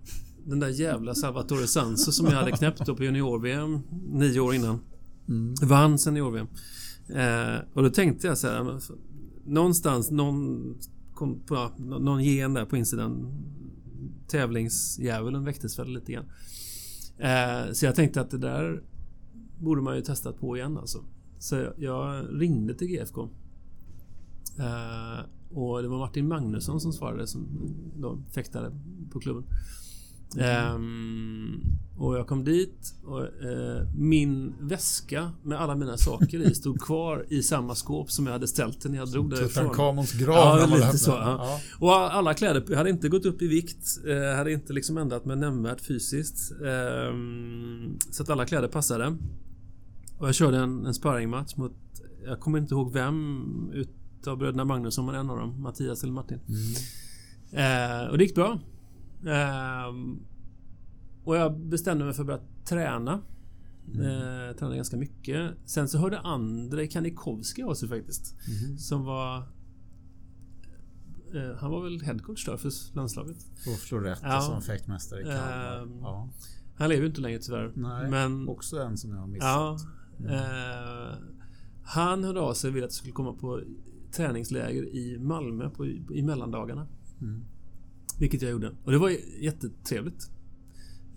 den 0.47 0.61
där 0.61 0.69
jävla 0.69 1.15
Salvatore 1.15 1.67
Sanso 1.67 2.13
som 2.13 2.27
jag 2.27 2.33
hade 2.35 2.51
knäppt 2.53 2.87
då 2.87 2.97
på 2.97 3.05
junior-VM 3.05 3.81
nio 4.13 4.41
år 4.41 4.55
innan 4.55 4.81
Mm. 5.29 5.55
vann 5.63 5.99
senior-VM. 5.99 6.47
Eh, 7.09 7.61
och 7.75 7.83
då 7.83 7.91
tänkte 7.91 8.27
jag 8.27 8.39
så 8.39 8.49
här, 8.49 8.81
någonstans, 9.47 10.11
någon, 10.11 10.75
kom 11.15 11.41
på, 11.41 11.55
ja, 11.55 11.73
någon 11.79 12.25
gen 12.25 12.55
där 12.55 12.65
på 12.65 12.77
insidan. 12.77 13.33
Tävlingsdjävulen 14.29 15.45
väcktes 15.45 15.79
väl 15.79 15.89
lite 15.89 16.13
grann. 16.13 16.25
Eh, 17.19 17.73
så 17.73 17.87
jag 17.87 17.95
tänkte 17.95 18.21
att 18.21 18.31
det 18.31 18.39
där 18.39 18.83
borde 19.59 19.83
man 19.83 19.97
ju 19.97 20.03
testat 20.03 20.41
på 20.41 20.57
igen 20.57 20.79
alltså. 20.79 21.05
Så 21.39 21.57
jag, 21.57 21.73
jag 21.77 22.27
ringde 22.41 22.75
till 22.75 22.89
GFK. 22.89 23.29
Eh, 24.59 25.25
och 25.55 25.83
det 25.83 25.89
var 25.89 25.99
Martin 25.99 26.29
Magnusson 26.29 26.81
som 26.81 26.93
svarade 26.93 27.27
som 27.27 27.47
då 27.97 28.19
fäktade 28.35 28.73
på 29.11 29.21
klubben. 29.21 29.45
Ehm, 30.39 31.61
och 31.97 32.19
jag 32.19 32.27
kom 32.27 32.45
dit 32.45 32.95
och 33.05 33.23
eh, 33.23 33.87
min 33.95 34.55
väska 34.61 35.33
med 35.43 35.61
alla 35.61 35.75
mina 35.75 35.97
saker 35.97 36.39
i 36.39 36.55
stod 36.55 36.81
kvar 36.81 37.27
i 37.29 37.43
samma 37.43 37.75
skåp 37.75 38.11
som 38.11 38.27
jag 38.27 38.33
hade 38.33 38.49
ställt 38.49 38.83
den 38.83 38.93
när 38.93 38.99
jag 38.99 39.11
drog 39.11 39.31
därifrån. 39.31 39.49
Tutankhamons 39.49 40.13
grav. 40.13 40.35
Ja, 40.37 40.67
lite 40.67 40.99
så, 40.99 41.11
ja. 41.11 41.61
Och 41.79 41.93
alla 41.93 42.35
kläder 42.35 42.65
jag 42.69 42.77
hade 42.77 42.91
inte 42.91 43.09
gått 43.09 43.27
upp 43.27 43.43
i 43.43 43.49
vikt. 43.49 43.87
Eh, 44.07 44.37
hade 44.37 44.53
inte 44.53 44.73
liksom 44.73 44.99
ändrat 44.99 45.25
mig 45.25 45.37
nämnvärt 45.37 45.81
fysiskt. 45.81 46.53
Ehm, 46.53 47.99
så 48.11 48.23
att 48.23 48.31
alla 48.31 48.47
kläder 48.47 48.69
passade. 48.69 49.17
Och 50.19 50.29
jag 50.29 50.35
körde 50.35 50.59
en, 50.59 50.87
en 50.87 50.95
sparringmatch 50.95 51.57
mot... 51.57 51.73
Jag 52.25 52.41
kommer 52.41 52.59
inte 52.59 52.75
ihåg 52.75 52.93
vem 52.93 53.45
utav 53.73 54.39
bröderna 54.39 54.65
Magnusson, 54.65 55.07
men 55.07 55.15
en 55.15 55.31
av 55.31 55.39
dem. 55.39 55.63
Mattias 55.63 56.03
eller 56.03 56.13
Martin. 56.13 56.41
Mm. 56.49 58.03
Eh, 58.03 58.11
och 58.11 58.19
det 58.19 58.25
gick 58.25 58.35
bra. 58.35 58.61
Ehm, 59.27 60.19
och 61.25 61.37
jag 61.37 61.61
bestämde 61.61 62.05
mig 62.05 62.15
för 62.15 62.23
att 62.23 62.27
börja 62.27 62.41
träna. 62.65 63.21
Eh, 63.95 64.57
tränade 64.57 64.77
ganska 64.77 64.97
mycket. 64.97 65.51
Sen 65.65 65.89
så 65.89 65.99
hörde 65.99 66.19
Andrei 66.21 66.89
Kanikovski 66.89 67.63
av 67.63 67.75
sig 67.75 67.89
faktiskt. 67.89 68.35
Mhm. 68.49 68.79
Som 68.79 69.05
var... 69.05 69.37
Eh, 71.35 71.57
han 71.59 71.71
var 71.71 71.83
väl 71.83 72.01
headcoach 72.03 72.47
då 72.47 72.57
för 72.57 72.97
landslaget. 72.97 73.37
På 73.65 73.71
florett 73.71 74.19
Ja. 74.23 74.41
som 74.41 74.63
fäktmästare 74.63 75.21
i 75.21 75.25
Kalmar. 75.25 75.83
Ehm, 75.83 75.99
ja. 76.01 76.29
Han 76.77 76.89
lever 76.89 77.03
ju 77.03 77.09
inte 77.09 77.21
längre 77.21 77.39
tyvärr. 77.39 77.73
Nej, 77.75 78.11
Men... 78.11 78.49
också 78.49 78.79
en 78.83 78.97
som 78.99 79.11
jag 79.11 79.19
har 79.19 79.27
missat. 79.27 79.49
Ja. 79.49 79.77
Eh, 80.29 81.17
han 81.85 82.25
hörde 82.25 82.41
av 82.41 82.55
sig 82.55 82.69
och 82.71 82.77
ville 82.77 82.87
att 82.87 82.93
jag 82.93 82.97
skulle 82.97 83.13
komma 83.13 83.33
på 83.33 83.61
träningsläger 84.13 84.83
i 84.95 85.19
Malmö 85.19 85.71
på, 85.71 85.87
i 85.87 86.23
mellandagarna. 86.23 86.87
Mm. 87.21 87.45
Vilket 88.19 88.43
jag 88.43 88.51
gjorde. 88.51 88.73
Och 88.85 88.93
det 88.93 88.99
var 88.99 89.11
jättetrevligt. 89.41 90.31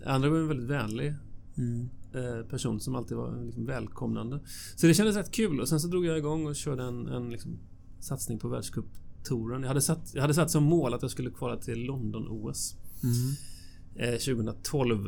Andra 0.06 0.30
var 0.30 0.38
en 0.38 0.48
väldigt 0.48 0.68
vänlig 0.68 1.14
Mm. 1.58 1.88
eh, 2.14 2.46
person 2.50 2.80
som 2.80 2.94
alltid 2.94 3.16
var 3.16 3.44
liksom 3.46 3.66
välkomnande. 3.66 4.40
Så 4.76 4.86
det 4.86 4.94
kändes 4.94 5.16
rätt 5.16 5.30
kul 5.30 5.60
och 5.60 5.68
sen 5.68 5.80
så 5.80 5.88
drog 5.88 6.04
jag 6.04 6.18
igång 6.18 6.46
och 6.46 6.56
körde 6.56 6.82
en, 6.82 7.06
en 7.06 7.30
liksom 7.30 7.58
satsning 8.00 8.38
på 8.38 8.48
världscuptouren. 8.48 9.60
Jag 9.62 9.68
hade, 9.68 9.80
satt, 9.80 10.14
jag 10.14 10.22
hade 10.22 10.34
satt 10.34 10.50
som 10.50 10.64
mål 10.64 10.94
att 10.94 11.02
jag 11.02 11.10
skulle 11.10 11.30
kvala 11.30 11.56
till 11.56 11.84
London-OS 11.84 12.76
Mm. 13.02 14.14
eh, 14.14 14.18
2012. 14.18 15.06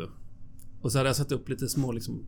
Och 0.80 0.92
så 0.92 0.98
hade 0.98 1.08
jag 1.08 1.16
satt 1.16 1.32
upp 1.32 1.48
lite 1.48 1.68
små 1.68 1.92
liksom, 1.92 2.24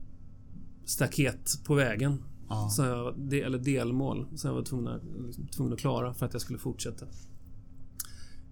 staket 0.84 1.50
på 1.64 1.74
vägen. 1.74 2.22
Ja. 2.48 2.68
Så 2.68 2.82
jag, 2.82 3.32
eller 3.34 3.58
delmål 3.58 4.26
som 4.38 4.48
jag 4.48 4.54
var 4.54 4.62
tvungen, 4.64 5.00
liksom, 5.26 5.46
tvungen 5.46 5.72
att 5.72 5.78
klara 5.80 6.14
för 6.14 6.26
att 6.26 6.32
jag 6.32 6.42
skulle 6.42 6.58
fortsätta. 6.58 7.06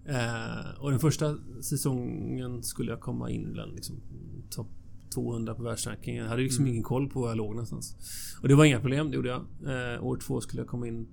Eh, 0.09 0.79
och 0.79 0.91
den 0.91 0.99
första 0.99 1.37
säsongen 1.61 2.63
skulle 2.63 2.91
jag 2.91 2.99
komma 2.99 3.29
in 3.29 3.53
bland 3.53 3.75
liksom, 3.75 3.95
topp 4.49 4.67
200 5.13 5.55
på 5.55 5.63
världsrankingen. 5.63 6.23
Jag 6.23 6.29
hade 6.29 6.41
liksom 6.41 6.67
ingen 6.67 6.83
koll 6.83 7.09
på 7.09 7.21
var 7.21 7.27
jag 7.27 7.37
låg 7.37 7.49
någonstans. 7.49 7.95
Och 8.41 8.47
det 8.47 8.55
var 8.55 8.65
inga 8.65 8.79
problem, 8.79 9.09
det 9.09 9.15
gjorde 9.15 9.29
jag. 9.29 9.41
Eh, 9.95 10.03
år 10.03 10.17
två 10.17 10.41
skulle 10.41 10.61
jag 10.61 10.67
komma 10.69 10.87
in 10.87 11.07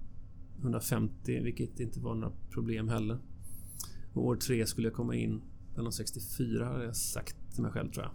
150, 0.60 1.40
vilket 1.42 1.80
inte 1.80 2.00
var 2.00 2.14
några 2.14 2.32
problem 2.50 2.88
heller. 2.88 3.18
Och 4.14 4.24
år 4.26 4.36
tre 4.36 4.66
skulle 4.66 4.86
jag 4.88 4.94
komma 4.94 5.14
in 5.14 5.42
de 5.76 5.92
64, 5.92 6.64
hade 6.64 6.84
jag 6.84 6.96
sagt 6.96 7.36
till 7.54 7.62
mig 7.62 7.72
själv 7.72 7.90
tror 7.90 8.04
jag. 8.04 8.12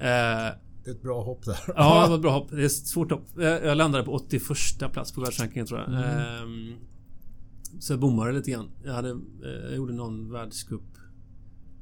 Eh, 0.00 0.52
Det 0.84 0.90
är 0.90 0.94
ett 0.94 1.02
bra 1.02 1.22
hopp 1.24 1.44
där. 1.44 1.58
Ja, 1.66 2.02
det 2.02 2.08
var 2.08 2.14
ett 2.16 2.22
bra 2.22 2.32
hopp. 2.32 2.50
Det 2.50 2.60
är 2.62 2.66
ett 2.66 2.72
svårt 2.72 3.10
hopp. 3.10 3.26
Jag 3.36 3.64
jag 3.64 3.76
landade 3.76 4.04
på 4.04 4.12
81 4.12 4.92
plats 4.92 5.12
på 5.12 5.20
världsrankingen 5.20 5.66
tror 5.66 5.80
jag. 5.80 5.88
Mm. 5.88 6.02
Ehm, 6.02 6.74
så 7.80 7.92
jag 7.92 8.00
bommade 8.00 8.32
lite 8.32 8.50
grann. 8.50 8.70
Jag, 8.84 8.92
hade, 8.92 9.10
eh, 9.10 9.64
jag 9.64 9.76
gjorde 9.76 9.92
någon 9.92 10.32
världscup 10.32 10.98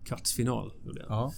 kvartsfinal. 0.05 0.73
Gjorde 0.85 1.01
jag. 1.01 1.11
Ja. 1.11 1.33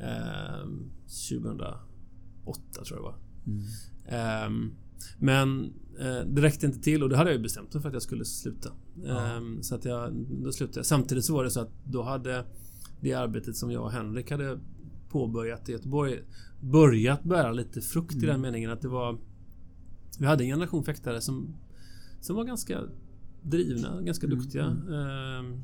Ehm, 0.00 0.90
2008 1.30 2.84
tror 2.84 2.86
jag 2.88 2.98
det 2.98 3.02
var. 3.02 3.16
Mm. 3.46 3.62
Ehm, 4.06 4.72
men 5.18 5.64
eh, 5.98 6.20
det 6.26 6.42
räckte 6.42 6.66
inte 6.66 6.80
till 6.80 7.02
och 7.02 7.08
det 7.08 7.16
hade 7.16 7.30
jag 7.30 7.36
ju 7.36 7.42
bestämt 7.42 7.74
mig 7.74 7.82
för 7.82 7.88
att 7.88 7.94
jag 7.94 8.02
skulle 8.02 8.24
sluta. 8.24 8.72
Ja. 9.04 9.26
Ehm, 9.26 9.62
så 9.62 9.74
att 9.74 9.84
jag, 9.84 10.12
då 10.44 10.52
slutade 10.52 10.78
jag. 10.78 10.86
Samtidigt 10.86 11.24
så 11.24 11.34
var 11.34 11.44
det 11.44 11.50
så 11.50 11.60
att 11.60 11.72
då 11.84 12.02
hade 12.02 12.44
det 13.00 13.12
arbetet 13.12 13.56
som 13.56 13.70
jag 13.70 13.82
och 13.82 13.92
Henrik 13.92 14.30
hade 14.30 14.58
påbörjat 15.08 15.68
i 15.68 15.72
Göteborg 15.72 16.20
börjat 16.60 17.22
bära 17.24 17.52
lite 17.52 17.80
frukt 17.80 18.12
Mm. 18.12 18.24
i 18.24 18.26
den 18.26 18.40
meningen 18.40 18.70
att 18.70 18.80
det 18.80 18.88
var... 18.88 19.18
Vi 20.18 20.26
hade 20.26 20.44
en 20.44 20.50
generation 20.50 20.84
fäktare 20.84 21.20
som, 21.20 21.56
som 22.20 22.36
var 22.36 22.44
ganska 22.44 22.80
drivna, 23.42 24.00
ganska 24.02 24.26
Mm, 24.26 24.38
duktiga. 24.38 24.64
Ehm, 24.64 25.62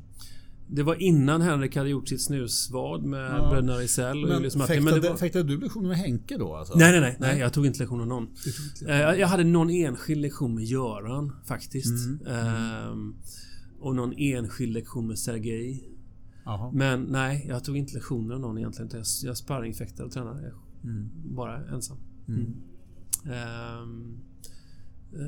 det 0.69 0.83
var 0.83 1.01
innan 1.01 1.41
Henrik 1.41 1.75
hade 1.75 1.89
gjort 1.89 2.07
sitt 2.09 2.21
snusvad 2.25 3.03
med 3.03 3.31
Ja. 3.31 3.49
bröderna 3.49 3.73
Risell 3.77 4.23
och 4.25 4.29
Julius 4.33 4.55
Martin. 4.55 4.83
Men 4.83 4.93
det 5.01 5.09
var... 5.09 5.17
fäktade 5.17 5.43
du 5.43 5.59
lektioner 5.59 5.87
med 5.87 5.97
Henke 5.97 6.37
då? 6.37 6.55
Alltså? 6.55 6.77
Nej, 6.77 6.91
nej, 6.91 7.01
nej, 7.01 7.17
nej. 7.19 7.39
Jag 7.39 7.53
tog 7.53 7.65
inte 7.65 7.79
lektion 7.79 8.01
av 8.01 8.07
någon. 8.07 8.27
Eh, 8.87 8.95
Jag 8.95 9.27
hade 9.27 9.43
någon 9.43 9.69
enskild 9.69 10.21
lektion 10.21 10.55
med 10.55 10.63
Göran 10.63 11.31
faktiskt. 11.45 12.07
Mm, 12.07 12.27
Ehm, 12.27 13.15
och 13.79 13.95
någon 13.95 14.13
enskild 14.17 14.73
lektion 14.73 15.07
med 15.07 15.19
Sergej. 15.19 15.89
Men 16.73 17.03
nej, 17.03 17.45
jag 17.49 17.63
tog 17.63 17.77
inte 17.77 17.93
lektioner 17.93 18.35
av 18.35 18.41
någon 18.41 18.57
egentligen. 18.57 18.89
Jag, 18.93 19.03
jag 19.23 19.37
sparringfäktade 19.37 20.03
och 20.03 20.11
tränade 20.11 20.53
Mm. 20.83 21.09
bara 21.35 21.67
ensam. 21.67 21.97
Mm. 22.27 22.53
Eh, 23.25 23.87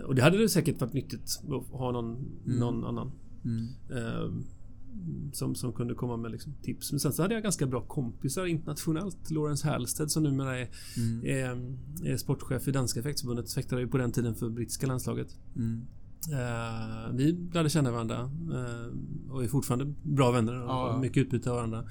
och 0.05 0.15
det 0.15 0.21
hade 0.21 0.37
det 0.37 0.49
säkert 0.49 0.81
varit 0.81 0.93
nyttigt 0.93 1.41
att 1.49 1.79
ha 1.79 1.91
någon, 1.91 2.15
Mm. 2.45 2.59
någon 2.59 2.85
annan. 2.85 3.11
Mm. 3.45 3.67
ehm, 3.91 4.43
som, 5.33 5.55
som 5.55 5.73
kunde 5.73 5.93
komma 5.95 6.17
med 6.17 6.31
liksom 6.31 6.53
tips. 6.61 6.91
Men 6.91 6.99
sen 6.99 7.13
så 7.13 7.21
hade 7.21 7.33
jag 7.33 7.43
ganska 7.43 7.65
bra 7.67 7.81
kompisar 7.81 8.45
internationellt. 8.45 9.31
Lawrence 9.31 9.67
Halstead 9.67 10.11
som 10.11 10.23
numera 10.23 10.57
är, 10.59 10.69
Mm. 10.97 11.25
är, 12.03 12.11
är 12.11 12.17
sportchef 12.17 12.67
i 12.67 12.71
Danska 12.71 13.03
fäktförbundet. 13.03 13.51
Fäktade 13.53 13.81
ju 13.81 13.87
på 13.87 13.97
den 13.97 14.11
tiden 14.11 14.35
för 14.35 14.49
brittiska 14.49 14.87
landslaget. 14.87 15.35
Mm. 15.55 15.81
Eh, 16.31 17.13
vi 17.13 17.31
lärde 17.53 17.69
känna 17.69 17.91
varandra 17.91 18.19
eh, 18.53 19.31
och 19.31 19.43
är 19.43 19.47
fortfarande 19.47 19.93
bra 20.03 20.31
vänner 20.31 20.53
och 20.61 20.69
Ja, 20.69 20.97
mycket 21.01 21.17
utbyte 21.17 21.49
av 21.49 21.55
varandra. 21.55 21.83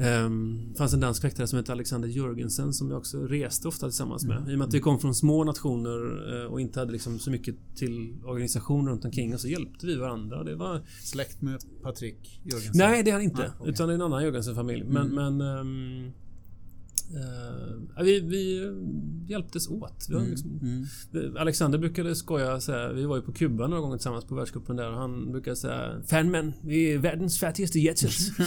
Um, 0.00 0.74
fanns 0.78 0.94
en 0.94 1.00
dansk 1.00 1.22
fäktare 1.22 1.46
som 1.46 1.56
hette 1.56 1.72
Alexander 1.72 2.08
Jörgensen 2.08 2.72
som 2.72 2.90
jag 2.90 2.98
också 2.98 3.18
reste 3.18 3.68
ofta 3.68 3.86
tillsammans 3.86 4.24
med. 4.26 4.36
Mm. 4.36 4.50
I 4.50 4.54
och 4.54 4.58
med 4.58 4.68
att 4.68 4.74
vi 4.74 4.80
kom 4.80 4.98
från 4.98 5.14
små 5.14 5.44
nationer 5.44 6.34
eh, 6.42 6.52
och 6.52 6.60
inte 6.60 6.80
hade 6.80 6.92
liksom 6.92 7.18
så 7.18 7.30
mycket 7.30 7.54
till 7.76 8.14
organisation 8.24 8.88
runt 8.88 9.04
omkring 9.04 9.34
och 9.34 9.40
så 9.40 9.48
hjälpte 9.48 9.86
vi 9.86 9.96
varandra. 9.96 10.44
Det 10.44 10.54
var... 10.56 10.80
Släkt 11.02 11.42
med 11.42 11.60
Patrik 11.82 12.40
Jörgensen? 12.44 12.72
Nej, 12.74 13.02
det 13.02 13.10
är 13.10 13.12
han 13.14 13.22
inte. 13.22 13.40
Nej, 13.42 13.50
okej. 13.58 13.72
Utan 13.72 13.88
det 13.88 13.92
är 13.92 13.94
en 13.94 14.02
annan 14.02 14.22
Jörgensen-familj. 14.22 14.84
Men, 14.84 15.12
Mm. 15.12 15.36
men 15.36 15.58
ehm, 15.58 16.12
eh, 17.14 18.02
vi, 18.04 18.20
vi 18.20 18.72
hjälptes 19.28 19.68
åt. 19.68 20.06
Vi 20.08 20.14
Mm. 20.14 20.30
liksom, 20.30 20.60
Mm. 21.12 21.36
Alexander 21.36 21.78
brukade 21.78 22.14
skoja 22.14 22.60
säga, 22.60 22.92
vi 22.92 23.04
var 23.04 23.16
ju 23.16 23.22
på 23.22 23.32
Kuba 23.32 23.66
några 23.66 23.80
gånger 23.82 23.96
tillsammans 23.96 24.24
på 24.24 24.34
världscupen 24.34 24.76
där 24.76 24.90
och 24.90 24.96
han 24.98 25.32
brukade 25.32 25.56
säga 25.56 26.02
Fanman, 26.06 26.52
vi 26.64 26.92
är 26.92 26.98
världens 26.98 27.38
fattigaste 27.40 27.78
jättis. 27.80 28.30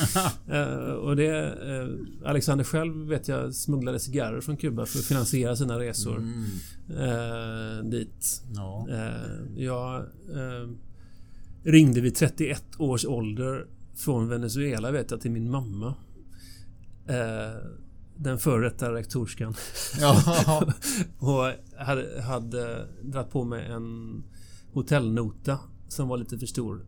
Eh, 0.52 0.94
och 0.94 1.16
det, 1.16 1.46
eh, 1.48 2.30
Alexander 2.30 2.64
själv 2.66 3.08
vet 3.08 3.28
jag 3.28 3.56
smugglade 3.56 4.00
cigarrer 4.00 4.42
från 4.42 4.58
Kuba 4.58 4.86
för 4.86 5.00
att 5.00 5.06
finansiera 5.06 5.56
sina 5.56 5.80
resor 5.80 6.18
Mm. 6.18 6.44
eh, 6.90 7.90
dit. 7.90 8.44
Ja. 8.56 8.88
Eh, 8.90 9.62
jag 9.64 9.96
eh, 10.36 10.70
ringde 11.64 12.02
vid 12.02 12.16
31 12.16 12.64
års 12.80 13.06
ålder 13.06 13.66
från 13.96 14.28
Venezuela 14.30 14.92
vet 14.92 15.12
jag 15.12 15.22
till 15.22 15.32
min 15.32 15.52
mamma. 15.52 15.96
Eh, 17.08 17.62
den 18.24 18.38
före 18.40 18.64
detta 18.70 18.94
rektorskan. 18.94 19.54
ja. 20.00 20.24
Och 21.20 21.52
hade, 21.86 22.22
hade 22.22 22.88
dragit 23.04 23.32
på 23.32 23.44
mig 23.44 23.66
en 23.66 24.24
hotellnota 24.74 25.60
som 25.88 26.08
var 26.08 26.18
lite 26.18 26.38
för 26.38 26.46
stor. 26.46 26.86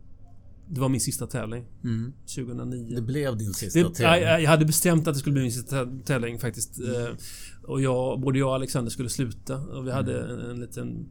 Det 0.68 0.80
var 0.80 0.88
min 0.88 1.00
sista 1.00 1.26
tävling. 1.26 1.64
Mm. 1.84 2.12
2009. 2.36 2.94
Det 2.96 3.02
blev 3.02 3.36
din 3.36 3.54
sista 3.54 3.78
Det, 3.78 3.94
tävling. 3.94 4.28
jag, 4.28 4.42
jag 4.42 4.50
hade 4.50 4.64
bestämt 4.64 5.08
att 5.08 5.14
det 5.14 5.20
skulle 5.20 5.32
bli 5.32 5.42
min 5.42 5.52
sista 5.52 5.86
tävling 6.04 6.38
faktiskt. 6.38 6.80
Eh, 6.80 7.14
Och 7.62 7.80
jag, 7.82 8.20
både 8.20 8.38
jag 8.38 8.48
och 8.48 8.54
Alexander 8.54 8.90
skulle 8.90 9.08
sluta. 9.08 9.56
Och 9.58 9.86
vi 9.86 9.90
hade 9.92 10.20
en, 10.32 10.40
en 10.50 10.60
liten... 10.60 11.06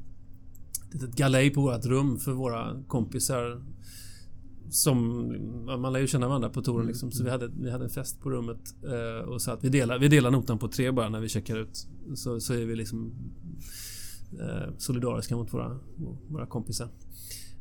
Ett 0.87 0.93
litet 1.01 1.15
galej 1.15 1.49
på 1.49 1.61
vårt 1.61 1.85
rum 1.85 2.19
för 2.19 2.31
våra 2.31 2.83
kompisar. 2.87 3.63
Som... 4.73 5.27
Man 5.81 5.93
lär 5.93 5.99
ju 5.99 6.07
känna 6.07 6.27
varandra 6.27 6.49
på 6.49 6.61
touren 6.61 6.87
liksom. 6.87 7.11
Så 7.11 7.23
vi 7.23 7.29
hade, 7.29 7.47
vi 7.47 7.71
hade 7.71 7.83
en 7.83 7.89
fest 7.89 8.21
på 8.21 8.29
rummet. 8.29 8.75
eh, 8.83 9.27
Och 9.29 9.41
så 9.41 9.51
att 9.51 9.63
vi 9.63 9.69
delar, 9.69 9.99
vi 9.99 10.07
delar 10.07 10.31
notan 10.31 10.57
på 10.59 10.67
tre 10.67 10.91
bara 10.91 11.09
när 11.09 11.19
vi 11.19 11.29
checkar 11.29 11.57
ut. 11.57 11.87
Så, 12.15 12.39
så 12.39 12.53
är 12.53 12.65
vi 12.65 12.75
liksom... 12.75 13.13
eh, 14.39 14.73
Solidariska 14.77 15.35
mot 15.35 15.53
våra, 15.53 15.79
våra 16.29 16.45
kompisar. 16.45 16.89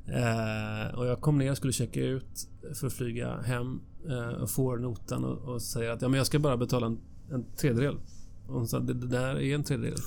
Eh, 0.06 0.94
och 0.98 1.06
jag 1.06 1.20
kom 1.20 1.38
ner 1.38 1.50
och 1.50 1.56
skulle 1.56 1.72
checka 1.72 2.00
ut 2.00 2.48
för 2.74 2.86
att 2.86 2.92
flyga 2.92 3.40
hem 3.40 3.80
och 4.40 4.50
får 4.50 4.78
notan 4.78 5.24
och, 5.24 5.38
och 5.54 5.62
säger 5.62 5.90
att 5.90 6.02
ja, 6.02 6.08
men 6.08 6.18
jag 6.18 6.26
ska 6.26 6.38
bara 6.38 6.56
betala 6.56 6.86
en, 6.86 6.98
en 7.30 7.44
tredjedel. 7.56 7.96
Och 8.46 8.54
hon 8.54 8.68
sa 8.68 8.80
det, 8.80 8.94
det 8.94 9.06
där 9.06 9.40
är 9.40 9.54
en 9.54 9.64
tredjedel. 9.64 9.98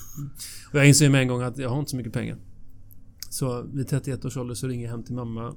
Och 0.74 0.80
jag 0.80 0.88
inser 0.88 1.10
med 1.10 1.22
en 1.22 1.28
gång 1.28 1.42
att 1.42 1.58
jag 1.58 1.70
har 1.70 1.80
inte 1.80 1.92
så 1.92 1.98
mycket 1.98 2.14
pengar. 2.14 2.38
Så 3.30 3.62
vid 3.74 3.88
31 3.88 4.26
års 4.26 4.38
ålder 4.38 4.56
så 4.56 4.68
ringer 4.68 4.84
jag 4.86 4.92
hem 4.92 5.04
till 5.04 5.16
mamma. 5.16 5.56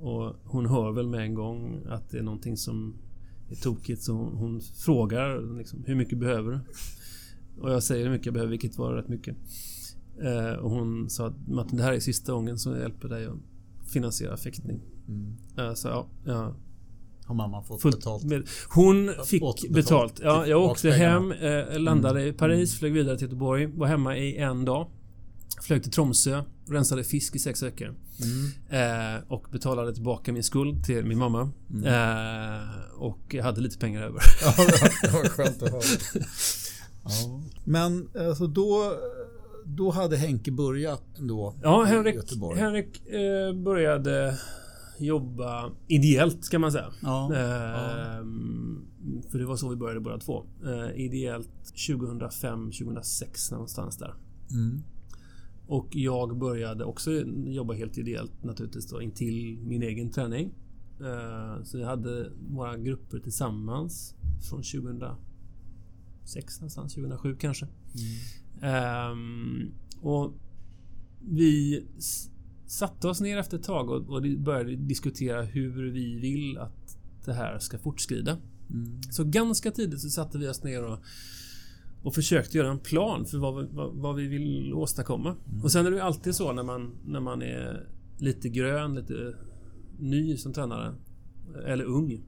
Och 0.00 0.34
hon 0.44 0.66
hör 0.66 0.92
väl 0.92 1.08
med 1.08 1.20
en 1.20 1.34
gång 1.34 1.86
att 1.88 2.10
det 2.10 2.18
är 2.18 2.22
någonting 2.22 2.56
som 2.56 2.94
är 3.50 3.54
tokigt. 3.54 4.02
Så 4.02 4.12
hon, 4.12 4.32
hon 4.32 4.60
frågar 4.60 5.56
liksom, 5.58 5.84
hur 5.86 5.94
mycket 5.94 6.18
behöver 6.18 6.52
du? 6.52 6.60
Och 7.62 7.70
jag 7.70 7.82
säger 7.82 8.04
hur 8.04 8.10
mycket 8.10 8.26
jag 8.26 8.34
behöver, 8.34 8.50
vilket 8.50 8.78
var 8.78 8.92
rätt 8.92 9.08
mycket. 9.08 9.36
Eh, 10.22 10.52
och 10.52 10.70
hon 10.70 11.10
sa 11.10 11.26
att 11.26 11.48
Martin, 11.48 11.76
det 11.78 11.82
här 11.84 11.92
är 11.92 12.00
sista 12.00 12.32
gången 12.32 12.58
som 12.58 12.72
jag 12.72 12.80
hjälper 12.80 13.08
dig 13.08 13.26
att 13.26 13.36
finansiera 13.92 14.36
fäktning. 14.36 14.80
Mm. 15.08 15.36
Eh, 15.58 15.74
så 15.74 15.88
ja, 15.88 16.06
ja 16.24 16.54
Har 17.24 17.34
mamma 17.34 17.62
fått 17.62 17.82
fullt 17.82 17.96
betalt? 17.96 18.24
med. 18.24 18.42
Hon 18.74 19.10
fick 19.26 19.40
betalt. 19.42 19.72
betalt. 19.72 20.20
Ja, 20.22 20.46
jag 20.46 20.62
åkte 20.62 20.90
hem, 20.90 21.32
eh, 21.32 21.78
landade 21.78 22.26
i 22.26 22.32
Paris, 22.32 22.78
flög 22.78 22.92
vidare 22.92 23.18
till 23.18 23.26
Göteborg, 23.26 23.66
var 23.66 23.86
hemma 23.86 24.16
i 24.16 24.36
en 24.36 24.64
dag. 24.64 24.86
Flög 25.62 25.82
till 25.82 25.92
Tromsö, 25.92 26.42
rensade 26.68 27.04
fisk 27.04 27.36
i 27.36 27.38
sex 27.38 27.62
veckor. 27.62 27.94
Mm. 28.22 29.16
Eh, 29.16 29.22
och 29.28 29.46
betalade 29.52 29.94
tillbaka 29.94 30.32
min 30.32 30.42
skuld 30.42 30.84
till 30.84 31.04
min 31.04 31.18
mamma. 31.18 31.50
Mm. 31.70 31.84
Eh, 31.84 32.68
och 32.98 33.18
jag 33.34 33.44
hade 33.44 33.60
lite 33.60 33.78
pengar 33.78 34.02
över. 34.02 34.20
Ja, 34.42 34.54
det 35.02 35.12
var- 35.12 35.28
skönt 35.28 35.62
att 35.62 35.70
höra. 35.70 35.82
Ja. 37.04 37.42
Men 37.64 38.08
alltså 38.28 38.46
då, 38.46 38.92
då 39.64 39.90
hade 39.90 40.16
Henke 40.16 40.52
börjat 40.52 41.02
då 41.18 41.54
Ja, 41.62 41.84
Henrik? 41.84 42.16
Henrik 42.56 43.06
eh, 43.06 43.52
började 43.64 44.38
jobba 44.98 45.70
ideellt 45.86 46.44
ska 46.44 46.58
man 46.58 46.72
säga. 46.72 46.92
Ja, 47.02 47.34
ja. 47.34 47.38
Ehm, 47.40 48.84
För 49.30 49.38
det 49.38 49.46
var 49.46 49.56
så 49.56 49.68
vi 49.68 49.76
började 49.76 50.00
båda 50.00 50.18
två. 50.18 50.44
Eh, 50.64 51.00
ideellt 51.04 51.72
2005-2006 51.88 53.52
någonstans 53.52 53.96
där. 53.98 54.14
Mm. 54.50 54.82
Och 55.68 55.88
jag 55.90 56.38
började 56.38 56.84
också 56.84 57.10
jobba 57.46 57.74
helt 57.74 57.98
ideellt 57.98 58.44
naturligtvis 58.44 58.86
då 58.90 59.02
intill 59.02 59.58
min 59.62 59.82
egen 59.82 60.10
träning. 60.10 60.54
Eh, 61.00 61.62
Så 61.64 61.78
vi 61.78 61.84
hade 61.84 62.30
våra 62.50 62.76
grupper 62.76 63.18
tillsammans 63.18 64.14
från 64.48 64.62
2006 64.62 66.60
någonstans, 66.60 66.94
2007 66.94 67.36
kanske. 67.40 67.66
Ehm, 68.62 69.72
och 70.00 70.32
vi 71.20 71.84
satte 72.66 73.08
oss 73.08 73.20
ner 73.20 73.38
efter 73.38 73.58
ett 73.58 73.64
tag 73.64 73.90
och, 73.90 74.08
och 74.10 74.22
började 74.22 74.76
diskutera 74.76 75.42
hur 75.42 75.90
vi 75.90 76.18
vill 76.18 76.58
att 76.58 76.98
det 77.24 77.32
här 77.32 77.58
ska 77.58 77.78
fortskrida. 77.78 78.38
Mm. 78.70 79.02
Så 79.02 79.24
ganska 79.24 79.70
tidigt 79.70 80.00
så 80.00 80.10
satte 80.10 80.38
vi 80.38 80.48
oss 80.48 80.62
ner 80.62 80.84
och, 80.84 80.98
och 82.02 82.14
försökte 82.14 82.58
göra 82.58 82.70
en 82.70 82.78
plan 82.78 83.24
för 83.26 83.38
vad, 83.38 83.56
vi- 83.62 83.68
vad, 83.72 83.94
vad 83.94 84.16
vi 84.16 84.26
vill 84.28 84.74
åstadkomma. 84.74 85.34
Och 85.62 85.72
sen 85.72 85.86
är 85.86 85.90
det 85.90 85.96
ju 85.96 86.02
alltid 86.02 86.34
så 86.34 86.52
när 86.52 86.62
man, 86.62 86.90
när 87.06 87.20
man 87.20 87.42
är 87.42 87.86
lite 88.18 88.48
grön, 88.48 88.94
lite 88.94 89.34
ny 89.98 90.36
som 90.36 90.52
tränare, 90.52 90.94
eller 91.66 91.84
ung. 91.84 92.20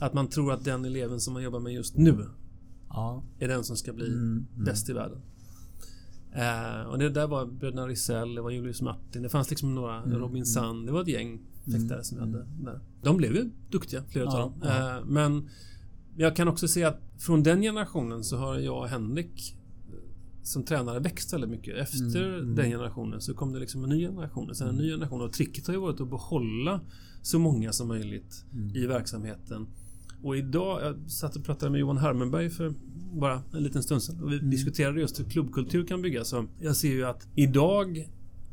Att 0.00 0.14
man 0.14 0.28
tror 0.28 0.52
att 0.52 0.64
den 0.64 0.84
eleven 0.84 1.20
som 1.20 1.32
man 1.34 1.42
jobbar 1.42 1.60
med 1.60 1.72
just 1.72 1.96
nu 1.96 2.26
Ja. 2.88 3.22
är 3.38 3.48
den 3.48 3.64
som 3.64 3.76
ska 3.76 3.92
bli 3.92 4.06
Mm, 4.06 4.46
mm. 4.54 4.64
bäst 4.64 4.90
i 4.90 4.92
världen. 4.92 5.18
Eh, 6.32 6.82
och 6.90 6.98
det 6.98 7.10
där 7.10 7.26
var 7.26 7.46
bröderna 7.46 7.86
Risell, 7.86 8.34
det 8.34 8.42
var 8.42 8.50
Julius 8.50 8.82
Martin, 8.82 9.22
det 9.22 9.28
fanns 9.28 9.50
liksom 9.50 9.74
några, 9.74 10.02
Mm, 10.02 10.18
Robin 10.18 10.46
Sand, 10.46 10.86
det 10.86 10.92
var 10.92 11.00
ett 11.02 11.08
gäng 11.08 11.40
fäktare 11.64 11.94
Mm, 11.94 12.04
som 12.04 12.18
vi 12.18 12.22
mm. 12.24 12.34
hade 12.34 12.46
där. 12.64 12.80
De 13.02 13.16
blev 13.16 13.34
ju 13.34 13.50
duktiga, 13.70 14.02
flera 14.08 14.24
Ja, 14.24 14.32
av 14.32 14.38
dem. 14.50 14.52
ja. 14.62 14.96
Eh, 14.98 15.04
men 15.04 15.48
jag 16.16 16.36
kan 16.36 16.48
också 16.48 16.68
se 16.68 16.84
att 16.84 17.00
från 17.18 17.42
den 17.42 17.62
generationen 17.62 18.24
så 18.24 18.36
har 18.36 18.58
jag 18.58 18.78
och 18.78 18.88
Henrik 18.88 19.56
eh, 19.88 19.94
som 20.42 20.64
tränare 20.64 21.00
växt 21.00 21.32
väldigt 21.32 21.50
mycket. 21.50 21.76
Efter 21.76 22.24
Mm, 22.28 22.40
mm. 22.40 22.54
den 22.54 22.70
generationen 22.70 23.20
så 23.20 23.34
kom 23.34 23.52
det 23.52 23.58
liksom 23.60 23.84
en 23.84 23.90
ny 23.90 24.00
generation. 24.06 24.54
Sen 24.54 24.68
en 24.68 24.74
ny 24.76 24.90
generation 24.90 25.20
och 25.20 25.32
tricket 25.32 25.66
har 25.66 25.74
ju 25.74 25.80
varit 25.80 26.00
att 26.00 26.10
behålla 26.10 26.80
så 27.22 27.38
många 27.38 27.72
som 27.72 27.88
möjligt 27.88 28.44
Mm. 28.52 28.76
i 28.76 28.86
verksamheten. 28.86 29.66
Och 30.22 30.36
idag, 30.36 30.80
jag 30.82 31.10
satt 31.10 31.36
och 31.36 31.44
pratade 31.44 31.70
med 31.70 31.80
Johan 31.80 31.96
Hermenberg 31.98 32.50
för 32.50 32.74
bara 33.12 33.42
en 33.52 33.62
liten 33.62 33.82
stund 33.82 34.02
sedan 34.02 34.22
och 34.22 34.32
vi 34.32 34.36
Mm. 34.38 34.50
diskuterade 34.50 35.00
just 35.00 35.20
hur 35.20 35.24
klubbkultur 35.24 35.86
kan 35.86 36.02
byggas. 36.02 36.28
Så 36.28 36.46
jag 36.60 36.76
ser 36.76 36.88
ju 36.92 37.04
att 37.04 37.28
idag 37.34 38.08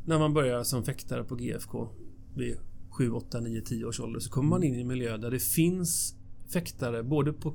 när 0.06 0.18
man 0.18 0.34
börjar 0.34 0.62
som 0.62 0.84
fäktare 0.84 1.24
på 1.24 1.34
GFK 1.36 1.88
vid 2.36 2.56
7, 2.90 3.10
8, 3.10 3.40
9, 3.40 3.60
10 3.60 3.84
års 3.84 4.00
ålder 4.00 4.20
så 4.20 4.30
kommer 4.30 4.48
man 4.48 4.62
in 4.62 4.74
i 4.74 4.80
en 4.80 4.88
miljö 4.88 5.16
där 5.16 5.30
det 5.30 5.38
finns 5.42 6.14
fäktare 6.52 7.02
både 7.02 7.32
på 7.32 7.54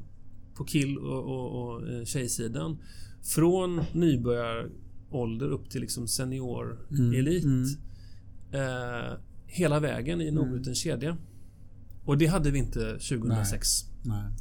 på 0.55 0.63
kill 0.65 0.97
och, 0.97 1.23
och, 1.23 1.63
och 1.75 1.87
eh, 1.89 2.03
tjejsidan. 2.05 2.77
Från 3.23 3.81
nybörjarålder 3.93 5.47
upp 5.49 5.69
till 5.69 5.81
liksom 5.81 6.07
Mm, 6.91 7.13
elit. 7.13 7.43
mm. 7.43 7.65
Eh, 8.51 9.17
hela 9.45 9.79
vägen 9.79 10.21
i 10.21 10.27
en 10.27 10.37
obruten 10.37 10.75
kedja. 10.75 11.17
Och 12.05 12.17
det 12.17 12.25
hade 12.25 12.51
vi 12.51 12.59
inte 12.59 12.79
2006. 12.99 13.67
Nej. 14.03 14.31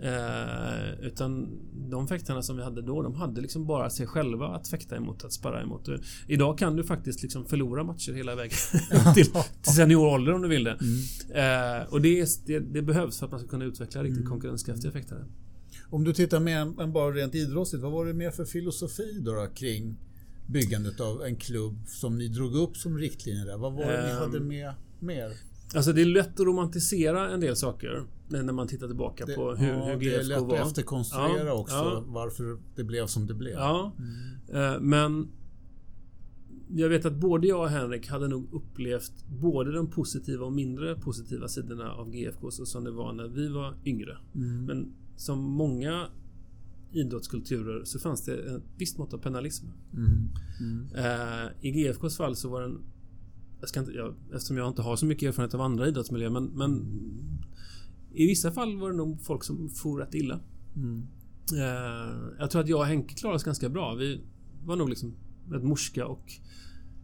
Eh, 0.00 1.06
utan 1.06 1.48
de 1.90 2.08
fäktarna 2.08 2.42
som 2.42 2.56
vi 2.56 2.62
hade 2.62 2.82
då, 2.82 3.02
de 3.02 3.14
hade 3.14 3.40
liksom 3.40 3.66
bara 3.66 3.90
sig 3.90 4.06
själva 4.06 4.46
att 4.48 4.68
fäkta 4.68 4.96
emot, 4.96 5.24
att 5.24 5.32
sparra 5.32 5.62
emot. 5.62 5.88
Och 5.88 5.98
Idag 6.28 6.58
kan 6.58 6.76
du 6.76 6.84
faktiskt 6.84 7.22
liksom 7.22 7.44
förlora 7.46 7.84
matcher 7.84 8.12
hela 8.12 8.34
vägen 8.34 8.56
till, 9.14 9.24
till 9.62 9.74
seniorålder 9.74 10.32
om 10.32 10.42
du 10.42 10.48
vill 10.48 10.64
det. 10.64 10.78
Mm. 10.80 11.80
Eh, 11.82 11.88
och 11.92 12.00
det, 12.00 12.28
det, 12.46 12.58
det 12.58 12.82
behövs 12.82 13.18
för 13.18 13.26
att 13.26 13.32
man 13.32 13.40
ska 13.40 13.48
kunna 13.48 13.64
utveckla 13.64 14.02
riktigt 14.02 14.18
Mm. 14.18 14.30
konkurrenskraftiga 14.30 14.92
fäktare. 14.92 15.24
Om 15.90 16.04
du 16.04 16.12
tittar 16.12 16.40
mer 16.40 16.80
än 16.82 16.92
bara 16.92 17.10
rent 17.14 17.34
idrottsligt, 17.34 17.82
vad 17.82 17.92
var 17.92 18.06
det 18.06 18.14
mer 18.14 18.30
för 18.30 18.44
filosofi 18.44 19.20
då, 19.24 19.32
då 19.32 19.46
kring 19.54 19.96
byggandet 20.46 21.00
av 21.00 21.22
en 21.22 21.36
klubb 21.36 21.78
som 21.86 22.18
ni 22.18 22.28
drog 22.28 22.54
upp 22.54 22.76
som 22.76 22.98
riktlinjer 22.98 23.46
där? 23.46 23.58
Vad 23.58 23.72
var 23.72 23.82
det 23.92 24.04
ni 24.04 24.10
Ehm. 24.10 24.16
hade 24.18 24.40
med 24.40 24.72
mer? 25.00 25.32
Alltså 25.74 25.92
det 25.92 26.00
är 26.02 26.06
lätt 26.06 26.40
att 26.40 26.46
romantisera 26.46 27.30
en 27.30 27.40
del 27.40 27.56
saker 27.56 28.04
när 28.32 28.52
man 28.52 28.66
tittar 28.68 28.86
tillbaka 28.86 29.26
Det, 29.26 29.34
på 29.34 29.54
hur, 29.54 29.68
ja, 29.68 29.84
hur 29.84 30.00
det 30.00 30.14
är 30.14 30.18
GFK 30.18 30.28
lätt 30.28 30.42
var. 30.42 30.56
att 30.58 30.66
efterkonstruera 30.66 31.46
Ja, 31.46 31.52
också 31.52 31.74
ja. 31.74 32.04
varför 32.06 32.58
det 32.76 32.84
blev 32.84 33.06
som 33.06 33.26
det 33.26 33.34
blev. 33.34 33.52
Ja, 33.54 33.92
Mm. 33.98 34.74
eh, 34.74 34.80
men 34.80 35.28
jag 36.74 36.88
vet 36.88 37.04
att 37.04 37.16
både 37.16 37.46
jag 37.46 37.60
och 37.60 37.68
Henrik 37.68 38.08
hade 38.08 38.28
nog 38.28 38.48
upplevt 38.52 39.12
både 39.28 39.72
de 39.72 39.90
positiva 39.90 40.46
och 40.46 40.52
mindre 40.52 40.94
positiva 40.94 41.48
sidorna 41.48 41.92
av 41.92 42.10
GFK 42.10 42.50
så 42.50 42.66
som 42.66 42.84
det 42.84 42.90
var 42.90 43.12
när 43.12 43.28
vi 43.28 43.48
var 43.48 43.74
yngre. 43.84 44.16
Mm. 44.34 44.64
Men 44.64 44.92
som 45.16 45.38
många 45.38 46.06
idrottskulturer 46.92 47.84
så 47.84 47.98
fanns 47.98 48.24
det 48.24 48.32
ett 48.34 48.62
visst 48.78 48.98
mått 48.98 49.14
av 49.14 49.18
penalism. 49.18 49.66
Mm. 49.94 50.28
Mm. 50.60 51.48
I 51.60 51.70
GFKs 51.70 52.16
fall 52.16 52.36
så 52.36 52.48
var 52.48 52.60
den... 52.62 52.78
Jag 53.60 53.68
ska 53.68 53.80
inte, 53.80 53.92
jag, 53.92 54.14
eftersom 54.34 54.56
jag 54.56 54.68
inte 54.68 54.82
har 54.82 54.96
så 54.96 55.06
mycket 55.06 55.28
erfarenhet 55.28 55.54
av 55.54 55.60
andra 55.60 55.88
idrottsmiljöer 55.88 56.30
men, 56.30 56.44
men 56.44 56.84
i 58.14 58.26
vissa 58.26 58.52
fall 58.52 58.76
var 58.76 58.90
det 58.90 58.96
nog 58.96 59.22
folk 59.22 59.44
som 59.44 59.68
for 59.68 59.98
rätt 59.98 60.14
illa. 60.14 60.40
Mm. 60.76 61.06
Eh, 61.52 62.32
jag 62.38 62.50
tror 62.50 62.62
att 62.62 62.68
jag 62.68 62.80
och 62.80 62.86
Henke 62.86 63.14
klarade 63.14 63.36
oss 63.36 63.44
ganska 63.44 63.68
bra. 63.68 63.94
Vi 63.94 64.20
var 64.64 64.76
nog 64.76 64.88
liksom 64.88 65.14
rätt 65.50 65.62
morska 65.64 66.06
och 66.06 66.32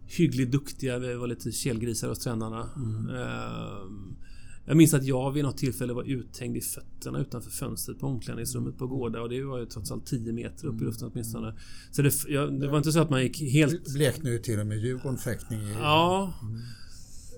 hyggligt 0.07 0.53
duktiga. 0.53 0.99
Vi 0.99 1.15
var 1.15 1.27
lite 1.27 1.53
kelgrisar 1.53 2.09
hos 2.09 2.19
tränarna. 2.19 2.71
Mm. 2.77 3.09
Eh, 3.09 4.19
jag 4.67 4.77
minns 4.77 4.95
att 4.95 5.05
jag 5.05 5.33
vid 5.33 5.45
något 5.45 5.59
tillfälle 5.59 5.93
var 5.93 6.03
uthängd 6.05 6.57
i 6.57 6.61
fötterna 6.61 7.19
utanför 7.19 7.51
fönstret 7.51 7.99
på 7.99 8.07
omklädningsrummet 8.07 8.79
på 8.79 8.87
Gårda 8.87 9.23
och 9.23 9.29
det 9.29 9.45
var 9.45 9.59
ju 9.59 9.67
trots 9.67 9.93
allt 9.93 10.07
10 10.07 10.33
meter 10.33 10.67
upp 10.67 10.81
i 10.81 10.85
luften 10.85 11.11
åtminstone. 11.13 11.55
Så 11.91 12.03
det, 12.03 12.13
jag, 12.29 12.61
det 12.61 12.69
var 12.69 12.79
inte 12.79 12.93
så 12.93 13.01
att 13.01 13.11
man 13.11 13.23
gick 13.23 13.41
helt... 13.41 13.95
Bleknade 13.95 14.31
ju 14.31 14.39
till 14.39 14.61
och 14.61 14.67
med 14.67 14.79
Djurgården 14.79 15.19
fäktning 15.19 15.61
i... 15.61 15.73
Ja. 15.73 16.33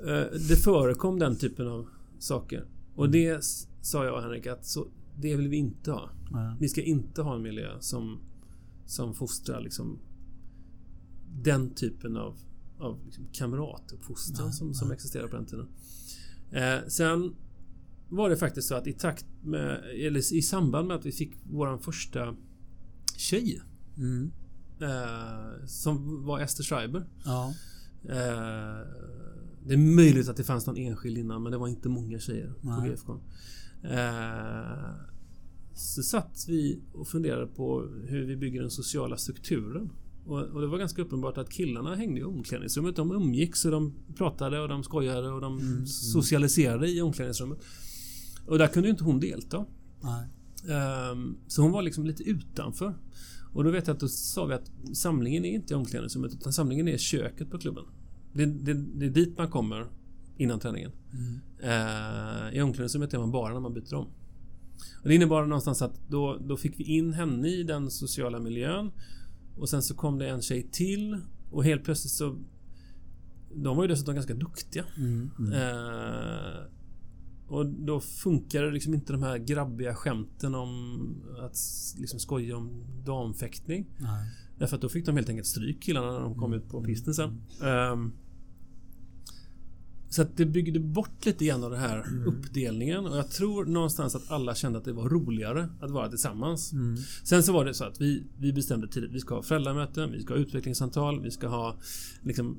Eh, 0.07 0.39
Det 0.49 0.57
förekom 0.65 1.19
den 1.19 1.37
typen 1.37 1.69
av 1.69 1.87
saker. 2.19 2.65
Och 2.95 3.11
det 3.11 3.45
sa 3.81 4.05
jag 4.05 4.15
och 4.15 4.23
Henrik 4.23 4.47
att 4.47 4.67
så, 4.67 4.87
det 5.19 5.37
vill 5.37 5.49
vi 5.49 5.57
inte 5.57 5.93
ha. 5.93 6.11
Nej. 6.31 6.57
Vi 6.61 6.69
ska 6.69 6.83
inte 6.83 7.23
ha 7.23 7.35
en 7.37 7.43
miljö 7.43 7.77
som, 7.81 8.19
som 8.87 9.15
fostrar 9.15 9.61
liksom 9.61 9.99
den 11.43 11.75
typen 11.75 12.17
av, 12.17 12.37
av 12.79 12.99
liksom 13.07 13.25
kamratuppfostran 13.33 14.53
som, 14.53 14.75
som 14.75 14.91
existerar 14.93 15.29
på 15.29 15.37
den 15.37 15.47
tiden. 15.47 15.69
Eh, 16.53 16.89
sen 16.89 17.35
var 18.09 18.31
det 18.31 18.37
faktiskt 18.37 18.69
så 18.69 18.75
att 18.75 18.87
i 18.87 18.93
takt 18.93 19.27
med, 19.43 19.85
eller 20.07 20.35
i 20.35 20.43
samband 20.43 20.89
med 20.89 20.97
att 20.97 21.07
vi 21.07 21.13
fick 21.13 21.33
vår 21.51 21.79
första 21.79 22.37
tjej 23.17 23.63
Mm. 23.97 24.31
eh, 24.81 25.67
som 25.67 26.25
var 26.25 26.41
Esther 26.41 26.65
Schreiber. 26.65 27.07
Ja. 27.25 27.55
Eh, 28.09 28.81
det 29.67 29.75
är 29.75 29.79
möjligt 29.79 30.29
att 30.29 30.37
det 30.37 30.45
fanns 30.45 30.67
någon 30.67 30.77
enskild 30.77 31.19
innan 31.19 31.43
men 31.43 31.53
det 31.53 31.59
var 31.59 31.69
inte 31.69 31.89
många 31.89 32.19
tjejer 32.19 32.53
på 32.63 32.69
Nej. 32.69 32.91
GFK. 32.91 33.13
Eh, 33.83 34.91
så 35.75 36.03
satt 36.03 36.45
vi 36.49 36.81
och 36.93 37.09
funderade 37.09 37.47
på 37.47 37.89
hur 38.07 38.27
vi 38.27 38.37
bygger 38.37 38.61
den 38.61 38.71
sociala 38.71 39.17
strukturen. 39.17 39.91
Och, 40.27 40.39
och 40.43 40.61
det 40.61 40.67
var 40.67 40.79
ganska 40.79 41.03
uppenbart 41.03 41.39
att 41.39 41.51
killarna 41.51 41.95
hängde 41.95 42.21
i 42.21 42.25
omklädningsrummet. 42.25 42.97
De 42.97 43.11
umgicks 43.13 43.65
och 43.65 43.71
de 43.71 43.95
pratade 44.17 44.61
och 44.61 44.69
de 44.69 44.83
skojade 44.85 45.29
och 45.31 45.41
de 45.41 45.59
Mm, 45.59 45.87
socialiserade 45.87 46.89
i 46.91 47.01
omklädningsrummet. 47.03 47.59
Och 48.47 48.59
där 48.59 48.67
kunde 48.67 48.89
ju 48.89 48.91
inte 48.91 49.05
hon 49.05 49.21
delta. 49.21 49.67
Ehm, 50.69 51.37
Så 51.47 51.63
hon 51.63 51.73
var 51.73 51.83
liksom 51.83 52.07
lite 52.07 52.23
utanför. 52.23 52.95
Och 53.53 53.65
då 53.65 53.71
vet 53.71 53.87
jag 53.87 53.95
att 53.95 54.01
då 54.01 54.09
sa 54.09 54.47
vi 54.47 54.55
att 54.55 54.71
samlingen 54.95 55.45
är 55.45 55.51
inte 55.55 55.75
i 55.75 55.77
omklädningsrummet 55.77 56.33
utan 56.35 56.53
samlingen 56.53 56.89
är 56.89 56.93
i 56.93 56.99
köket 56.99 57.51
på 57.51 57.59
klubben. 57.59 57.85
Det, 58.33 58.47
det, 58.47 58.75
det 58.75 59.07
är 59.07 59.11
dit 59.11 59.39
man 59.39 59.51
kommer 59.51 59.87
innan 60.37 60.61
träningen. 60.61 60.93
Mm. 61.13 61.41
Eh, 61.63 62.59
I 62.59 62.63
omklädningsrummet 62.63 63.15
är 63.15 63.19
man 63.19 63.31
bara 63.31 63.53
när 63.53 63.61
man 63.61 63.75
byter 63.75 63.95
om. 63.95 64.07
Och 65.03 65.09
det 65.09 65.15
innebar 65.15 65.47
någonstans 65.47 65.83
att 65.83 66.01
då, 66.09 66.37
då 66.37 66.57
fick 66.57 66.81
vi 66.81 66.85
in 66.85 67.13
henne 67.13 67.49
i 67.49 67.63
den 67.63 67.91
sociala 67.91 68.39
miljön. 68.39 68.91
Och 69.57 69.69
sen 69.69 69.83
så 69.83 69.95
kom 69.95 70.19
det 70.19 70.29
en 70.29 70.43
tjej 70.43 70.69
till 70.73 71.19
och 71.51 71.65
helt 71.65 71.85
plötsligt 71.85 72.13
så... 72.13 72.39
De 73.55 73.77
var 73.77 73.85
ju 73.85 73.89
dessutom 73.89 74.15
ganska 74.15 74.35
duktiga. 74.35 74.85
Mm. 74.97 75.31
Mm. 75.39 75.53
Eh, 75.53 76.63
och 77.49 77.67
då 77.67 78.01
funkar 78.01 78.63
det 78.63 78.71
liksom 78.71 78.95
inte 78.95 79.13
de 79.13 79.23
här 79.23 79.39
grabbiga 79.39 79.95
skämten 79.95 80.55
om 80.55 81.01
att 81.41 81.57
liksom 81.99 82.19
skoja 82.21 82.57
om 82.57 82.85
damfäktning. 83.05 83.87
Nej. 83.99 84.31
Därför 84.61 84.77
att 84.77 84.83
då 84.83 84.89
fick 84.89 85.07
de 85.07 85.17
helt 85.17 85.29
enkelt 85.29 85.47
stryk 85.47 85.83
killarna 85.83 86.13
när 86.13 86.21
de 86.21 86.35
kom 86.35 86.53
ut 86.53 86.69
på 86.69 86.83
pisten 86.83 87.15
sen. 87.15 87.43
Ehm, 87.63 88.13
så 90.09 90.23
att 90.23 90.37
det 90.37 90.47
byggde 90.47 90.81
bort 90.81 91.27
lite 91.27 91.45
grann 91.45 91.65
av 91.65 91.71
den 91.71 91.81
här 91.81 92.05
uppdelningen 92.27 93.07
och 93.07 93.17
jag 93.17 93.31
tror 93.31 93.65
någonstans 93.65 94.15
att 94.15 94.31
alla 94.31 94.55
kände 94.55 94.79
att 94.79 94.85
det 94.85 94.93
var 94.93 95.09
roligare 95.09 95.69
att 95.81 95.91
vara 95.91 96.09
tillsammans. 96.09 96.73
Mm. 96.73 96.97
Sen 97.25 97.43
så 97.43 97.53
var 97.53 97.65
det 97.65 97.75
så 97.75 97.85
att 97.85 98.01
vi, 98.01 98.25
vi 98.39 98.53
bestämde 98.53 98.89
tidigt. 98.89 99.13
Vi 99.13 99.21
ska 99.21 99.35
ha 99.35 99.43
föräldramöten, 99.43 100.13
vi 100.13 100.23
ska 100.23 100.35
ha 100.35 100.41
utvecklingssamtal, 100.41 101.23
vi 101.23 101.31
ska 101.31 101.49
ha 101.49 101.79
liksom 102.23 102.59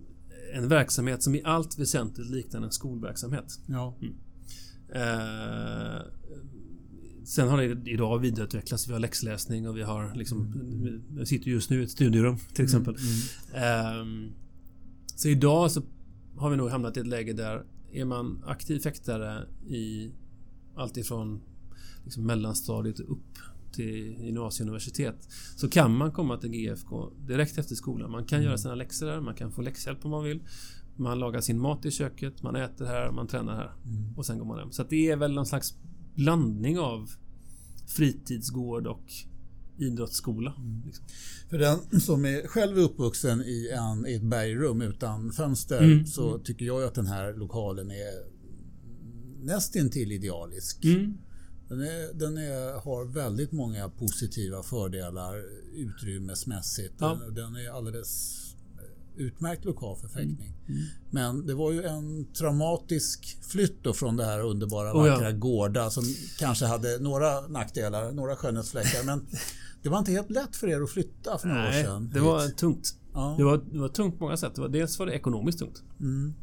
en 0.53 0.67
verksamhet 0.67 1.23
som 1.23 1.35
i 1.35 1.41
allt 1.43 1.79
väsentligt 1.79 2.29
liknar 2.29 2.61
en 2.61 2.71
skolverksamhet. 2.71 3.59
Ja. 3.67 3.97
Eh, 4.93 6.01
sen 7.23 7.47
har 7.47 7.57
det 7.57 7.91
idag 7.91 8.19
vidareutvecklats. 8.19 8.87
Vi 8.87 8.93
har 8.93 8.99
läxläsning 8.99 9.67
och 9.67 9.77
vi 9.77 9.81
har 9.83 10.15
liksom... 10.15 10.53
Jag 11.17 11.27
sitter 11.27 11.51
just 11.51 11.69
nu 11.69 11.81
i 11.81 11.83
ett 11.83 11.91
studierum 11.91 12.37
till 12.53 12.63
exempel. 12.63 12.95
Ehm, 13.53 14.31
så 15.15 15.27
idag 15.27 15.71
så 15.71 15.81
har 16.37 16.49
vi 16.49 16.57
nog 16.57 16.69
hamnat 16.69 16.97
i 16.97 16.99
ett 16.99 17.07
läge 17.07 17.33
där 17.33 17.63
är 17.91 18.05
man 18.05 18.43
aktiv 18.47 18.79
fäktare 18.79 19.45
i 19.67 20.11
allt 20.75 20.97
ifrån 20.97 21.41
liksom 22.03 22.25
mellanstadiet 22.25 22.99
upp 22.99 23.37
till 23.71 24.17
gymnasieuniversitet 24.19 25.27
så 25.55 25.69
kan 25.69 25.95
man 25.97 26.11
komma 26.11 26.37
till 26.37 26.49
GFK 26.49 27.09
direkt 27.27 27.57
efter 27.57 27.75
skolan. 27.75 28.11
Man 28.11 28.25
kan 28.25 28.43
göra 28.43 28.57
sina 28.57 28.75
läxor 28.75 29.05
där, 29.05 29.21
man 29.21 29.35
kan 29.35 29.51
få 29.51 29.61
läxhjälp 29.61 30.05
om 30.05 30.11
man 30.11 30.23
vill. 30.23 30.39
Man 30.95 31.19
lagar 31.19 31.41
sin 31.41 31.59
mat 31.59 31.85
i 31.85 31.91
köket, 31.91 32.43
man 32.43 32.55
äter 32.55 32.85
här, 32.85 33.11
man 33.11 33.27
tränar 33.27 33.55
här 33.55 33.71
Mm. 33.85 34.17
och 34.17 34.25
sen 34.25 34.37
går 34.37 34.45
man 34.45 34.59
hem. 34.59 34.71
Så 34.71 34.83
det 34.83 35.09
är 35.09 35.15
väl 35.17 35.33
någon 35.33 35.45
slags 35.45 35.73
blandning 36.15 36.79
av 36.79 37.09
fritidsgård 37.87 38.87
och 38.87 39.03
idrottsskola. 39.77 40.53
Liksom. 40.85 41.05
För 41.49 41.57
den 41.57 42.01
som 42.01 42.25
är 42.25 42.47
själv 42.47 42.77
uppvuxen 42.77 43.41
i, 43.41 43.69
en, 43.73 44.07
i 44.07 44.13
ett 44.13 44.23
bergrum 44.23 44.81
utan 44.81 45.31
fönster 45.31 45.83
Mm. 45.83 46.05
så 46.05 46.39
tycker 46.39 46.65
jag 46.65 46.83
att 46.83 46.95
den 46.95 47.07
här 47.07 47.33
lokalen 47.33 47.91
är 47.91 48.41
nästintill 49.45 50.11
idealisk. 50.11 50.85
Mm. 50.85 51.17
Den, 51.69 51.81
är, 51.81 52.13
den 52.13 52.37
är, 52.37 52.81
har 52.83 53.05
väldigt 53.05 53.51
många 53.51 53.89
positiva 53.89 54.63
fördelar 54.63 55.43
utrymmesmässigt. 55.73 56.93
Ja. 56.99 57.19
Den, 57.25 57.33
den 57.33 57.55
är 57.55 57.77
alldeles 57.77 58.41
utmärkt 59.15 59.65
lokal 59.65 59.97
för 59.97 60.07
fäktning. 60.07 60.53
Mm. 60.67 60.81
Men 61.09 61.47
det 61.47 61.53
var 61.53 61.71
ju 61.71 61.83
en 61.83 62.33
traumatisk 62.33 63.37
flytt 63.41 63.83
då 63.83 63.93
från 63.93 64.17
det 64.17 64.25
här 64.25 64.39
underbara 64.39 64.93
Oh 64.93 65.07
ja. 65.07 65.13
vackra 65.13 65.31
Gårda 65.31 65.89
som 65.89 66.03
kanske 66.39 66.65
hade 66.65 66.97
några 66.99 67.41
nackdelar, 67.47 68.11
några 68.11 68.35
skönhetsfläckar. 68.35 69.03
men 69.05 69.27
det 69.83 69.89
var 69.89 69.99
inte 69.99 70.11
helt 70.11 70.29
lätt 70.29 70.55
för 70.55 70.67
er 70.67 70.81
att 70.81 70.89
flytta 70.89 71.37
för 71.37 71.47
några 71.47 71.61
år 71.61 71.69
Nej, 71.69 71.83
sedan. 71.83 72.11
det 72.13 72.19
var 72.19 72.47
tungt. 72.47 72.95
Ja. 73.13 73.35
Det 73.37 73.43
var, 73.43 73.61
det 73.71 73.79
var 73.79 73.89
tungt 73.89 74.17
på 74.19 74.23
många 74.23 74.37
sätt. 74.37 74.55
Det 74.55 74.61
var, 74.61 74.69
dels 74.69 74.99
var 74.99 75.05
det 75.05 75.13
ekonomiskt 75.13 75.59
tungt. 75.59 75.83
Mm. 75.99 76.33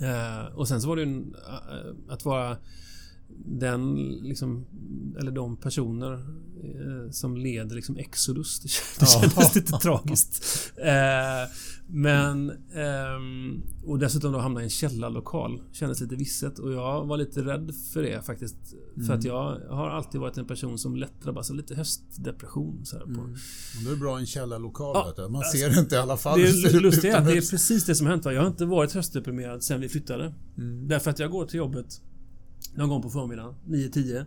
Eh, 0.00 0.44
och 0.54 0.68
sen 0.68 0.82
så 0.82 0.88
var 0.88 0.96
det 0.96 1.02
ju 1.02 1.18
eh, 1.18 2.12
att 2.14 2.24
vara 2.24 2.56
den 3.44 3.94
liksom, 4.22 4.66
eller 5.18 5.32
de 5.32 5.56
personer 5.56 6.12
eh, 6.12 7.10
som 7.10 7.36
leder 7.36 7.76
liksom 7.76 7.96
Exodus. 7.96 8.60
Det 9.00 9.06
kändes 9.06 9.36
ja. 9.36 9.50
lite 9.54 9.72
tragiskt. 9.72 10.44
Eh, 10.76 11.50
men 11.86 12.50
eh, 12.50 13.86
och 13.86 13.98
dessutom 13.98 14.32
då 14.32 14.38
hamna 14.38 14.60
i 14.60 14.64
en 14.64 14.70
källarlokal. 14.70 15.62
Kändes 15.72 16.00
lite 16.00 16.16
visset 16.16 16.58
och 16.58 16.72
jag 16.72 17.06
var 17.06 17.16
lite 17.16 17.42
rädd 17.42 17.74
för 17.92 18.02
det 18.02 18.26
faktiskt. 18.26 18.56
Mm. 18.94 19.06
För 19.06 19.14
att 19.14 19.24
mm. 19.24 19.36
jag 19.36 19.60
har 19.76 19.90
alltid 19.90 20.20
varit 20.20 20.38
en 20.38 20.46
person 20.46 20.78
som 20.78 20.96
lätt 20.96 21.22
drabbas 21.22 21.50
av 21.50 21.56
lite 21.56 21.74
höstdepression. 21.74 22.80
Så 22.84 22.96
här, 22.96 23.04
på. 23.04 23.20
Mm. 23.20 23.34
det 23.84 23.90
är 23.90 23.96
bra 23.96 24.18
i 24.18 24.20
en 24.20 24.26
källarlokal. 24.26 25.12
Ja, 25.16 25.28
Man 25.28 25.36
alltså, 25.36 25.56
ser 25.56 25.70
det 25.70 25.80
inte 25.80 25.94
i 25.94 25.98
alla 25.98 26.16
fall. 26.16 26.38
Det 26.38 26.48
är 26.48 26.80
lustigt 26.80 27.14
att 27.14 27.24
det 27.24 27.32
är 27.32 27.50
precis 27.50 27.86
det 27.86 27.94
som 27.94 28.06
hänt. 28.06 28.24
Jag 28.24 28.40
har 28.40 28.48
inte 28.48 28.64
varit 28.64 28.92
höstdeprimerad 28.92 29.62
sen 29.62 29.80
vi 29.80 29.88
flyttade. 29.88 30.34
Mm. 30.58 30.88
Därför 30.88 31.10
att 31.10 31.18
jag 31.18 31.30
går 31.30 31.46
till 31.46 31.58
jobbet 31.58 32.00
någon 32.74 32.88
gång 32.88 33.02
på 33.02 33.10
förmiddagen, 33.10 33.54
9-10. 33.66 34.24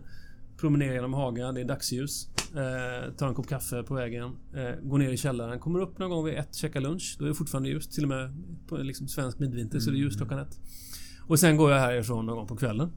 Promenerar 0.56 0.94
genom 0.94 1.14
Haga, 1.14 1.52
det 1.52 1.60
är 1.60 1.64
dagsljus. 1.64 2.28
Eh, 2.54 3.12
tar 3.12 3.28
en 3.28 3.34
kopp 3.34 3.48
kaffe 3.48 3.82
på 3.82 3.94
vägen. 3.94 4.30
Eh, 4.54 4.88
går 4.88 4.98
ner 4.98 5.10
i 5.10 5.16
källaren. 5.16 5.58
Kommer 5.58 5.80
upp 5.80 5.98
någon 5.98 6.10
gång 6.10 6.24
vid 6.24 6.34
ett, 6.34 6.54
käkar 6.54 6.80
lunch. 6.80 7.16
Då 7.18 7.24
är 7.24 7.28
det 7.28 7.34
fortfarande 7.34 7.68
ljust. 7.68 7.92
Till 7.92 8.02
och 8.02 8.08
med 8.08 8.30
på 8.68 8.76
liksom 8.76 9.08
svensk 9.08 9.38
midvinter 9.38 9.74
mm. 9.74 9.80
så 9.80 9.90
är 9.90 9.92
det 9.92 9.98
ljust 9.98 10.16
klockan 10.16 10.38
ett. 10.38 10.60
Och 11.26 11.38
sen 11.38 11.56
går 11.56 11.72
jag 11.72 11.80
härifrån 11.80 12.26
någon 12.26 12.36
gång 12.36 12.46
på 12.46 12.56
kvällen. 12.56 12.90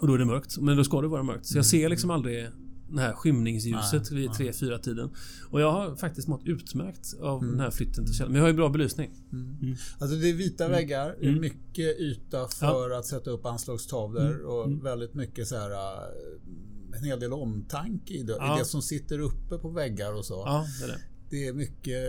Och 0.00 0.06
då 0.06 0.14
är 0.14 0.18
det 0.18 0.24
mörkt. 0.24 0.58
Men 0.58 0.76
då 0.76 0.84
ska 0.84 1.00
det 1.00 1.08
vara 1.08 1.22
mörkt. 1.22 1.46
Så 1.46 1.58
jag 1.58 1.66
ser 1.66 1.88
liksom 1.88 2.10
aldrig 2.10 2.48
det 2.88 3.00
här 3.00 3.12
skymningsljuset 3.12 4.10
vid 4.10 4.30
3-4 4.30 4.78
tiden. 4.78 5.10
Och 5.50 5.60
jag 5.60 5.72
har 5.72 5.96
faktiskt 5.96 6.28
mått 6.28 6.44
utmärkt 6.44 7.14
av 7.20 7.38
mm. 7.42 7.50
den 7.50 7.60
här 7.60 7.70
flytten 7.70 8.04
till 8.04 8.14
källaren. 8.14 8.32
Men 8.32 8.38
jag 8.38 8.44
har 8.44 8.50
ju 8.50 8.56
bra 8.56 8.68
belysning. 8.68 9.10
Mm. 9.32 9.58
Mm. 9.62 9.76
Alltså 9.98 10.16
det 10.16 10.28
är 10.28 10.34
vita 10.34 10.64
mm. 10.64 10.76
väggar, 10.76 11.16
mm. 11.22 11.40
mycket 11.40 12.00
yta 12.00 12.48
för 12.48 12.90
ja. 12.90 12.98
att 12.98 13.06
sätta 13.06 13.30
upp 13.30 13.46
anslagstavlor 13.46 14.30
mm. 14.30 14.46
och 14.46 14.86
väldigt 14.86 15.14
mycket 15.14 15.48
så 15.48 15.56
här 15.56 15.70
äh, 15.70 16.96
en 16.96 17.04
hel 17.04 17.20
del 17.20 17.32
omtanke 17.32 18.14
i 18.14 18.22
det, 18.22 18.32
ja. 18.32 18.56
i 18.56 18.58
det 18.58 18.64
som 18.64 18.82
sitter 18.82 19.18
uppe 19.18 19.58
på 19.58 19.68
väggar 19.68 20.12
och 20.12 20.24
så. 20.24 20.42
Ja, 20.46 20.66
det, 20.80 20.84
är 20.84 20.88
det. 20.88 20.98
det 21.30 21.46
är 21.46 21.52
mycket 21.52 22.00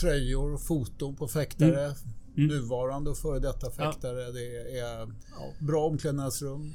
tröjor 0.00 0.54
och 0.54 0.62
foton 0.62 1.16
på 1.16 1.28
fäktare. 1.28 1.94
Nuvarande 2.34 3.10
och 3.10 3.18
före 3.18 3.38
detta 3.38 3.70
fäktare. 3.70 4.32
Det 4.32 4.78
är 4.78 5.12
bra 5.66 5.86
omklädnadsrum. 5.86 6.72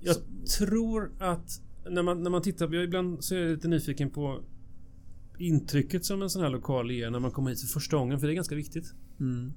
Jag 0.00 0.16
så. 0.16 0.22
tror 0.58 1.12
att 1.18 1.60
när 1.88 2.02
man, 2.02 2.22
när 2.22 2.30
man 2.30 2.42
tittar, 2.42 2.74
jag 2.74 2.84
ibland 2.84 3.24
så 3.24 3.34
är 3.34 3.38
jag 3.38 3.50
lite 3.50 3.68
nyfiken 3.68 4.10
på 4.10 4.42
intrycket 5.38 6.04
som 6.04 6.22
en 6.22 6.30
sån 6.30 6.42
här 6.42 6.50
lokal 6.50 6.90
ger 6.90 7.10
när 7.10 7.18
man 7.18 7.30
kommer 7.30 7.50
hit 7.50 7.60
för 7.60 7.66
första 7.66 7.96
gången, 7.96 8.20
för 8.20 8.26
det 8.26 8.32
är 8.32 8.34
ganska 8.34 8.54
viktigt. 8.54 8.94
Mm. 9.20 9.52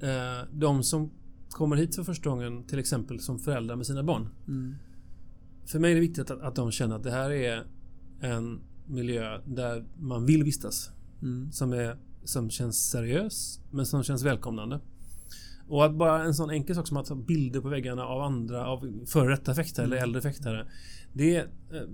Eh, 0.00 0.48
de 0.52 0.82
som 0.82 1.10
kommer 1.50 1.76
hit 1.76 1.96
för 1.96 2.04
första 2.04 2.30
gången, 2.30 2.64
till 2.64 2.78
exempel 2.78 3.20
som 3.20 3.38
föräldrar 3.38 3.76
med 3.76 3.86
sina 3.86 4.02
barn. 4.02 4.28
Mm. 4.48 4.74
För 5.66 5.78
mig 5.78 5.90
är 5.90 5.94
det 5.94 6.00
viktigt 6.00 6.30
att, 6.30 6.40
att 6.40 6.54
de 6.54 6.70
känner 6.70 6.96
att 6.96 7.02
det 7.02 7.10
här 7.10 7.30
är 7.30 7.66
en 8.20 8.60
miljö 8.86 9.40
där 9.46 9.84
man 9.98 10.26
vill 10.26 10.44
vistas. 10.44 10.90
Mm. 11.22 11.52
Som, 11.52 11.72
är, 11.72 11.96
som 12.24 12.50
känns 12.50 12.90
seriös, 12.90 13.60
men 13.70 13.86
som 13.86 14.02
känns 14.02 14.22
välkomnande. 14.22 14.80
Och 15.68 15.84
att 15.84 15.94
bara 15.94 16.24
en 16.24 16.34
sån 16.34 16.50
enkel 16.50 16.76
sak 16.76 16.88
som 16.88 16.96
att 16.96 17.06
ta 17.06 17.14
bilder 17.14 17.60
på 17.60 17.68
väggarna 17.68 18.06
av 18.06 18.22
andra, 18.22 18.66
av 18.66 19.04
före 19.06 19.30
detta 19.30 19.54
fäktare 19.54 19.86
eller 19.86 19.96
mm. 19.96 20.08
äldre 20.08 20.22
fäktare. 20.22 20.66
Det 21.12 21.36
är... 21.36 21.42
Eh, 21.42 21.88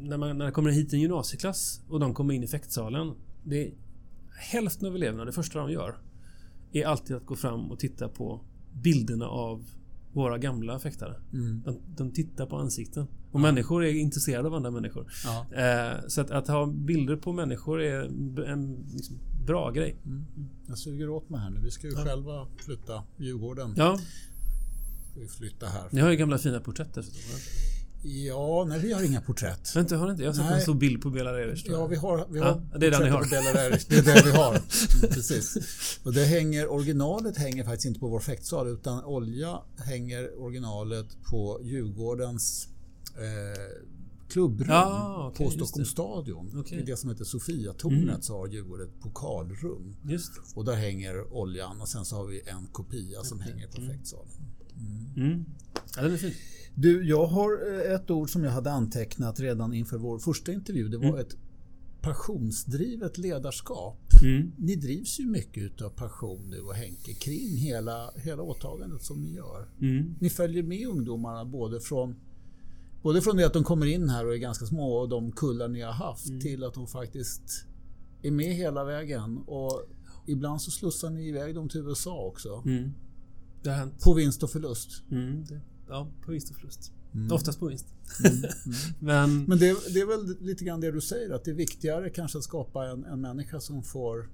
när, 0.00 0.16
man, 0.16 0.38
när 0.38 0.44
det 0.44 0.52
kommer 0.52 0.70
hit 0.70 0.92
en 0.92 1.00
gymnasieklass 1.00 1.80
och 1.88 2.00
de 2.00 2.14
kommer 2.14 2.34
in 2.34 2.42
i 2.42 2.46
fäktsalen. 2.46 3.14
Det 3.44 3.66
är 3.66 3.72
hälften 4.52 4.88
av 4.88 4.96
eleverna, 4.96 5.24
det 5.24 5.32
första 5.32 5.58
de 5.58 5.70
gör 5.70 5.96
är 6.72 6.86
alltid 6.86 7.16
att 7.16 7.26
gå 7.26 7.36
fram 7.36 7.70
och 7.70 7.78
titta 7.78 8.08
på 8.08 8.40
bilderna 8.72 9.26
av 9.26 9.64
våra 10.12 10.38
gamla 10.38 10.78
fäktare. 10.78 11.14
Mm. 11.32 11.62
De, 11.64 11.78
de, 11.96 12.10
tittar 12.10 12.46
på 12.46 12.56
ansikten. 12.56 13.02
Och 13.02 13.40
ja. 13.40 13.42
människor 13.42 13.84
är 13.84 13.92
intresserade 13.92 14.48
av 14.48 14.54
andra 14.54 14.70
människor. 14.70 15.06
Ja. 15.24 15.46
Eh, 15.62 15.98
så 16.08 16.20
att, 16.20 16.30
att, 16.30 16.48
ha 16.48 16.66
bilder 16.66 17.16
på 17.16 17.32
människor 17.32 17.82
är 17.82 18.02
en 18.44 18.86
liksom, 18.92 19.18
bra 19.46 19.70
grej. 19.70 19.96
Mm. 20.04 20.24
Jag 20.68 20.78
suger 20.78 21.08
åt 21.08 21.30
mig 21.30 21.40
här 21.40 21.50
nu. 21.50 21.60
Vi 21.60 21.70
ska 21.70 21.86
ju 21.86 21.92
ja. 21.92 22.04
själva 22.04 22.48
flytta 22.64 23.02
Djurgården. 23.16 23.74
Ja. 23.76 23.98
Ska 25.10 25.20
vi 25.20 25.28
flytta 25.28 25.66
här. 25.66 25.88
Ni 25.90 26.00
har 26.00 26.10
ju 26.10 26.16
gamla 26.16 26.38
fina 26.38 26.60
porträtt 26.60 26.94
dessutom. 26.94 27.40
Ja, 28.02 28.64
nej 28.68 28.80
vi 28.80 28.92
har 28.92 29.02
inga 29.02 29.20
porträtt. 29.20 29.76
Vänta, 29.76 29.96
har 29.96 30.06
ni 30.06 30.10
inte? 30.10 30.22
Jag 30.22 30.30
har 30.32 30.34
sett 30.34 30.52
en 30.52 30.60
stor 30.60 30.74
bild 30.74 31.02
på 31.02 31.10
Bela 31.10 31.40
Ja, 31.40 31.86
vi 31.86 31.96
har, 31.96 32.26
vi 32.30 32.38
har 32.38 32.46
ja, 32.72 32.78
det 32.78 32.86
är 32.86 32.90
den 32.90 33.02
ni 33.02 33.08
har. 33.08 33.24
Det 33.88 33.96
är 33.96 34.02
det 34.02 34.22
vi 34.24 34.30
har. 34.30 34.52
Precis. 35.14 35.56
Och 36.02 36.12
det 36.12 36.24
hänger, 36.24 36.68
originalet 36.68 37.36
hänger 37.36 37.64
faktiskt 37.64 37.86
inte 37.86 38.00
på 38.00 38.08
vår 38.08 38.20
fäktsal 38.20 38.68
utan 38.68 39.04
olja 39.04 39.60
hänger 39.76 40.42
originalet 40.42 41.06
på 41.30 41.60
Djurgårdens 41.62 42.68
eh, 43.16 43.82
klubbrum 44.28 44.70
ah, 44.70 45.28
okay, 45.28 45.46
på 45.46 45.52
Stockholms 45.52 45.88
stadion. 45.88 46.58
Okay. 46.58 46.78
I 46.78 46.82
det 46.82 46.96
som 46.96 47.10
heter 47.10 47.24
Sofiatornet 47.24 48.02
mm. 48.02 48.22
så 48.22 48.36
har 48.36 48.48
Djurgården 48.48 48.88
ett 48.88 49.00
pokalrum. 49.00 49.96
Och 50.54 50.64
där 50.64 50.74
hänger 50.74 51.32
oljan 51.32 51.80
och 51.80 51.88
sen 51.88 52.04
så 52.04 52.16
har 52.16 52.26
vi 52.26 52.40
en 52.40 52.66
kopia 52.66 53.22
som 53.22 53.38
okay. 53.38 53.52
hänger 53.52 53.68
på 53.68 53.80
mm. 53.80 53.90
fäktsalen. 53.90 54.28
Mm. 54.78 55.30
Mm. 55.30 55.44
Ja, 55.96 56.02
den 56.02 56.12
är 56.12 56.16
fin. 56.16 56.34
Du, 56.74 57.08
jag 57.08 57.26
har 57.26 57.72
eh, 57.72 57.94
ett 57.94 58.10
ord 58.10 58.30
som 58.30 58.44
jag 58.44 58.50
hade 58.50 58.72
antecknat 58.72 59.40
redan 59.40 59.74
inför 59.74 59.98
vår 59.98 60.18
första 60.18 60.52
intervju. 60.52 60.88
Det 60.88 60.98
var 60.98 61.08
mm. 61.08 61.20
ett 61.20 61.36
passionsdrivet 62.00 63.18
ledarskap. 63.18 63.98
Mm. 64.22 64.52
Ni 64.58 64.76
drivs 64.76 65.20
ju 65.20 65.26
mycket 65.26 65.82
av 65.82 65.90
passion 65.90 66.50
du 66.50 66.60
och 66.60 66.74
Henke 66.74 67.14
kring 67.14 67.56
hela, 67.56 68.10
hela 68.16 68.42
åtagandet 68.42 69.02
som 69.02 69.22
ni 69.22 69.34
gör. 69.34 69.68
Mm. 69.80 70.14
Ni 70.20 70.30
följer 70.30 70.62
med 70.62 70.88
ungdomarna 70.88 71.44
både 71.44 71.80
från 71.80 72.16
Både 73.02 73.22
från 73.22 73.36
det 73.36 73.46
att 73.46 73.52
de 73.52 73.64
kommer 73.64 73.86
in 73.86 74.08
här 74.08 74.26
och 74.26 74.34
är 74.34 74.38
ganska 74.38 74.66
små 74.66 74.96
och 74.96 75.08
de 75.08 75.32
kullar 75.32 75.68
ni 75.68 75.80
har 75.80 75.92
haft 75.92 76.28
mm. 76.28 76.40
till 76.40 76.64
att 76.64 76.74
de 76.74 76.86
faktiskt 76.86 77.66
är 78.22 78.30
med 78.30 78.54
hela 78.54 78.84
vägen. 78.84 79.38
Och 79.38 79.82
ibland 80.26 80.62
så 80.62 80.70
slussar 80.70 81.10
ni 81.10 81.28
iväg 81.28 81.54
dem 81.54 81.68
till 81.68 81.80
USA 81.80 82.18
också. 82.18 82.62
Mm. 82.66 82.92
Det 83.62 83.70
har 83.70 83.76
hänt. 83.76 84.04
På 84.04 84.14
vinst 84.14 84.42
och 84.42 84.50
förlust. 84.50 85.02
Mm. 85.10 85.44
Ja, 85.88 86.08
på 86.24 86.30
vinst 86.32 86.50
och 86.50 86.56
förlust. 86.56 86.92
Mm. 87.14 87.32
Oftast 87.32 87.60
på 87.60 87.66
vinst. 87.66 87.86
Mm. 88.24 88.36
Mm. 88.36 88.50
Men, 88.98 89.44
Men 89.44 89.58
det, 89.58 89.94
det, 89.94 90.00
är 90.00 90.06
väl 90.06 90.36
lite 90.40 90.64
grann 90.64 90.80
det 90.80 90.92
du 90.92 91.00
säger, 91.00 91.30
att 91.34 91.44
det 91.44 91.50
är 91.50 91.54
viktigare 91.54 92.10
kanske 92.10 92.38
att 92.38 92.44
skapa 92.44 92.86
en, 92.86 93.04
en 93.04 93.20
människa 93.20 93.60
som 93.60 93.82
får 93.82 94.28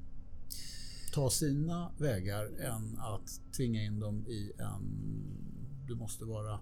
ta 1.15 1.31
sina 1.31 1.93
vägar 1.99 2.45
än 2.61 2.99
att 2.99 3.41
tvinga 3.57 3.83
in 3.83 4.01
dem 4.01 4.27
i 4.27 4.53
en... 4.59 4.83
Du 5.89 5.95
måste 5.95 6.25
vara 6.25 6.61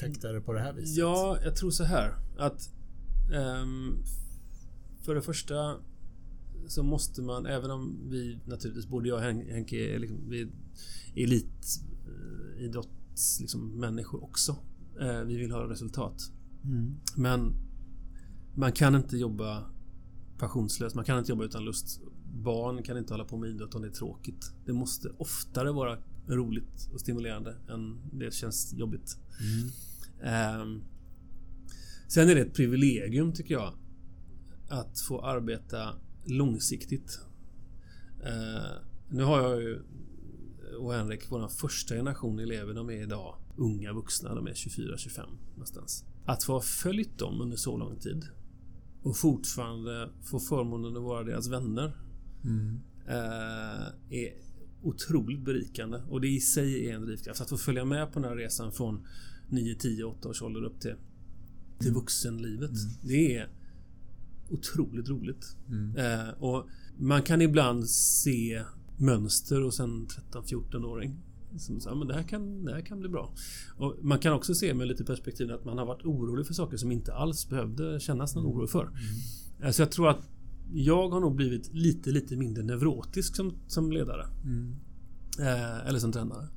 fäktare 0.00 0.40
på 0.40 0.52
det 0.52 0.60
här 0.60 0.72
viset. 0.72 0.96
Ja, 0.96 1.38
jag 1.44 1.56
tror 1.56 1.70
så 1.70 1.84
här 1.84 2.14
att 2.38 2.70
um, 3.62 4.04
för 5.02 5.14
det 5.14 5.22
första 5.22 5.76
så 6.68 6.82
måste 6.82 7.22
man, 7.22 7.46
även 7.46 7.70
om 7.70 7.98
vi 8.08 8.40
naturligtvis, 8.44 8.86
både 8.86 9.08
jag 9.08 9.16
och 9.16 9.22
Henke 9.22 9.94
är 9.94 9.98
liksom, 9.98 10.18
vi 10.28 10.48
elitidrotts 11.14 11.82
eh, 13.38 13.40
liksom, 13.40 13.80
människor 13.80 14.24
också. 14.24 14.56
Eh, 15.00 15.20
vi 15.20 15.36
vill 15.36 15.50
ha 15.50 15.70
resultat. 15.70 16.32
Mm. 16.64 16.94
Men 17.16 17.52
man 18.54 18.72
kan 18.72 18.94
inte 18.94 19.16
jobba 19.16 19.64
passionslöst. 20.38 20.96
Man 20.96 21.04
kan 21.04 21.18
inte 21.18 21.32
jobba 21.32 21.44
utan 21.44 21.64
lust. 21.64 22.00
Barn 22.32 22.82
kan 22.82 22.98
inte 22.98 23.14
hålla 23.14 23.24
på 23.24 23.36
med 23.36 23.50
idrott 23.50 23.74
om 23.74 23.82
det 23.82 23.88
är 23.88 23.92
tråkigt. 23.92 24.52
Det 24.66 24.72
måste 24.72 25.08
oftare 25.18 25.72
vara 25.72 25.98
roligt 26.28 26.90
och 26.92 27.00
stimulerande 27.00 27.56
än 27.68 28.00
det 28.12 28.34
känns 28.34 28.74
jobbigt. 28.74 29.16
Mm. 29.40 29.70
Um, 30.22 30.82
sen 32.08 32.28
är 32.28 32.34
det 32.34 32.40
ett 32.40 32.54
privilegium 32.54 33.32
tycker 33.32 33.54
jag 33.54 33.74
att 34.68 35.00
få 35.00 35.20
arbeta 35.20 35.94
långsiktigt. 36.24 37.20
Uh, 38.26 38.82
nu 39.08 39.22
har 39.22 39.42
jag 39.42 39.62
ju 39.62 39.82
och 40.78 40.94
Henrik, 40.94 41.30
vår 41.30 41.48
första 41.48 41.94
generation 41.94 42.38
elever, 42.38 42.74
de 42.74 42.90
är 42.90 43.02
idag 43.02 43.36
unga 43.56 43.92
vuxna. 43.92 44.34
De 44.34 44.46
är 44.46 44.52
24-25 44.52 45.26
någonstans. 45.50 46.04
Att 46.24 46.44
få 46.44 46.52
ha 46.52 46.60
följt 46.60 47.18
dem 47.18 47.40
under 47.40 47.56
så 47.56 47.76
lång 47.76 47.96
tid 47.96 48.24
och 49.02 49.16
fortfarande 49.16 50.10
få 50.22 50.40
förmånen 50.40 50.96
att 50.96 51.02
vara 51.02 51.24
deras 51.24 51.48
vänner 51.48 51.96
mm. 52.44 52.80
uh, 53.08 53.86
är 54.10 54.34
otroligt 54.82 55.44
berikande 55.44 55.98
och 56.08 56.20
det 56.20 56.28
i 56.28 56.40
sig 56.40 56.88
är 56.88 56.94
en 56.94 57.02
drivkraft. 57.02 57.40
Att 57.40 57.48
få 57.48 57.56
följa 57.56 57.84
med 57.84 58.12
på 58.12 58.20
den 58.20 58.28
här 58.28 58.36
resan 58.36 58.72
från 58.72 59.06
9, 59.50 59.74
10, 59.74 60.04
8 60.04 60.28
års 60.28 60.42
ålder 60.42 60.64
upp 60.64 60.80
till, 60.80 60.94
till 61.78 61.88
mm. 61.88 62.00
vuxenlivet. 62.00 62.70
Mm. 62.70 62.94
Det 63.02 63.36
är 63.36 63.48
otroligt 64.48 65.08
roligt. 65.08 65.56
Mm. 65.68 65.96
Eh, 65.96 66.28
och 66.28 66.66
man 66.98 67.22
kan 67.22 67.42
ibland 67.42 67.90
se 67.90 68.62
mönster 68.96 69.60
hos 69.60 69.80
en 69.80 70.06
13-14-åring. 70.06 71.16
Som 71.58 71.80
säger 71.80 71.96
men 71.96 72.08
det 72.08 72.14
här, 72.14 72.22
kan, 72.22 72.64
det 72.64 72.72
här 72.72 72.80
kan 72.80 73.00
bli 73.00 73.08
bra. 73.08 73.34
Och 73.76 73.96
man 74.02 74.18
kan 74.18 74.32
också 74.32 74.54
se 74.54 74.74
med 74.74 74.88
lite 74.88 75.04
perspektiv 75.04 75.52
att 75.52 75.64
man 75.64 75.78
har 75.78 75.86
varit 75.86 76.04
orolig 76.04 76.46
för 76.46 76.54
saker 76.54 76.76
som 76.76 76.92
inte 76.92 77.14
alls 77.14 77.48
behövde 77.48 78.00
kännas 78.00 78.34
någon 78.34 78.46
oro 78.46 78.66
för. 78.66 78.82
Mm. 78.82 78.96
Eh, 79.62 79.70
så 79.70 79.82
jag 79.82 79.90
tror 79.92 80.08
att 80.08 80.28
jag 80.72 81.08
har 81.08 81.20
nog 81.20 81.36
blivit 81.36 81.74
lite, 81.74 82.10
lite 82.10 82.36
mindre 82.36 82.62
neurotisk 82.62 83.36
som, 83.36 83.52
som 83.66 83.92
ledare. 83.92 84.26
Mm. 84.44 84.76
Eh, 85.38 85.88
eller 85.88 85.98
som 85.98 86.12
tränare. 86.12 86.48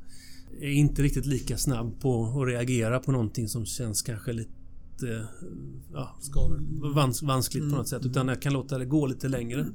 Är 0.59 0.71
inte 0.71 1.01
riktigt 1.01 1.25
lika 1.25 1.57
snabb 1.57 1.99
på 2.01 2.25
att 2.25 2.47
reagera 2.47 2.99
på 2.99 3.11
någonting 3.11 3.47
som 3.47 3.65
känns 3.65 4.01
kanske 4.01 4.33
lite 4.33 5.27
ja, 5.93 6.15
vans, 6.95 7.23
vanskligt 7.23 7.69
på 7.69 7.75
något 7.75 7.87
sätt. 7.87 8.05
Utan 8.05 8.27
jag 8.27 8.41
kan 8.41 8.53
låta 8.53 8.77
det 8.77 8.85
gå 8.85 9.05
lite 9.05 9.27
längre. 9.27 9.65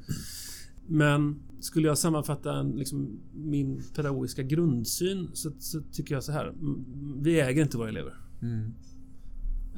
Men 0.87 1.43
skulle 1.61 1.89
jag 1.89 1.99
sammanfatta 1.99 2.63
liksom, 2.63 3.21
min 3.35 3.83
pedagogiska 3.95 4.43
grundsyn 4.43 5.31
så, 5.35 5.53
så, 5.59 5.83
tycker 5.93 6.15
jag 6.15 6.25
så 6.25 6.33
här. 6.33 6.55
Vi 7.17 7.41
äger 7.41 7.63
inte 7.63 7.77
våra 7.77 7.89
elever. 7.89 8.15
Mm. 8.43 8.75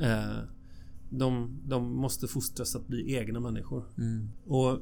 Eh, 0.00 0.38
de, 1.10 1.60
de, 1.66 1.96
måste 1.96 2.28
fostras 2.28 2.76
att 2.76 2.86
bli 2.86 3.14
egna 3.14 3.40
människor. 3.40 3.84
Mm. 3.98 4.28
Och 4.46 4.78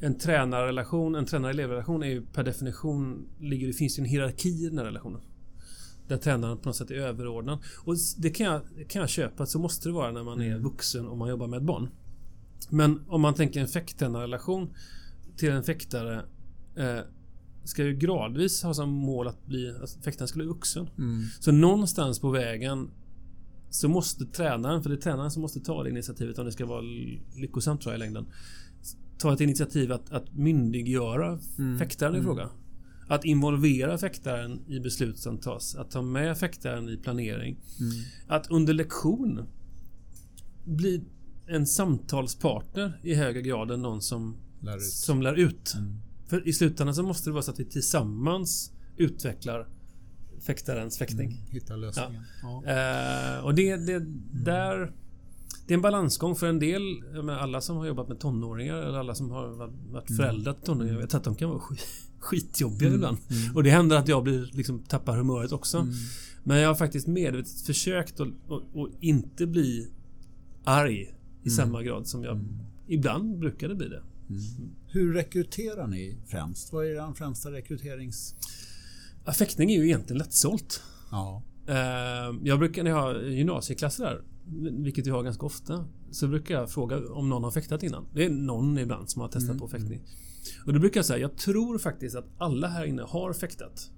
en 0.00 0.18
tränarrelation, 0.18 1.14
en 1.14 1.26
tränare-elevrelation 1.26 2.02
är 2.02 2.06
ju 2.06 2.26
per 2.26 2.44
definition 2.44 3.28
ligger, 3.40 3.66
det 3.66 3.72
finns 3.72 3.98
ju 3.98 4.00
en 4.00 4.08
hierarki 4.08 4.48
i 4.48 4.68
den 4.68 4.78
här 4.78 4.84
relationen. 4.84 5.20
Där 6.08 6.16
tränaren 6.16 6.58
på 6.58 6.68
något 6.68 6.76
sätt 6.76 6.90
är 6.90 6.94
överordnad. 6.94 7.58
Och 7.84 7.94
det 8.18 8.30
kan 8.30 8.46
jag, 8.46 8.62
kan 8.88 9.00
jag 9.00 9.08
köpa, 9.08 9.46
så 9.46 9.58
måste 9.58 9.88
det 9.88 9.92
vara 9.92 10.12
när 10.12 10.24
man 10.24 10.40
är 10.40 10.50
mm. 10.50 10.62
vuxen 10.62 11.06
och 11.06 11.18
man 11.18 11.28
jobbar 11.28 11.46
med 11.46 11.56
ett 11.56 11.62
barn. 11.62 11.88
Men 12.70 13.00
om 13.08 13.20
man 13.20 13.34
tänker 13.34 13.60
en 13.60 13.68
fäkttränarrelation 13.68 14.74
till 15.36 15.50
en 15.50 15.62
fäktare 15.62 16.24
eh, 16.76 17.00
ska 17.64 17.84
ju 17.84 17.96
gradvis 17.96 18.62
ha 18.62 18.74
som 18.74 18.90
mål 18.90 19.28
att 19.28 19.46
bli 19.46 19.70
att 19.82 19.98
fäktaren 20.04 20.28
ska 20.28 20.36
bli 20.36 20.46
vuxen. 20.46 20.88
Mm. 20.98 21.24
Så 21.40 21.52
någonstans 21.52 22.20
på 22.20 22.30
vägen 22.30 22.90
så 23.70 23.88
måste 23.88 24.26
tränaren, 24.26 24.82
för 24.82 24.90
det 24.90 24.96
är 24.96 25.00
tränaren 25.00 25.30
som 25.30 25.42
måste 25.42 25.60
ta 25.60 25.82
det 25.82 25.90
initiativet 25.90 26.38
om 26.38 26.44
det 26.44 26.52
ska 26.52 26.66
vara 26.66 26.82
lyckosamt 27.36 27.80
tror 27.80 27.92
jag 27.94 27.98
i 27.98 28.04
längden. 28.04 28.26
Ta 29.18 29.32
ett 29.32 29.40
initiativ 29.40 29.92
att, 29.92 30.12
att 30.12 30.34
myndiggöra 30.34 31.38
mm. 31.58 31.78
fäktaren 31.78 32.14
i 32.14 32.18
mm. 32.18 32.26
fråga. 32.26 32.50
Att 33.08 33.24
involvera 33.24 33.98
fäktaren 33.98 34.60
i 34.68 34.80
beslut 34.80 35.18
som 35.18 35.38
tas. 35.38 35.74
Att 35.74 35.90
ta 35.90 36.02
med 36.02 36.38
fäktaren 36.38 36.88
i 36.88 36.96
planering. 36.96 37.56
Mm. 37.80 37.92
Att 38.26 38.50
under 38.50 38.74
lektion 38.74 39.46
bli 40.64 41.04
en 41.46 41.66
samtalspartner 41.66 43.00
i 43.02 43.14
högre 43.14 43.42
grad 43.42 43.70
än 43.70 43.82
någon 43.82 44.02
som 44.02 44.36
lär 44.60 44.76
ut. 44.76 44.82
Som 44.82 45.22
lär 45.22 45.34
ut. 45.34 45.74
Mm. 45.76 46.00
För 46.28 46.48
i 46.48 46.52
slutändan 46.52 46.94
så 46.94 47.02
måste 47.02 47.30
det 47.30 47.32
vara 47.34 47.42
så 47.42 47.50
att 47.50 47.60
vi 47.60 47.64
tillsammans 47.64 48.72
utvecklar 48.96 49.68
fäktarens 50.46 50.98
fäktning. 50.98 51.32
Mm, 51.32 51.46
hitta 51.50 51.76
lösningen. 51.76 52.22
Ja. 52.42 52.62
Ja. 52.66 53.36
Eh, 53.38 53.44
och 53.44 53.54
det, 53.54 53.76
det 53.76 53.94
mm. 53.94 54.22
där... 54.32 54.92
Det 55.66 55.74
är 55.74 55.76
en 55.76 55.82
balansgång 55.82 56.36
för 56.36 56.46
en 56.46 56.58
del, 56.58 56.82
med 57.24 57.38
alla 57.38 57.60
som 57.60 57.76
har 57.76 57.86
jobbat 57.86 58.08
med 58.08 58.20
tonåringar 58.20 58.74
eller 58.76 58.98
alla 58.98 59.14
som 59.14 59.30
har 59.30 59.48
varit 59.92 60.10
mm. 60.10 60.16
föräldrar 60.16 60.52
till 60.52 60.62
tonåringar. 60.62 60.94
Jag 60.94 61.00
vet 61.00 61.14
att 61.14 61.24
de 61.24 61.34
kan 61.34 61.48
vara 61.48 61.60
skitjobbiga 62.18 62.88
mm. 62.88 62.94
ibland. 62.94 63.18
Mm. 63.30 63.56
Och 63.56 63.62
det 63.62 63.70
händer 63.70 63.96
att 63.96 64.08
jag 64.08 64.24
blir, 64.24 64.50
liksom, 64.52 64.78
tappar 64.78 65.16
humöret 65.16 65.52
också. 65.52 65.78
Mm. 65.78 65.94
Men 66.44 66.58
jag 66.58 66.68
har 66.68 66.74
faktiskt 66.74 67.06
medvetet 67.06 67.60
försökt 67.60 68.20
att, 68.20 68.28
att, 68.28 68.76
att 68.76 68.90
inte 69.00 69.46
bli 69.46 69.88
arg 70.64 71.00
i 71.00 71.08
mm. 71.48 71.56
samma 71.56 71.82
grad 71.82 72.06
som 72.06 72.24
jag 72.24 72.44
ibland 72.86 73.38
brukade 73.38 73.74
bli 73.74 73.88
det. 73.88 74.02
Mm. 74.30 74.42
Hur 74.86 75.12
rekryterar 75.14 75.86
ni 75.86 76.16
främst? 76.26 76.72
Vad 76.72 76.86
är 76.86 76.90
er 76.90 77.14
främsta 77.14 77.52
rekryterings... 77.52 78.34
Fäktning 79.38 79.70
är 79.70 79.76
ju 79.76 79.84
egentligen 79.84 80.18
lättsålt. 80.18 80.82
Ja. 81.10 81.42
Eh, 81.66 82.36
jag 82.42 82.58
brukar 82.58 82.82
när 82.82 82.90
jag 82.90 83.00
har 83.00 83.20
gymnasieklasser 83.20 84.04
där, 84.04 84.22
vilket 84.82 85.06
vi 85.06 85.10
har 85.10 85.22
ganska 85.22 85.46
ofta, 85.46 85.84
så 86.10 86.28
brukar 86.28 86.54
jag 86.54 86.70
fråga 86.70 87.12
om 87.12 87.28
någon 87.28 87.44
har 87.44 87.50
fäktat 87.50 87.82
innan. 87.82 88.06
Det 88.14 88.24
är 88.24 88.30
någon 88.30 88.78
ibland 88.78 89.10
som 89.10 89.22
har 89.22 89.28
testat 89.28 89.50
mm. 89.50 89.58
på 89.58 89.68
fäktning. 89.68 90.00
Och 90.66 90.72
då 90.72 90.78
brukar 90.78 90.98
jag 90.98 91.06
säga, 91.06 91.18
jag 91.18 91.36
tror 91.36 91.78
faktiskt 91.78 92.16
att 92.16 92.26
alla 92.38 92.68
här 92.68 92.84
inne 92.84 93.02
har 93.02 93.32
fäktat. 93.32 93.90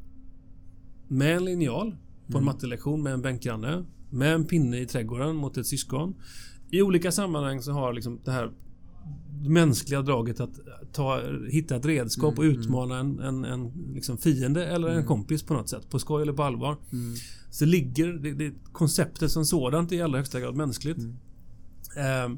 Med 1.08 1.36
en 1.36 1.44
linjal 1.44 1.96
på 2.26 2.38
en 2.38 2.42
mm. 2.42 2.44
mattelektion 2.44 3.02
med 3.02 3.12
en 3.12 3.22
bänkgranne. 3.22 3.84
Med 4.10 4.34
en 4.34 4.44
pinne 4.44 4.80
i 4.80 4.86
trädgården 4.86 5.36
mot 5.36 5.56
ett 5.56 5.66
syskon. 5.66 6.14
I 6.70 6.82
olika 6.82 7.12
sammanhang 7.12 7.62
så 7.62 7.72
har 7.72 7.92
liksom 7.92 8.20
det 8.24 8.30
här 8.30 8.52
mänskliga 9.48 10.02
draget 10.02 10.40
att 10.40 10.60
ta, 10.92 11.20
hitta 11.50 11.76
ett 11.76 11.84
redskap 11.84 12.38
mm, 12.38 12.48
och 12.50 12.58
utmana 12.58 12.98
en, 12.98 13.20
en, 13.20 13.44
en 13.44 13.72
liksom 13.94 14.18
fiende 14.18 14.66
eller 14.66 14.88
mm. 14.88 14.98
en 14.98 15.06
kompis 15.06 15.42
på 15.42 15.54
något 15.54 15.68
sätt. 15.68 15.90
På 15.90 15.98
skoj 15.98 16.22
eller 16.22 16.32
på 16.32 16.42
allvar. 16.42 16.76
Mm. 16.92 17.14
Så 17.50 17.64
ligger 17.64 18.12
det, 18.12 18.32
det, 18.32 18.54
konceptet 18.72 19.30
som 19.30 19.44
sådant 19.44 19.92
i 19.92 20.02
allra 20.02 20.18
högsta 20.18 20.40
grad 20.40 20.54
mänskligt. 20.54 20.98
Eh, 21.96 22.32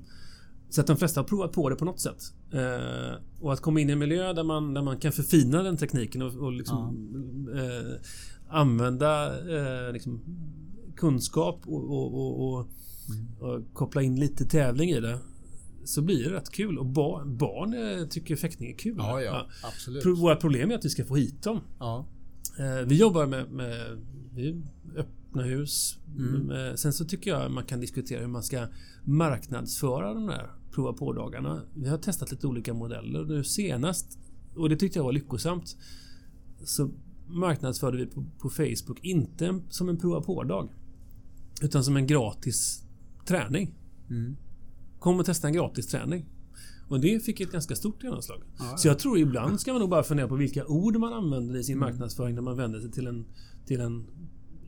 så 0.70 0.80
att 0.80 0.86
de 0.86 0.96
flesta 0.96 1.20
har 1.20 1.24
provat 1.24 1.52
på 1.52 1.68
det 1.68 1.76
på 1.76 1.84
något 1.84 2.00
sätt. 2.00 2.32
Eh, 2.52 3.14
och 3.40 3.52
att 3.52 3.60
komma 3.60 3.80
in 3.80 3.88
i 3.88 3.92
en 3.92 3.98
miljö 3.98 4.32
där 4.32 4.44
man, 4.44 4.74
där 4.74 4.82
man 4.82 4.98
kan 4.98 5.12
förfina 5.12 5.62
den 5.62 5.76
tekniken 5.76 6.22
och, 6.22 6.34
och 6.34 6.52
liksom, 6.52 7.08
ja. 7.54 7.60
eh, 7.60 8.00
använda 8.48 9.38
eh, 9.38 9.92
liksom, 9.92 10.20
kunskap 10.96 11.60
och, 11.66 11.90
och, 11.90 12.52
och, 12.52 12.68
mm. 13.08 13.26
och, 13.40 13.74
koppla 13.74 14.02
in 14.02 14.20
lite 14.20 14.44
tävling 14.44 14.90
i 14.90 15.00
det 15.00 15.18
så 15.84 16.02
blir 16.02 16.24
det 16.24 16.36
rätt 16.36 16.50
kul. 16.50 16.78
Och 16.78 16.86
barn, 16.86 17.36
barn 17.36 17.74
eh, 17.74 18.06
tycker 18.06 18.36
fäktning 18.36 18.70
är 18.70 18.78
kul. 18.78 18.94
Ja, 18.98 19.20
ja, 19.20 19.46
absolut. 19.62 20.06
Våra 20.06 20.36
problem 20.36 20.70
är 20.70 20.74
att 20.74 20.84
vi 20.84 20.90
ska 20.90 21.04
få 21.04 21.16
hit 21.16 21.42
dem. 21.42 21.60
Ja. 21.78 22.06
Eh, 22.58 22.86
vi 22.86 22.96
jobbar 22.96 23.26
med, 23.26 23.50
med 23.50 23.98
vi 24.34 24.62
öppna 24.96 25.42
hus. 25.42 25.98
Mm. 26.18 26.76
Sen 26.76 26.92
så 26.92 27.04
tycker 27.04 27.30
jag 27.30 27.50
man 27.50 27.64
kan 27.64 27.80
diskutera 27.80 28.20
hur 28.20 28.28
man 28.28 28.42
ska 28.42 28.66
marknadsföra 29.04 30.14
de 30.14 30.26
där 30.26 30.50
prova 30.70 30.92
på-dagarna. 30.92 31.62
Vi 31.74 31.88
har 31.88 31.98
testat 31.98 32.30
lite 32.30 32.46
olika 32.46 32.74
modeller. 32.74 33.24
Nu 33.24 33.44
senast, 33.44 34.18
och 34.56 34.68
det 34.68 34.76
tyckte 34.76 34.98
jag 34.98 35.04
var 35.04 35.12
lyckosamt, 35.12 35.76
så 36.64 36.90
marknadsförde 37.26 37.96
vi 37.96 38.06
på, 38.06 38.24
på 38.38 38.50
Facebook 38.50 38.98
inte 39.02 39.60
som 39.68 39.88
en 39.88 39.96
prova 39.96 40.20
på-dag. 40.20 40.68
Utan 41.62 41.84
som 41.84 41.96
en 41.96 42.06
gratis 42.06 42.82
träning. 43.26 43.74
Mm. 44.10 44.36
Kom 44.98 45.18
och 45.18 45.26
testa 45.26 45.48
en 45.48 45.54
gratis 45.54 45.86
träning. 45.86 46.26
Och 46.88 47.00
det 47.00 47.24
fick 47.24 47.40
ett 47.40 47.52
ganska 47.52 47.76
stort 47.76 48.02
genomslag. 48.02 48.42
Ja, 48.58 48.76
Så 48.76 48.88
jag 48.88 48.98
tror 48.98 49.18
ibland 49.18 49.60
ska 49.60 49.72
man 49.72 49.80
nog 49.80 49.90
bara 49.90 50.02
fundera 50.02 50.28
på 50.28 50.34
vilka 50.34 50.66
ord 50.66 50.96
man 50.96 51.12
använder 51.12 51.56
i 51.56 51.64
sin 51.64 51.76
mm. 51.76 51.88
marknadsföring 51.88 52.34
när 52.34 52.42
man 52.42 52.56
vänder 52.56 52.80
sig 52.80 52.90
till 52.90 53.06
en, 53.06 53.26
till 53.66 53.80
en 53.80 54.06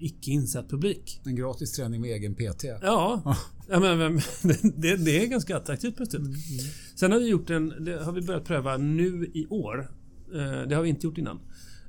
icke 0.04 0.30
insatt 0.30 0.68
publik. 0.68 1.20
En 1.24 1.36
gratis 1.36 1.72
träning 1.72 2.00
med 2.00 2.10
egen 2.10 2.34
PT. 2.34 2.64
Ja, 2.64 3.36
ja 3.68 3.80
men, 3.80 3.98
men 3.98 4.20
det, 4.76 4.96
det, 4.96 5.24
är 5.24 5.26
ganska 5.26 5.56
attraktivt 5.56 5.96
plötsligt. 5.96 6.20
Mm, 6.20 6.32
mm. 6.32 6.64
Sen 6.94 7.12
har 7.12 7.18
vi 7.18 7.28
gjort 7.28 7.50
en, 7.50 7.84
det 7.84 8.04
har 8.04 8.12
vi 8.12 8.22
börjat 8.22 8.44
pröva 8.44 8.76
nu 8.76 9.30
i 9.34 9.46
år. 9.50 9.90
Eh, 10.34 10.68
det 10.68 10.74
har 10.74 10.82
vi 10.82 10.88
inte 10.88 11.06
gjort 11.06 11.18
innan. 11.18 11.40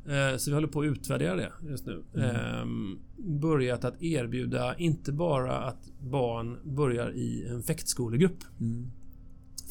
Eh, 0.06 0.38
så 0.38 0.52
vi 0.52 0.56
håller 0.56 0.68
på 0.68 0.82
att 0.82 0.86
utvärdera 0.86 1.36
det 1.36 1.52
just 1.70 1.86
nu. 1.86 2.04
Mm. 2.14 2.36
Ehm, 2.36 3.00
börjat 3.42 3.86
att 3.86 4.04
erbjuda 4.04 4.78
inte 4.78 5.12
bara 5.12 5.58
att 5.58 5.92
barn 6.00 6.76
börjar 6.76 7.12
i 7.16 7.48
en 7.48 7.64
fäktskolegrupp. 7.64 8.44
Mm. 8.60 8.92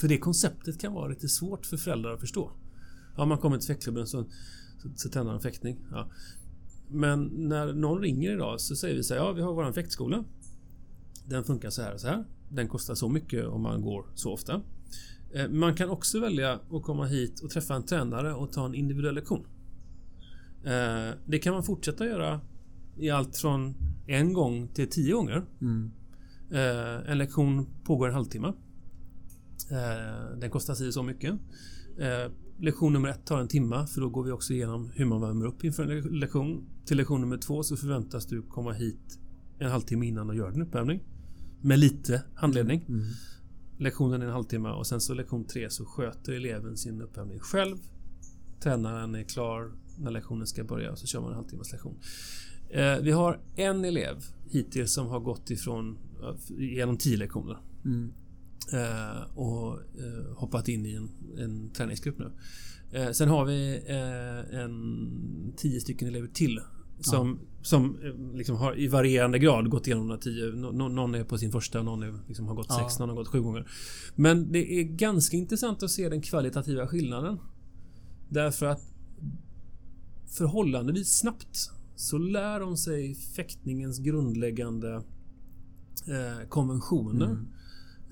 För 0.00 0.08
det 0.08 0.18
konceptet 0.18 0.80
kan 0.80 0.92
vara 0.92 1.08
lite 1.08 1.28
svårt 1.28 1.66
för 1.66 1.76
föräldrar 1.76 2.14
att 2.14 2.20
förstå. 2.20 2.52
Ja, 3.16 3.24
man 3.24 3.38
kommer 3.38 3.58
till 3.58 3.66
fäktklubben 3.66 4.06
så, 4.06 4.24
så, 4.78 4.88
så 4.96 5.08
tänder 5.08 5.32
de 5.32 5.40
fäktning. 5.40 5.76
Ja. 5.90 6.10
Men 6.92 7.24
när 7.24 7.72
någon 7.72 8.02
ringer 8.02 8.32
idag 8.32 8.60
så 8.60 8.76
säger 8.76 8.96
vi 8.96 9.02
så 9.02 9.14
här, 9.14 9.20
ja 9.20 9.32
vi 9.32 9.42
har 9.42 9.54
vår 9.54 9.72
fäktskola. 9.72 10.24
Den 11.28 11.44
funkar 11.44 11.70
så 11.70 11.82
här 11.82 11.94
och 11.94 12.00
så 12.00 12.08
här. 12.08 12.24
Den 12.48 12.68
kostar 12.68 12.94
så 12.94 13.08
mycket 13.08 13.46
om 13.46 13.62
man 13.62 13.82
går 13.82 14.06
så 14.14 14.32
ofta. 14.32 14.62
Eh, 15.34 15.48
man 15.48 15.74
kan 15.74 15.90
också 15.90 16.20
välja 16.20 16.60
att 16.70 16.82
komma 16.82 17.06
hit 17.06 17.40
och 17.40 17.50
träffa 17.50 17.74
en 17.74 17.82
tränare 17.82 18.34
och 18.34 18.52
ta 18.52 18.66
en 18.66 18.74
individuell 18.74 19.14
lektion. 19.14 19.46
Eh, 20.64 21.14
det 21.26 21.38
kan 21.38 21.54
man 21.54 21.62
fortsätta 21.62 22.06
göra 22.06 22.40
i 22.98 23.10
allt 23.10 23.36
från 23.36 23.74
en 24.06 24.32
gång 24.32 24.68
till 24.68 24.88
tio 24.88 25.12
gånger. 25.14 25.42
Mm. 25.60 25.90
Eh, 26.50 27.10
en 27.10 27.18
lektion 27.18 27.66
pågår 27.84 28.08
en 28.08 28.14
halvtimme. 28.14 28.52
Den 30.36 30.50
kostar 30.50 30.74
sig 30.74 30.92
så 30.92 31.02
mycket. 31.02 31.34
Lektion 32.58 32.92
nummer 32.92 33.08
ett 33.08 33.26
tar 33.26 33.40
en 33.40 33.48
timme 33.48 33.86
för 33.86 34.00
då 34.00 34.08
går 34.08 34.24
vi 34.24 34.30
också 34.30 34.52
igenom 34.52 34.90
hur 34.94 35.04
man 35.04 35.20
värmer 35.20 35.46
upp 35.46 35.64
inför 35.64 35.82
en 35.82 36.18
lektion. 36.18 36.66
Till 36.84 36.96
lektion 36.96 37.20
nummer 37.20 37.36
två 37.36 37.62
så 37.62 37.76
förväntas 37.76 38.26
du 38.26 38.42
komma 38.42 38.72
hit 38.72 39.18
en 39.58 39.70
halvtimme 39.70 40.06
innan 40.06 40.30
och 40.30 40.36
göra 40.36 40.50
din 40.50 40.62
uppvärmning. 40.62 41.00
Med 41.60 41.78
lite 41.78 42.22
handledning. 42.34 42.84
Mm. 42.88 43.00
Mm. 43.00 43.12
Lektionen 43.78 44.22
är 44.22 44.26
en 44.26 44.32
halvtimme 44.32 44.68
och 44.68 44.86
sen 44.86 45.00
så 45.00 45.14
lektion 45.14 45.44
tre 45.44 45.70
så 45.70 45.84
sköter 45.84 46.32
eleven 46.32 46.76
sin 46.76 47.02
uppvärmning 47.02 47.38
själv. 47.38 47.76
Tränaren 48.60 49.14
är 49.14 49.22
klar 49.22 49.72
när 49.98 50.10
lektionen 50.10 50.46
ska 50.46 50.64
börja 50.64 50.92
och 50.92 50.98
så 50.98 51.06
kör 51.06 51.20
man 51.20 51.30
en 51.30 51.36
halvtimmes 51.36 51.72
lektion. 51.72 51.98
Eh, 52.70 52.96
vi 53.02 53.10
har 53.10 53.40
en 53.56 53.84
elev 53.84 54.24
hittills 54.50 54.92
som 54.92 55.06
har 55.06 55.20
gått 55.20 55.50
ifrån 55.50 55.98
genom 56.48 56.96
tio 56.96 57.16
lektioner. 57.16 57.58
Mm. 57.84 58.12
Eh, 58.72 59.38
och 59.38 59.72
eh, 59.74 60.36
hoppat 60.36 60.68
in 60.68 60.86
i 60.86 60.94
en, 60.94 61.10
en 61.38 61.70
träningsgrupp 61.70 62.18
nu. 62.18 62.32
sen 63.12 63.28
har 63.28 63.44
vi 63.44 63.82
en 64.52 65.54
tio 65.56 65.80
stycken 65.80 66.08
elever 66.08 66.28
till 66.28 66.60
som, 67.00 67.38
ja. 67.40 67.46
som 67.62 67.96
liksom 68.34 68.56
har 68.56 68.78
i 68.78 68.88
varierande 68.88 69.38
grad 69.38 69.70
gått 69.70 69.86
igenom 69.86 70.08
de 70.08 70.18
tio. 70.18 70.52
någon 70.72 71.14
är 71.14 71.24
på 71.24 71.38
sin 71.38 71.52
första, 71.52 71.82
någon 71.82 72.02
är, 72.02 72.14
liksom 72.28 72.48
har 72.48 72.54
gått 72.54 72.66
ja. 72.68 72.78
sex, 72.78 72.98
någon 72.98 73.08
har 73.08 73.16
gått 73.16 73.28
sju 73.28 73.40
gånger. 73.40 73.70
Men 74.14 74.52
det 74.52 74.80
är 74.80 74.82
ganska 74.82 75.36
intressant 75.36 75.82
att 75.82 75.90
se 75.90 76.08
den 76.08 76.22
kvalitativa 76.22 76.86
skillnaden. 76.86 77.38
Därför 78.28 78.66
att 78.66 78.82
förhållandevis 80.26 81.18
snabbt 81.18 81.70
så 81.96 82.18
lär 82.18 82.60
de 82.60 82.76
sig 82.76 83.14
fäktningens 83.14 83.98
grundläggande 83.98 84.94
eh, 86.08 86.48
konventioner. 86.48 87.26
Mm. 87.26 87.48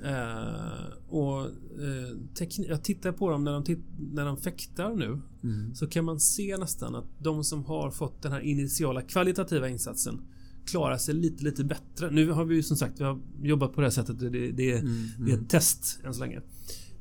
Eh, 0.05 1.09
och 1.09 1.46
eh, 1.46 2.48
Jag 2.68 2.84
tittar 2.84 3.12
på 3.12 3.30
dem 3.30 3.44
när 3.44 3.53
de, 3.53 3.76
när 4.12 4.24
de 4.24 4.36
fäktar 4.36 4.94
nu. 4.94 5.20
Mm. 5.42 5.74
Så 5.74 5.86
kan 5.86 6.05
man 6.05 6.20
se 6.20 6.57
nästan 6.57 6.94
att 6.94 7.07
de 7.18 7.44
som 7.44 7.64
har 7.64 7.90
fått 7.90 8.22
den 8.22 8.32
här 8.32 8.40
initiala 8.40 9.03
kvalitativa 9.03 9.68
insatsen 9.68 10.20
klarar 10.66 10.98
sig 10.98 11.14
lite, 11.14 11.44
lite 11.44 11.64
bättre. 11.64 12.11
Nu 12.11 12.30
har 12.30 12.44
vi 12.44 12.55
ju 12.55 12.62
som 12.62 12.76
sagt 12.76 13.01
vi 13.01 13.05
har 13.05 13.20
jobbat 13.42 13.72
på 13.72 13.80
det 13.80 13.86
här 13.86 13.92
sättet. 13.92 14.18
Det, 14.18 14.30
det, 14.30 14.51
det, 14.53 14.72
mm. 14.72 15.07
det 15.18 15.32
är 15.32 15.36
ett 15.36 15.48
test 15.48 16.01
än 16.05 16.14
så 16.14 16.20
länge. 16.20 16.40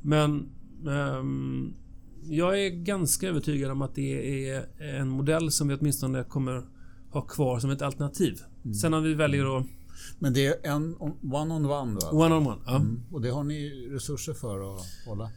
Men 0.01 0.49
um, 0.85 1.73
jag 2.23 2.65
är 2.65 2.69
ganska 2.69 3.27
övertygad 3.27 3.71
om 3.71 3.81
att 3.81 3.95
det 3.95 4.49
är 4.49 4.65
en 4.79 5.09
modell 5.09 5.51
som 5.51 5.67
vi 5.67 5.75
åtminstone 5.75 6.23
kommer 6.23 6.63
ha 7.09 7.21
kvar 7.21 7.59
som 7.59 7.69
ett 7.69 7.81
alternativ. 7.81 8.39
Mm. 8.63 8.73
Sen 8.73 8.93
om 8.93 9.03
vi 9.03 9.13
väljer 9.13 9.57
att 9.57 9.65
men 10.19 10.33
det 10.33 10.45
är 10.45 10.71
en 10.71 10.95
one 11.21 11.53
on 11.53 11.65
one 11.65 11.99
då? 11.99 12.07
One 12.09 12.35
on 12.35 12.47
one, 12.47 12.61
ja. 12.65 12.75
Mm. 12.75 13.03
Och 13.11 13.21
det 13.21 13.29
har 13.29 13.43
ni 13.43 13.87
resurser 13.91 14.33
för 14.33 14.75
att 14.75 14.85
hålla? 15.05 15.31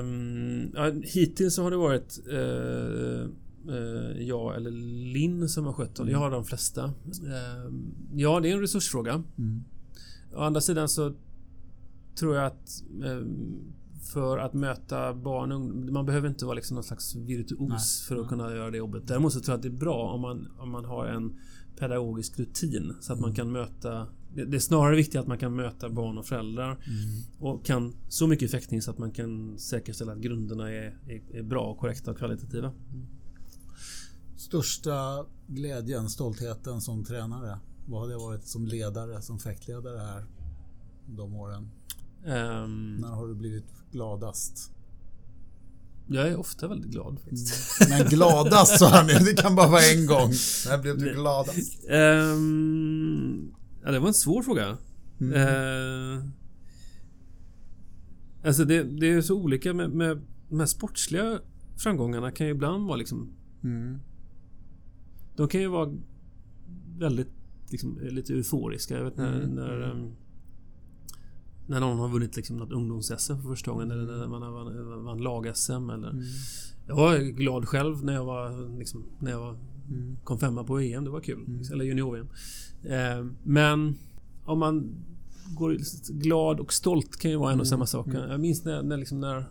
Um, 0.00 0.72
ja, 0.74 0.92
hittills 1.02 1.54
så 1.54 1.62
har 1.62 1.70
det 1.70 1.76
varit 1.76 2.20
uh, 2.32 3.28
uh, 3.68 4.22
jag 4.22 4.56
eller 4.56 4.70
Linn 5.12 5.48
som 5.48 5.64
har 5.64 5.72
skött 5.72 5.94
dem. 5.94 6.08
Jag 6.08 6.18
har 6.18 6.30
de 6.30 6.44
flesta. 6.44 6.84
Uh, 6.84 6.92
ja, 8.14 8.40
det 8.40 8.50
är 8.50 8.54
en 8.54 8.60
resursfråga. 8.60 9.22
Mm. 9.38 9.64
Å 10.34 10.40
andra 10.40 10.60
sidan 10.60 10.88
så 10.88 11.14
tror 12.18 12.36
jag 12.36 12.46
att 12.46 12.82
um, 13.02 13.74
för 14.12 14.38
att 14.38 14.54
möta 14.54 15.14
barn 15.14 15.52
och. 15.52 15.60
Man 15.92 16.06
behöver 16.06 16.28
inte 16.28 16.44
vara 16.44 16.54
liksom 16.54 16.74
någon 16.74 16.84
slags 16.84 17.14
virtuos 17.14 17.68
Nej. 17.68 17.78
för 18.08 18.22
att 18.22 18.28
kunna 18.28 18.54
göra 18.54 18.70
det 18.70 18.78
jobbet. 18.78 19.06
Däremot 19.06 19.32
så 19.32 19.40
tror 19.40 19.52
jag 19.52 19.56
att 19.56 19.62
det 19.62 19.68
är 19.68 19.80
bra 19.80 20.12
om 20.12 20.20
man, 20.20 20.48
om 20.58 20.70
man 20.70 20.84
har 20.84 21.06
en 21.06 21.38
pedagogisk 21.76 22.38
rutin 22.38 22.94
så 23.00 23.12
att 23.12 23.20
man 23.20 23.30
mm. 23.30 23.36
kan 23.36 23.52
möta 23.52 24.06
det 24.44 24.56
är 24.56 24.60
snarare 24.60 24.96
viktigt 24.96 25.20
att 25.20 25.26
man 25.26 25.38
kan 25.38 25.56
möta 25.56 25.88
barn 25.88 26.18
och 26.18 26.26
föräldrar 26.26 26.70
mm. 26.72 27.22
och 27.38 27.64
kan 27.64 27.94
så 28.08 28.26
mycket 28.26 28.50
fäktning 28.50 28.82
så 28.82 28.90
att 28.90 28.98
man 28.98 29.10
kan 29.10 29.58
säkerställa 29.58 30.12
att 30.12 30.18
grunderna 30.18 30.70
är, 30.70 30.98
är, 31.06 31.36
är 31.36 31.42
bra, 31.42 31.74
korrekta 31.74 32.10
och 32.10 32.18
kvalitativa. 32.18 32.72
Största 34.36 35.26
glädjen, 35.46 36.08
stoltheten 36.10 36.80
som 36.80 37.04
tränare? 37.04 37.58
Vad 37.86 38.00
har 38.00 38.08
det 38.08 38.16
varit 38.16 38.46
som 38.46 38.66
ledare, 38.66 39.22
som 39.22 39.38
fäktledare 39.38 39.98
här 39.98 40.26
de 41.06 41.34
åren? 41.34 41.70
Um, 42.24 42.96
När 42.96 43.08
har 43.08 43.28
du 43.28 43.34
blivit 43.34 43.66
gladast? 43.90 44.75
Jag 46.08 46.28
är 46.28 46.36
ofta 46.36 46.68
väldigt 46.68 46.90
glad 46.90 47.18
faktiskt. 47.20 47.80
Mm. 47.80 47.98
Men 47.98 48.08
gladast 48.08 48.78
sa 48.78 48.88
han 48.88 49.06
Det 49.06 49.42
kan 49.42 49.54
bara 49.54 49.68
vara 49.68 49.82
en 49.82 50.06
gång. 50.06 50.30
När 50.68 50.82
blev 50.82 50.98
du 50.98 51.14
gladast? 51.14 51.84
Um, 51.90 53.54
ja, 53.84 53.90
det 53.90 53.98
var 53.98 54.08
en 54.08 54.14
svår 54.14 54.42
fråga. 54.42 54.78
Mm. 55.20 55.32
Uh, 55.32 56.24
alltså 58.44 58.64
det, 58.64 58.82
det, 58.82 59.12
är 59.12 59.22
så 59.22 59.34
olika 59.34 59.74
med, 59.74 59.90
med 59.90 60.22
de 60.48 60.58
här 60.60 60.66
sportsliga 60.66 61.38
framgångarna 61.76 62.30
kan 62.30 62.46
ju 62.46 62.52
ibland 62.52 62.86
vara 62.86 62.96
liksom... 62.96 63.32
Mm. 63.64 63.98
De 65.36 65.48
kan 65.48 65.60
ju 65.60 65.68
vara 65.68 65.96
väldigt 66.98 67.30
liksom, 67.70 67.98
lite 68.02 68.32
euforiska. 68.32 68.96
Jag 68.96 69.04
vet 69.04 69.16
när, 69.16 69.40
mm. 69.40 69.54
när 69.54 69.90
um, 69.90 70.16
när 71.66 71.80
någon 71.80 71.98
har 71.98 72.08
vunnit 72.08 72.36
liksom 72.36 72.56
något 72.56 72.72
ungdoms-SM 72.72 73.36
för 73.36 73.48
första 73.48 73.70
gången 73.70 73.90
eller 73.90 74.16
när 74.18 74.26
man 74.26 74.42
har 74.42 74.50
vann, 74.50 75.04
vann 75.04 75.18
lag-SM 75.18 75.90
eller... 75.90 76.10
Mm. 76.10 76.24
Jag 76.88 76.96
var 76.96 77.18
glad 77.18 77.68
själv 77.68 78.04
när 78.04 78.12
jag 78.12 78.24
var 78.24 78.78
liksom, 78.78 79.04
när 79.18 79.30
jag 79.30 79.38
var, 79.38 79.56
mm. 79.90 80.16
kom 80.24 80.38
femma 80.38 80.64
på 80.64 80.80
EM. 80.80 81.04
Det 81.04 81.10
var 81.10 81.20
kul. 81.20 81.44
Mm. 81.46 81.62
Eller 81.72 81.84
junior-VM. 81.84 82.28
Eh, 82.82 83.26
men 83.42 83.98
om 84.44 84.58
man 84.58 84.94
går 85.54 85.78
glad 86.12 86.60
och 86.60 86.72
stolt 86.72 87.16
kan 87.16 87.30
ju 87.30 87.36
vara 87.36 87.52
en 87.52 87.60
och 87.60 87.66
mm. 87.66 87.70
samma 87.70 87.86
sak. 87.86 88.06
Mm. 88.06 88.30
Jag 88.30 88.40
minns 88.40 88.64
när, 88.64 88.82
när, 88.82 88.96
liksom 88.96 89.20
när, 89.20 89.44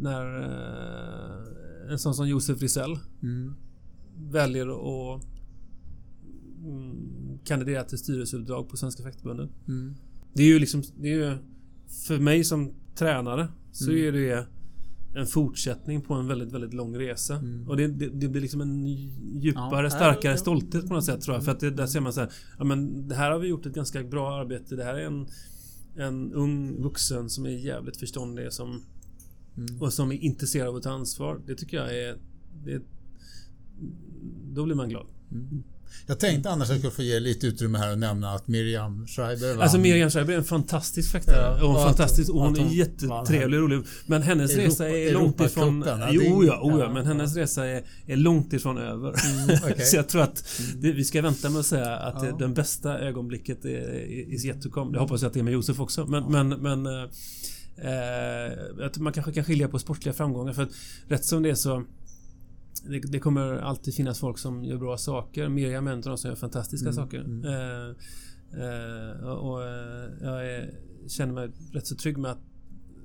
när 0.00 0.40
eh, 0.42 1.92
en 1.92 1.98
sån 1.98 2.14
som 2.14 2.28
Josef 2.28 2.62
Risell 2.62 2.98
mm. 3.22 3.54
väljer 4.16 4.66
att 5.14 5.22
kandidera 7.44 7.84
till 7.84 7.98
styrelseuppdrag 7.98 8.68
på 8.68 8.76
Svenska 8.76 9.02
Fäktförbundet. 9.02 9.50
Det 10.32 10.42
är 10.42 10.46
ju 10.46 10.58
liksom... 10.58 10.82
Det 10.96 11.08
är 11.08 11.16
ju, 11.16 11.38
för 12.06 12.18
mig 12.18 12.44
som 12.44 12.72
tränare 12.94 13.48
så 13.72 13.90
mm. 13.90 14.04
är 14.04 14.12
det 14.12 14.46
en 15.14 15.26
fortsättning 15.26 16.00
på 16.00 16.14
en 16.14 16.26
väldigt, 16.26 16.52
väldigt 16.52 16.74
lång 16.74 16.98
resa. 16.98 17.36
Mm. 17.36 17.68
Och 17.68 17.76
det, 17.76 17.86
det, 17.86 18.08
det, 18.08 18.28
blir 18.28 18.40
liksom 18.42 18.60
en 18.60 18.86
djupare, 18.86 19.86
ja, 19.86 19.90
starkare 19.90 20.32
ja, 20.32 20.36
stolthet 20.36 20.88
på 20.88 20.94
något 20.94 21.04
sätt 21.04 21.20
tror 21.20 21.36
jag. 21.36 21.44
För 21.44 21.52
att 21.52 21.60
det, 21.60 21.70
där 21.70 21.86
ser 21.86 22.00
man 22.00 22.12
så 22.12 22.20
här, 22.20 22.32
ja 22.58 22.64
men 22.64 23.08
det 23.08 23.14
här 23.14 23.30
har 23.30 23.38
vi 23.38 23.48
gjort 23.48 23.66
ett 23.66 23.74
ganska 23.74 24.02
bra 24.02 24.40
arbete. 24.40 24.76
Det 24.76 24.84
här 24.84 24.94
är 24.94 25.06
en, 25.06 25.26
en 25.96 26.32
ung 26.32 26.82
vuxen 26.82 27.30
som 27.30 27.46
är 27.46 27.50
jävligt 27.50 27.96
förståndig 27.96 28.52
som, 28.52 28.82
mm. 29.56 29.82
och 29.82 29.92
som 29.92 30.12
är 30.12 30.16
intresserad 30.16 30.68
av 30.68 30.76
att 30.76 30.82
ta 30.82 30.90
ansvar. 30.90 31.40
Det 31.46 31.54
tycker 31.54 31.76
jag 31.76 31.98
är... 31.98 32.16
Det, 32.64 32.82
då 34.52 34.64
blir 34.64 34.74
man 34.74 34.88
glad. 34.88 35.06
Mm. 35.32 35.62
Jag 36.06 36.20
tänkte 36.20 36.50
annars 36.50 36.64
att 36.64 36.70
jag 36.70 36.78
skulle 36.78 36.92
få 36.92 37.02
ge 37.02 37.20
lite 37.20 37.46
utrymme 37.46 37.78
här 37.78 37.92
och 37.92 37.98
nämna 37.98 38.30
att 38.30 38.48
Miriam 38.48 39.06
Schreiber 39.06 39.52
vann. 39.52 39.62
Alltså 39.62 39.78
Miriam 39.78 40.10
Schreiber 40.10 40.32
är 40.32 40.38
en 40.38 40.44
fantastisk 40.44 41.12
fäktare. 41.12 41.56
Ja, 41.58 41.64
och, 41.64 41.74
och 41.74 41.82
fantastisk, 41.82 42.30
och 42.30 42.40
hon 42.40 42.58
är 42.58 42.74
jättetrevlig 42.74 43.62
och 43.62 43.70
rolig. 43.70 43.86
Men 44.06 44.22
hennes 44.22 44.50
Europa, 44.50 44.68
resa 44.68 44.88
är 44.88 45.12
långt 45.12 45.40
ifrån... 45.40 45.84
Ja, 45.86 46.08
jo, 46.10 46.44
ja, 46.44 46.60
oh, 46.62 46.80
ja, 46.80 46.92
men 46.92 47.06
hennes 47.06 47.36
resa 47.36 47.66
är, 47.66 47.82
är 48.06 48.16
långt 48.16 48.52
ifrån 48.52 48.78
över. 48.78 49.14
Mm, 49.26 49.44
okay. 49.44 49.84
Så 49.84 49.96
jag 49.96 50.08
tror 50.08 50.22
att 50.22 50.48
det, 50.76 50.92
vi 50.92 51.04
ska 51.04 51.22
vänta 51.22 51.50
med 51.50 51.60
att 51.60 51.66
säga 51.66 51.96
att 51.96 52.24
ja. 52.24 52.36
den 52.38 52.54
bästa 52.54 52.98
ögonblicket 52.98 53.64
är, 53.64 54.46
yet 54.46 54.62
to 54.62 54.70
come. 54.70 54.92
Det 54.92 54.98
hoppas 54.98 55.22
jag 55.22 55.28
att 55.28 55.34
det 55.34 55.40
är 55.40 55.44
med 55.44 55.52
Josef 55.52 55.80
också. 55.80 56.06
Men, 56.06 56.32
men, 56.32 56.48
men 56.48 56.86
eh, 56.86 57.02
eh, 58.84 58.90
man 58.96 59.12
kanske 59.12 59.32
kan 59.32 59.44
skilja 59.44 59.68
på 59.68 59.78
sportliga 59.78 60.12
framgångar. 60.12 60.52
För 60.52 60.62
att 60.62 60.70
rätt 61.08 61.24
som 61.24 61.42
det 61.42 61.50
är 61.50 61.54
så 61.54 61.84
det, 62.82 63.00
det, 63.00 63.18
kommer 63.18 63.56
alltid 63.56 63.94
finnas 63.94 64.18
folk 64.18 64.38
som 64.38 64.64
gör 64.64 64.78
bra 64.78 64.98
saker. 64.98 65.48
Miriam 65.48 65.86
är 65.86 65.92
en 65.92 65.98
av 65.98 66.04
de 66.04 66.18
som 66.18 66.30
gör 66.30 66.36
fantastiska 66.36 66.88
mm, 66.88 66.94
saker. 66.94 67.20
Mm. 67.20 67.44
Eh, 67.44 67.88
eh, 68.62 69.28
och 69.28 69.62
eh, 69.62 70.10
jag 70.20 70.46
är, 70.46 70.74
känner 71.08 71.32
mig 71.32 71.50
rätt 71.72 71.86
så 71.86 71.96
trygg 71.96 72.18
med 72.18 72.30
att, 72.30 72.42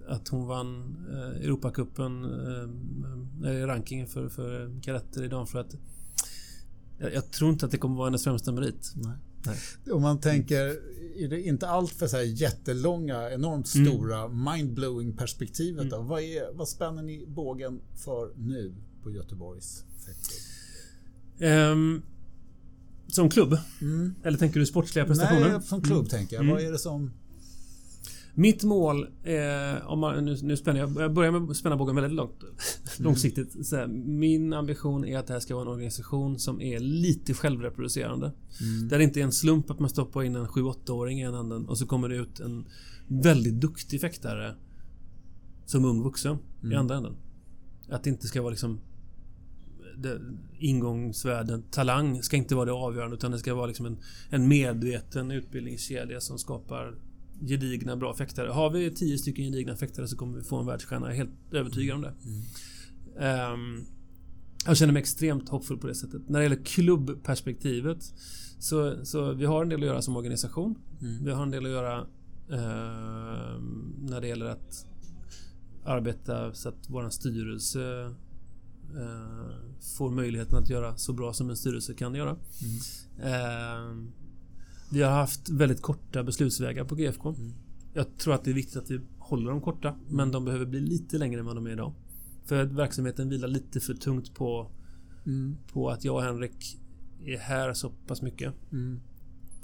att 0.07 0.27
hon 0.27 0.47
vann 0.47 0.97
eh, 1.11 1.45
Europacupen 1.45 2.23
eh, 3.43 3.51
i 3.51 3.65
rankingen 3.65 4.07
för, 4.07 4.29
för 4.29 4.81
kadetter 4.81 5.23
i 5.23 5.27
damflöjt. 5.27 5.75
Jag, 6.97 7.13
jag 7.13 7.31
tror 7.31 7.51
inte 7.51 7.65
att 7.65 7.71
det 7.71 7.77
kommer 7.77 7.95
vara 7.95 8.07
hennes 8.07 8.23
främsta 8.23 8.51
merit. 8.51 8.93
Nej. 8.95 9.13
Nej. 9.45 9.57
Om 9.91 10.01
man 10.01 10.19
tänker, 10.19 10.79
är 11.15 11.27
det 11.27 11.41
inte 11.41 11.67
allt 11.67 11.91
för 11.91 12.07
så 12.07 12.17
här 12.17 12.23
jättelånga, 12.23 13.31
enormt 13.31 13.75
mm. 13.75 13.87
stora, 13.87 14.19
mm. 14.19 14.43
mindblowing 14.43 15.17
perspektivet 15.17 15.89
då? 15.89 16.01
Vad, 16.01 16.21
är, 16.21 16.53
vad 16.53 16.67
spänner 16.67 17.03
ni 17.03 17.25
bågen 17.27 17.81
för 17.95 18.33
nu? 18.37 18.75
På 19.03 19.11
Göteborgs 19.11 19.83
um, 21.39 22.01
Som 23.07 23.29
klubb? 23.29 23.57
Mm. 23.81 24.15
Eller 24.23 24.37
tänker 24.37 24.59
du 24.59 24.65
sportsliga 24.65 25.05
prestationer? 25.05 25.49
Nej, 25.49 25.61
som 25.61 25.81
klubb 25.81 25.97
mm. 25.97 26.09
tänker 26.09 26.35
jag. 26.35 26.43
Mm. 26.43 26.55
Vad 26.55 26.63
är 26.63 26.71
det 26.71 26.79
som... 26.79 27.11
Mitt 28.33 28.63
mål 28.63 29.07
är, 29.23 29.83
om 29.83 29.99
man, 29.99 30.25
nu, 30.25 30.37
nu 30.41 30.57
spänner 30.57 30.79
jag, 30.79 31.01
jag 31.01 31.13
börjar 31.13 31.31
med 31.31 31.49
att 31.49 31.57
spänna 31.57 31.77
bågen 31.77 31.95
väldigt 31.95 32.11
långt, 32.11 32.43
mm. 32.43 32.53
långsiktigt. 32.97 33.67
Så 33.67 33.75
här, 33.75 33.87
min 33.87 34.53
ambition 34.53 35.05
är 35.05 35.17
att 35.17 35.27
det 35.27 35.33
här 35.33 35.39
ska 35.39 35.55
vara 35.55 35.65
en 35.65 35.71
organisation 35.71 36.39
som 36.39 36.61
är 36.61 36.79
lite 36.79 37.33
självreproducerande. 37.33 38.31
Mm. 38.61 38.87
Där 38.87 38.97
det 38.97 39.03
inte 39.03 39.19
är 39.19 39.23
en 39.23 39.31
slump 39.31 39.71
att 39.71 39.79
man 39.79 39.89
stoppar 39.89 40.23
in 40.23 40.35
en 40.35 40.47
7-8-åring 40.47 41.19
i 41.19 41.23
en 41.23 41.33
änden 41.33 41.65
och 41.65 41.77
så 41.77 41.85
kommer 41.85 42.09
det 42.09 42.15
ut 42.15 42.39
en 42.39 42.65
väldigt 43.07 43.61
duktig 43.61 44.01
fäktare 44.01 44.55
som 45.65 45.85
ung 45.85 46.03
vuxen 46.03 46.37
mm. 46.61 46.71
i 46.71 46.75
andra 46.75 46.97
änden. 46.97 47.15
Att 47.89 48.03
det 48.03 48.09
inte 48.09 48.27
ska 48.27 48.41
vara 48.41 48.51
liksom 48.51 48.79
det, 50.01 50.21
ingångsvärden, 50.59 51.63
talang 51.71 52.23
ska 52.23 52.37
inte 52.37 52.55
vara 52.55 52.65
det 52.65 52.71
avgörande 52.71 53.15
utan 53.15 53.31
det 53.31 53.39
ska 53.39 53.53
vara 53.53 53.65
liksom 53.65 53.85
en, 53.85 53.97
en 54.29 54.47
medveten 54.47 55.31
utbildningskedja 55.31 56.21
som 56.21 56.39
skapar 56.39 56.95
gedigna 57.41 57.95
bra 57.95 58.13
fäktare. 58.13 58.49
Har 58.49 58.69
vi 58.69 58.91
tio 58.91 59.17
stycken 59.17 59.45
gedigna 59.45 59.75
fäktare 59.75 60.07
så 60.07 60.17
kommer 60.17 60.37
vi 60.37 60.43
få 60.43 60.57
en 60.57 60.65
världsstjärna. 60.65 61.07
Jag 61.07 61.13
är 61.13 61.17
helt 61.17 61.53
övertygad 61.53 61.95
om 61.95 62.01
det. 62.01 62.13
Mm. 62.25 63.53
Um, 63.53 63.85
jag 64.65 64.77
känner 64.77 64.93
mig 64.93 64.99
extremt 64.99 65.49
hoppfull 65.49 65.77
på 65.77 65.87
det 65.87 65.95
sättet. 65.95 66.29
När 66.29 66.39
det 66.39 66.43
gäller 66.43 66.63
klubbperspektivet 66.65 68.03
så, 68.59 69.05
så 69.05 69.33
vi 69.33 69.45
har 69.45 69.63
en 69.63 69.69
del 69.69 69.79
att 69.79 69.85
göra 69.85 70.01
som 70.01 70.15
organisation. 70.15 70.75
Mm. 71.01 71.25
Vi 71.25 71.31
har 71.31 71.43
en 71.43 71.51
del 71.51 71.65
att 71.65 71.71
göra 71.71 71.99
uh, 72.01 73.61
när 73.99 74.21
det 74.21 74.27
gäller 74.27 74.45
att 74.45 74.85
arbeta 75.85 76.53
så 76.53 76.69
att 76.69 76.89
vår 76.89 77.09
styrelse 77.09 78.13
får 79.97 80.11
möjligheten 80.11 80.57
att 80.57 80.69
göra 80.69 80.97
så 80.97 81.13
bra 81.13 81.33
som 81.33 81.49
en 81.49 81.57
styrelse 81.57 81.93
kan 81.93 82.15
göra. 82.15 82.37
Mm. 82.61 83.33
Eh, 83.33 84.11
vi 84.91 85.01
har 85.01 85.11
haft 85.11 85.49
väldigt 85.49 85.81
korta 85.81 86.23
beslutsvägar 86.23 86.85
på 86.85 86.95
GFK. 86.95 87.29
Mm. 87.29 87.53
Jag 87.93 88.17
tror 88.17 88.33
att 88.33 88.43
det 88.43 88.51
är 88.51 88.55
viktigt 88.55 88.77
att 88.77 88.91
vi 88.91 88.99
håller 89.17 89.51
dem 89.51 89.61
korta, 89.61 89.89
mm. 89.89 90.01
men 90.09 90.31
de 90.31 90.45
behöver 90.45 90.65
bli 90.65 90.79
lite 90.79 91.17
längre 91.17 91.39
än 91.39 91.45
vad 91.45 91.55
de 91.55 91.65
är 91.67 91.71
idag. 91.71 91.93
För 92.45 92.63
verksamheten 92.65 93.29
vilar 93.29 93.47
lite 93.47 93.79
för 93.79 93.93
tungt 93.93 94.35
på, 94.35 94.71
mm. 95.25 95.57
på 95.73 95.89
att 95.89 96.05
jag 96.05 96.15
och 96.15 96.21
Henrik 96.21 96.79
är 97.25 97.37
här 97.37 97.73
så 97.73 97.89
pass 97.89 98.21
mycket. 98.21 98.53
Mm. 98.71 98.99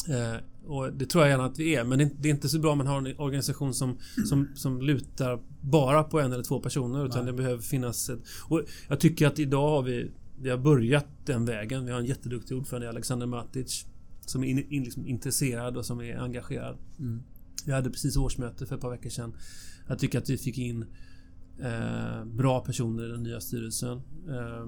Eh, 0.10 0.36
och 0.66 0.94
det 0.94 1.06
tror 1.06 1.24
jag 1.24 1.32
gärna 1.32 1.46
att 1.46 1.60
vi 1.60 1.76
är, 1.76 1.84
men 1.84 1.98
det 1.98 2.30
är, 2.30 2.34
inte 2.34 2.50
så 2.50 2.60
bra 2.60 2.72
om 2.72 2.78
man 2.78 2.88
har 2.88 2.98
en 2.98 3.20
organisation 3.20 3.74
som, 3.74 3.98
som, 4.26 4.48
som 4.56 4.82
lutar 4.82 5.40
bara 5.62 6.04
på 6.04 6.20
en 6.20 6.34
eller 6.34 6.44
två 6.44 6.60
personer. 6.60 7.06
Utan 7.06 7.26
Nej. 7.26 7.34
det 7.34 7.38
behöver 7.38 7.62
finnas 7.62 8.10
ett... 8.10 8.20
Och 8.50 8.62
jag 8.88 9.00
tycker 9.00 9.28
att 9.28 9.40
idag 9.40 9.70
har 9.70 9.82
vi, 9.82 10.12
vi 10.42 10.50
har 10.50 10.58
börjat 10.58 11.06
den 11.26 11.46
vägen. 11.46 11.86
Vi 11.86 11.92
har 11.92 12.00
en 12.00 12.06
jätteduktig 12.06 12.58
ordförande, 12.58 12.90
Alexander 12.90 13.26
Matic. 13.26 13.86
Som 14.26 14.44
är 14.44 14.48
in, 14.48 14.66
in, 14.70 14.84
liksom 14.84 15.08
intresserad 15.08 15.78
och 15.78 15.86
som 15.86 16.02
är 16.02 16.18
engagerad. 16.18 16.78
Mm. 17.00 17.24
Vi 17.66 17.72
hade 17.72 17.90
precis 17.90 18.18
årsmöte 18.18 18.66
för 18.66 18.76
ett 18.76 18.82
par 18.82 18.90
veckor 18.90 19.10
sedan. 19.10 19.36
Jag 19.88 20.00
tycker 20.00 20.18
att 20.18 20.30
vi 20.30 20.38
fick 20.38 20.58
in 20.58 20.86
eh, 21.60 22.26
bra 22.26 22.60
personer 22.60 23.06
i 23.06 23.12
den 23.12 23.24
nya 23.24 23.40
styrelsen. 23.40 24.02
Eh, 24.30 24.68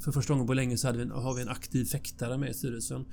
för 0.00 0.12
första 0.12 0.32
gången 0.32 0.46
på 0.46 0.54
länge 0.54 0.76
så 0.76 0.92
vi 0.92 1.02
en, 1.02 1.10
har 1.10 1.34
vi 1.34 1.42
en 1.42 1.48
aktiv 1.48 1.84
fäktare 1.84 2.38
med 2.38 2.50
i 2.50 2.54
styrelsen. 2.54 3.04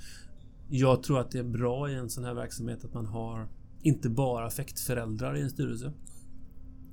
Jag 0.69 1.03
tror 1.03 1.19
att 1.19 1.31
det 1.31 1.39
är 1.39 1.43
bra 1.43 1.89
i 1.89 1.95
en 1.95 2.09
sån 2.09 2.23
här 2.23 2.33
verksamhet 2.33 2.85
att 2.85 2.93
man 2.93 3.05
har 3.05 3.47
inte 3.81 4.09
bara 4.09 4.49
fäktföräldrar 4.49 5.37
i 5.37 5.41
en 5.41 5.49
styrelse. 5.49 5.93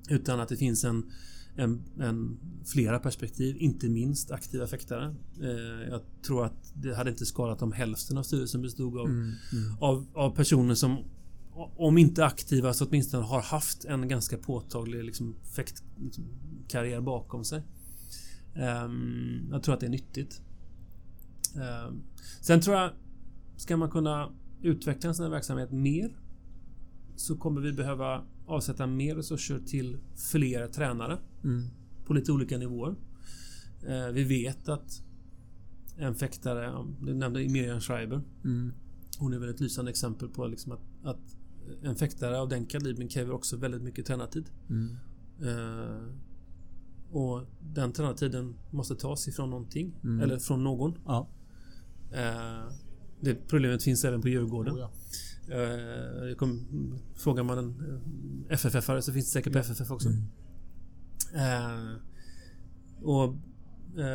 Utan 0.08 0.40
att 0.40 0.48
det 0.48 0.56
finns 0.56 0.84
en, 0.84 1.10
en, 1.56 1.82
en 2.00 2.38
flera 2.66 2.98
perspektiv, 2.98 3.56
inte 3.58 3.88
minst 3.88 4.30
aktiva 4.30 4.66
fäktare. 4.66 5.14
Eh, 5.40 5.90
jag 5.90 6.00
tror 6.26 6.44
att 6.44 6.72
det 6.74 6.94
hade 6.94 7.10
inte 7.10 7.26
skadat 7.26 7.62
om 7.62 7.72
hälften 7.72 8.18
av 8.18 8.22
styrelsen 8.22 8.62
bestod 8.62 8.98
av, 8.98 9.06
mm, 9.06 9.32
mm. 9.52 9.78
av, 9.80 10.06
av 10.14 10.30
personer 10.36 10.74
som 10.74 11.04
om 11.76 11.98
inte 11.98 12.24
aktiva 12.24 12.74
så 12.74 12.86
åtminstone 12.86 13.24
har 13.24 13.42
haft 13.42 13.84
en 13.84 14.08
ganska 14.08 14.38
påtaglig 14.38 15.04
liksom, 15.04 15.36
fäktkarriär 15.56 16.90
liksom, 16.90 17.04
bakom 17.04 17.44
sig. 17.44 17.62
Um, 18.54 19.48
jag 19.50 19.62
tror 19.62 19.74
att 19.74 19.80
det 19.80 19.86
är 19.86 19.90
nyttigt. 19.90 20.42
Um, 21.54 22.02
sen 22.40 22.60
tror 22.60 22.76
jag, 22.76 22.90
ska 23.57 23.76
man 23.76 23.90
kunna 23.90 24.32
utveckla 24.62 25.09
en 25.09 25.14
sån 25.14 25.24
här 25.24 25.30
verksamhet 25.30 25.72
mer 25.72 26.16
så 27.16 27.36
kommer 27.36 27.61
vi 27.61 27.72
behöva 27.72 28.24
avsätta 28.46 28.86
mer 28.86 29.16
resurser 29.16 29.59
till 29.59 29.98
fler 30.32 30.66
tränare 30.66 31.18
mm. 31.44 31.68
på 32.05 32.14
lite 32.14 32.32
olika 32.32 32.59
nivåer. 32.59 32.94
Uh, 33.88 34.09
vi 34.12 34.24
vet 34.24 34.68
att 34.68 35.03
en 35.96 36.14
fäktare, 36.14 36.84
du 37.00 37.14
nämnde 37.14 37.48
Miriam 37.48 37.80
Schreiber. 37.80 38.20
Mm. 38.44 38.72
Hon 39.18 39.32
är 39.32 39.38
väl 39.38 39.48
ett 39.48 39.61
lysande 39.61 39.90
exempel 39.90 40.28
på 40.28 40.46
liksom 40.46 40.72
att, 40.72 40.80
att 41.03 41.36
en 41.82 41.96
fäktare 41.96 42.40
av 42.40 42.48
den 42.48 42.66
kalibern 42.66 43.09
kräver 43.09 43.32
också 43.32 43.57
väldigt 43.57 43.82
mycket 43.82 44.07
tränartid. 44.07 44.50
Mm. 44.70 44.96
Uh, 45.42 46.09
och 47.11 47.42
den 47.61 47.92
tränartiden 47.92 48.55
måste 48.70 48.94
tas 48.94 49.28
ifrån 49.28 49.50
någonting. 49.50 50.00
Mm. 50.05 50.20
Eller 50.20 50.38
från 50.38 50.64
någon. 50.64 50.94
Ja. 51.07 51.28
Uh, 52.12 52.72
det 53.22 53.48
problemet 53.48 53.82
finns 53.82 54.04
även 54.04 54.22
på 54.22 54.28
Djurgården. 54.28 54.74
Oh, 54.74 54.90
ja. 55.48 55.56
uh, 55.56 56.34
kom, 56.34 56.66
frågar 57.14 57.42
man 57.42 57.58
en 57.58 57.74
FFF-are 58.50 59.00
så 59.00 59.12
finns 59.12 59.26
det 59.26 59.32
säkert 59.32 59.52
på 59.52 59.58
FFF 59.58 59.90
också. 59.90 60.08
Mm. 60.08 61.98
och 63.02 63.36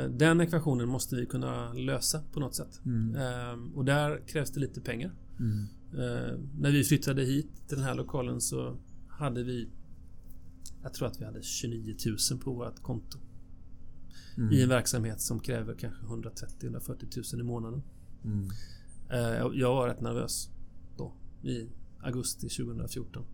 den 0.09 0.41
ekvationen 0.41 0.89
måste 0.89 1.15
vi 1.15 1.25
kunna 1.25 1.73
lösa 1.73 2.23
på 2.33 2.39
något 2.39 2.55
sätt. 2.55 2.81
Mm. 2.85 3.75
och 3.75 3.85
där 3.85 4.27
krävs 4.27 4.51
det 4.51 4.59
lite 4.59 4.81
pengar. 4.81 5.11
Mm. 5.39 5.67
Eh, 5.93 6.39
när 6.59 6.71
vi 6.71 6.83
flyttade 6.83 7.23
hit 7.23 7.47
till 7.67 7.77
den 7.77 7.85
här 7.85 7.95
lokalen 7.95 8.41
så 8.41 8.77
hade 9.07 9.43
vi 9.43 9.67
Jag 10.83 10.93
tror 10.93 11.07
att 11.07 11.21
vi 11.21 11.25
hade 11.25 11.41
29 11.41 11.95
000 12.31 12.39
på 12.39 12.53
vårt 12.53 12.81
konto. 12.81 13.17
Mm. 14.37 14.53
I 14.53 14.61
en 14.63 14.69
verksamhet 14.69 15.21
som 15.21 15.39
kräver 15.39 15.75
kanske 15.75 16.05
130-140 16.05 17.35
000 17.35 17.41
i 17.41 17.43
månaden. 17.43 17.83
Mm. 18.25 18.49
Eh, 19.09 19.47
jag 19.53 19.75
var 19.75 19.87
rätt 19.87 20.01
nervös 20.01 20.49
då 20.97 21.13
i 21.43 21.69
augusti 22.01 22.49
2014. 22.49 23.25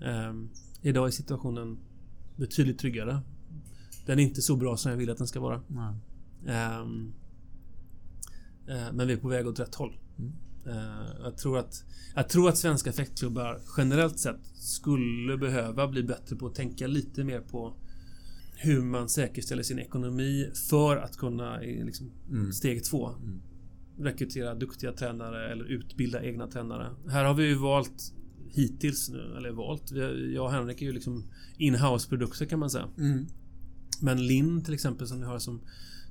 Eh, 0.00 0.32
idag 0.82 1.06
är 1.06 1.10
situationen 1.10 1.78
betydligt 2.36 2.78
tryggare. 2.78 3.20
Den 4.06 4.18
är 4.18 4.22
inte 4.22 4.42
så 4.42 4.56
bra 4.56 4.76
som 4.76 4.90
jag 4.90 4.98
vill 4.98 5.10
att 5.10 5.18
den 5.18 5.26
ska 5.26 5.40
vara. 5.40 5.62
Eh, 8.66 8.92
men 8.92 9.06
vi 9.06 9.12
är 9.12 9.16
på 9.16 9.28
väg 9.28 9.46
åt 9.46 9.60
rätt 9.60 9.74
håll. 9.74 9.98
Mm. 10.18 10.32
Eh, 10.66 11.22
jag 11.22 11.38
tror, 11.38 11.58
att, 11.58 11.84
jag 12.14 12.28
tror 12.28 12.48
att 12.48 12.58
svenska 12.58 12.92
fäktklubbar 12.92 13.60
generellt 13.76 14.18
sett 14.18 14.46
skulle 14.54 15.36
behöva 15.38 15.88
bli 15.88 16.02
bättre 16.02 16.36
på 16.36 16.46
att 16.46 16.54
tänka 16.54 16.86
lite 16.86 17.24
mer 17.24 17.40
på 17.40 17.76
hur 18.54 18.82
man 18.82 19.08
säkerställer 19.08 19.62
sin 19.62 19.78
ekonomi 19.78 20.50
för 20.70 20.96
att 20.96 21.16
kunna 21.16 21.58
liksom, 21.58 22.10
mm. 22.30 22.52
steg 22.52 22.84
två 22.84 23.08
mm. 23.08 23.42
Rekrytera 24.02 24.54
duktiga 24.54 24.92
tränare 24.92 25.52
eller 25.52 25.64
utbilda 25.64 26.22
egna 26.22 26.46
tränare. 26.46 26.90
Här 27.08 27.24
har 27.24 27.34
vi 27.34 27.46
ju 27.46 27.54
valt 27.54 28.14
hittills 28.48 29.08
nu, 29.08 29.34
eller 29.36 29.50
valt, 29.50 29.90
jag 30.34 30.44
och 30.44 30.52
Henrik 30.52 30.82
är 30.82 30.86
ju 30.86 30.92
liksom 30.92 31.24
in-house 31.58 32.08
produkter 32.08 32.46
kan 32.46 32.58
man 32.58 32.70
säga. 32.70 32.88
Mm. 32.98 33.26
Men 34.00 34.26
Linn 34.26 34.64
till 34.64 34.74
exempel 34.74 35.06
som 35.06 35.20
vi 35.20 35.26
har 35.26 35.38
som 35.38 35.60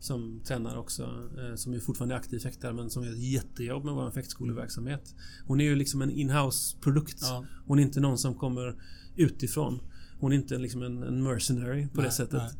som 0.01 0.41
tränare 0.45 0.79
också. 0.79 1.03
Eh, 1.37 1.55
som 1.55 1.73
är 1.73 1.79
fortfarande 1.79 2.15
aktiv 2.15 2.39
fäktare 2.39 2.73
men 2.73 2.89
som 2.89 3.03
gör 3.03 3.11
ett 3.11 3.19
jättejobb 3.19 3.85
med 3.85 3.93
vår 3.93 4.11
fäktskoleverksamhet. 4.11 5.15
Hon 5.47 5.61
är 5.61 5.65
ju 5.65 5.75
liksom 5.75 6.01
en 6.01 6.11
in-house 6.11 6.77
produkt. 6.81 7.17
Ja. 7.21 7.45
Hon 7.65 7.79
är 7.79 7.83
inte 7.83 7.99
någon 7.99 8.17
som 8.17 8.35
kommer 8.35 8.75
utifrån. 9.15 9.79
Hon 10.19 10.31
är 10.31 10.35
inte 10.35 10.57
liksom 10.57 10.83
en, 10.83 11.03
en 11.03 11.23
mercenary 11.23 11.87
på 11.87 11.97
nej, 11.97 12.05
det 12.05 12.11
sättet. 12.11 12.41
Nej. 12.41 12.51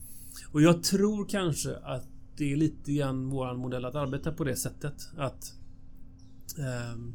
Och 0.52 0.62
jag 0.62 0.84
tror 0.84 1.26
kanske 1.26 1.76
att 1.76 2.08
det 2.42 2.52
är 2.54 2.56
lite 2.56 2.94
grann 2.94 3.30
våran 3.30 3.58
modell 3.58 3.86
att 3.86 3.96
arbeta 3.96 4.32
på 4.32 4.44
det 4.44 4.56
sättet. 4.56 5.10
Att 5.18 5.54
um, 6.94 7.14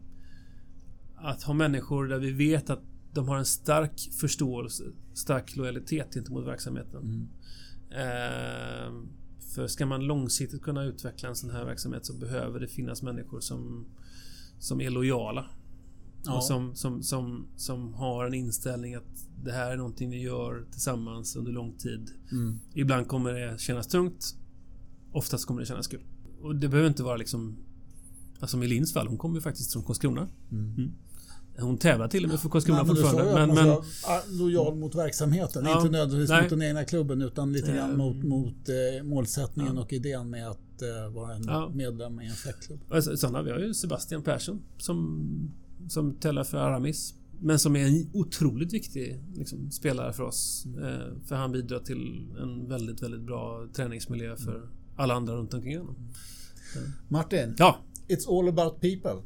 Att 1.16 1.42
ha 1.42 1.54
människor 1.54 2.08
där 2.08 2.18
vi 2.18 2.32
vet 2.32 2.70
att 2.70 2.82
de 3.12 3.28
har 3.28 3.36
en 3.36 3.44
stark 3.44 4.00
förståelse, 4.20 4.84
stark 5.14 5.56
lojalitet 5.56 6.14
gentemot 6.14 6.46
verksamheten. 6.46 7.02
Mm. 7.02 7.28
Um, 8.88 9.08
för 9.54 9.66
ska 9.66 9.86
man 9.86 10.04
långsiktigt 10.06 10.62
kunna 10.62 10.84
utveckla 10.84 11.28
en 11.28 11.36
sån 11.36 11.50
här 11.50 11.64
verksamhet 11.64 12.06
så 12.06 12.14
behöver 12.14 12.60
det 12.60 12.68
finnas 12.68 13.02
människor 13.02 13.40
som, 13.40 13.86
som 14.58 14.80
är 14.80 14.90
lojala. 14.90 15.46
Ja. 16.24 16.36
Och 16.36 16.44
som, 16.44 16.74
som, 16.74 17.02
som, 17.02 17.46
som 17.56 17.94
har 17.94 18.26
en 18.26 18.34
inställning 18.34 18.94
att 18.94 19.28
det 19.44 19.52
här 19.52 19.72
är 19.72 19.76
någonting 19.76 20.10
vi 20.10 20.20
gör 20.22 20.64
tillsammans 20.70 21.36
under 21.36 21.52
lång 21.52 21.72
tid. 21.72 22.10
Mm. 22.32 22.58
Ibland 22.74 23.08
kommer 23.08 23.32
det 23.32 23.60
kännas 23.60 23.86
tungt. 23.88 24.36
Oftast 25.16 25.46
kommer 25.46 25.60
det 25.60 25.66
kännas 25.66 25.86
kul. 25.86 26.00
Och 26.42 26.56
det 26.56 26.68
behöver 26.68 26.88
inte 26.88 27.02
vara 27.02 27.16
liksom... 27.16 27.56
Alltså 28.40 28.62
i 28.62 28.68
Lins 28.68 28.92
fall, 28.92 29.06
hon 29.08 29.18
kommer 29.18 29.34
ju 29.34 29.40
faktiskt 29.40 29.72
från 29.72 29.82
Karlskrona. 29.82 30.28
Mm. 30.52 30.74
Mm. 30.74 30.92
Hon 31.58 31.78
tävlar 31.78 32.08
till 32.08 32.24
och 32.24 32.30
med 32.30 32.40
för 32.40 32.48
Karlskrona 32.48 32.82
nej, 32.82 32.88
fortfarande. 32.88 33.34
Men, 33.34 33.54
men, 33.54 33.66
men, 33.66 34.38
lojal 34.38 34.76
mot 34.76 34.94
verksamheten. 34.94 35.64
Ja, 35.64 35.76
inte 35.76 35.90
nödvändigtvis 35.90 36.30
nej. 36.30 36.42
mot 36.42 36.50
den 36.50 36.62
egna 36.62 36.84
klubben 36.84 37.22
utan 37.22 37.52
lite 37.52 37.72
grann 37.72 37.90
mm. 37.90 37.98
mot, 37.98 38.24
mot 38.24 38.68
eh, 38.68 39.04
målsättningen 39.04 39.76
ja. 39.76 39.82
och 39.82 39.92
idén 39.92 40.30
med 40.30 40.48
att 40.48 40.82
eh, 40.82 41.14
vara 41.14 41.34
en 41.34 41.44
ja. 41.44 41.70
medlem 41.74 42.20
i 42.20 42.26
en 42.26 42.34
fäktklubb. 42.34 42.80
Sådana, 43.18 43.42
vi 43.42 43.50
har 43.50 43.58
ju 43.58 43.74
Sebastian 43.74 44.22
Persson 44.22 44.62
som, 44.78 45.50
som 45.88 46.14
tävlar 46.14 46.44
för 46.44 46.58
Aramis. 46.58 47.14
Men 47.40 47.58
som 47.58 47.76
är 47.76 47.86
en 47.86 48.10
otroligt 48.12 48.72
viktig 48.72 49.20
liksom, 49.34 49.70
spelare 49.70 50.12
för 50.12 50.22
oss. 50.22 50.66
Eh, 50.66 51.26
för 51.28 51.36
han 51.36 51.52
bidrar 51.52 51.78
till 51.78 52.26
en 52.42 52.68
väldigt, 52.68 53.02
väldigt 53.02 53.20
bra 53.20 53.68
träningsmiljö 53.76 54.36
för 54.36 54.56
mm. 54.56 54.68
Alla 54.96 55.14
andra 55.14 55.34
runt 55.34 55.54
omkring 55.54 55.78
honom. 55.78 55.96
Mm. 56.76 56.92
Martin. 57.08 57.54
Ja. 57.58 57.78
It's 58.08 58.38
all 58.38 58.48
about 58.48 58.80
people. 58.80 59.22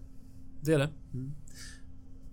Det 0.60 0.72
är 0.72 0.78
det. 0.78 0.90
Mm. 1.12 1.32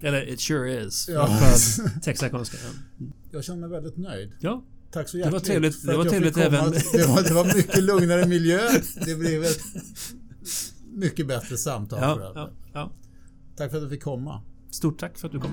Eller 0.02 0.30
it 0.30 0.42
sure 0.42 0.86
is. 0.86 1.10
Ja. 1.10 1.40
Texakonska. 2.04 2.58
Mm. 3.00 3.14
Jag 3.32 3.44
känner 3.44 3.60
mig 3.60 3.70
väldigt 3.70 3.98
nöjd. 3.98 4.32
Ja. 4.40 4.64
Tack 4.92 5.10
så 5.10 5.18
hjärtligt. 5.18 5.32
Det 5.32 5.40
var 5.40 5.46
trevligt, 5.46 5.86
det 5.86 5.98
var 5.98 6.06
trevligt 6.06 6.38
även... 6.38 6.72
Det 6.72 7.08
var, 7.08 7.24
det 7.24 7.34
var 7.34 7.56
mycket 7.56 7.84
lugnare 7.84 8.26
miljö. 8.26 8.60
Det 9.06 9.16
blev 9.16 9.44
ett 9.44 9.62
mycket 10.94 11.28
bättre 11.28 11.58
samtal. 11.58 12.00
Ja, 12.02 12.32
ja, 12.36 12.52
ja. 12.74 12.92
Tack 13.56 13.72
för 13.72 13.78
att 13.78 13.84
du 13.84 13.90
fick 13.90 14.04
komma. 14.04 14.42
Stort 14.72 15.00
tack 15.00 15.18
för 15.18 15.28
att 15.28 15.34
du 15.34 15.40
kom. 15.40 15.52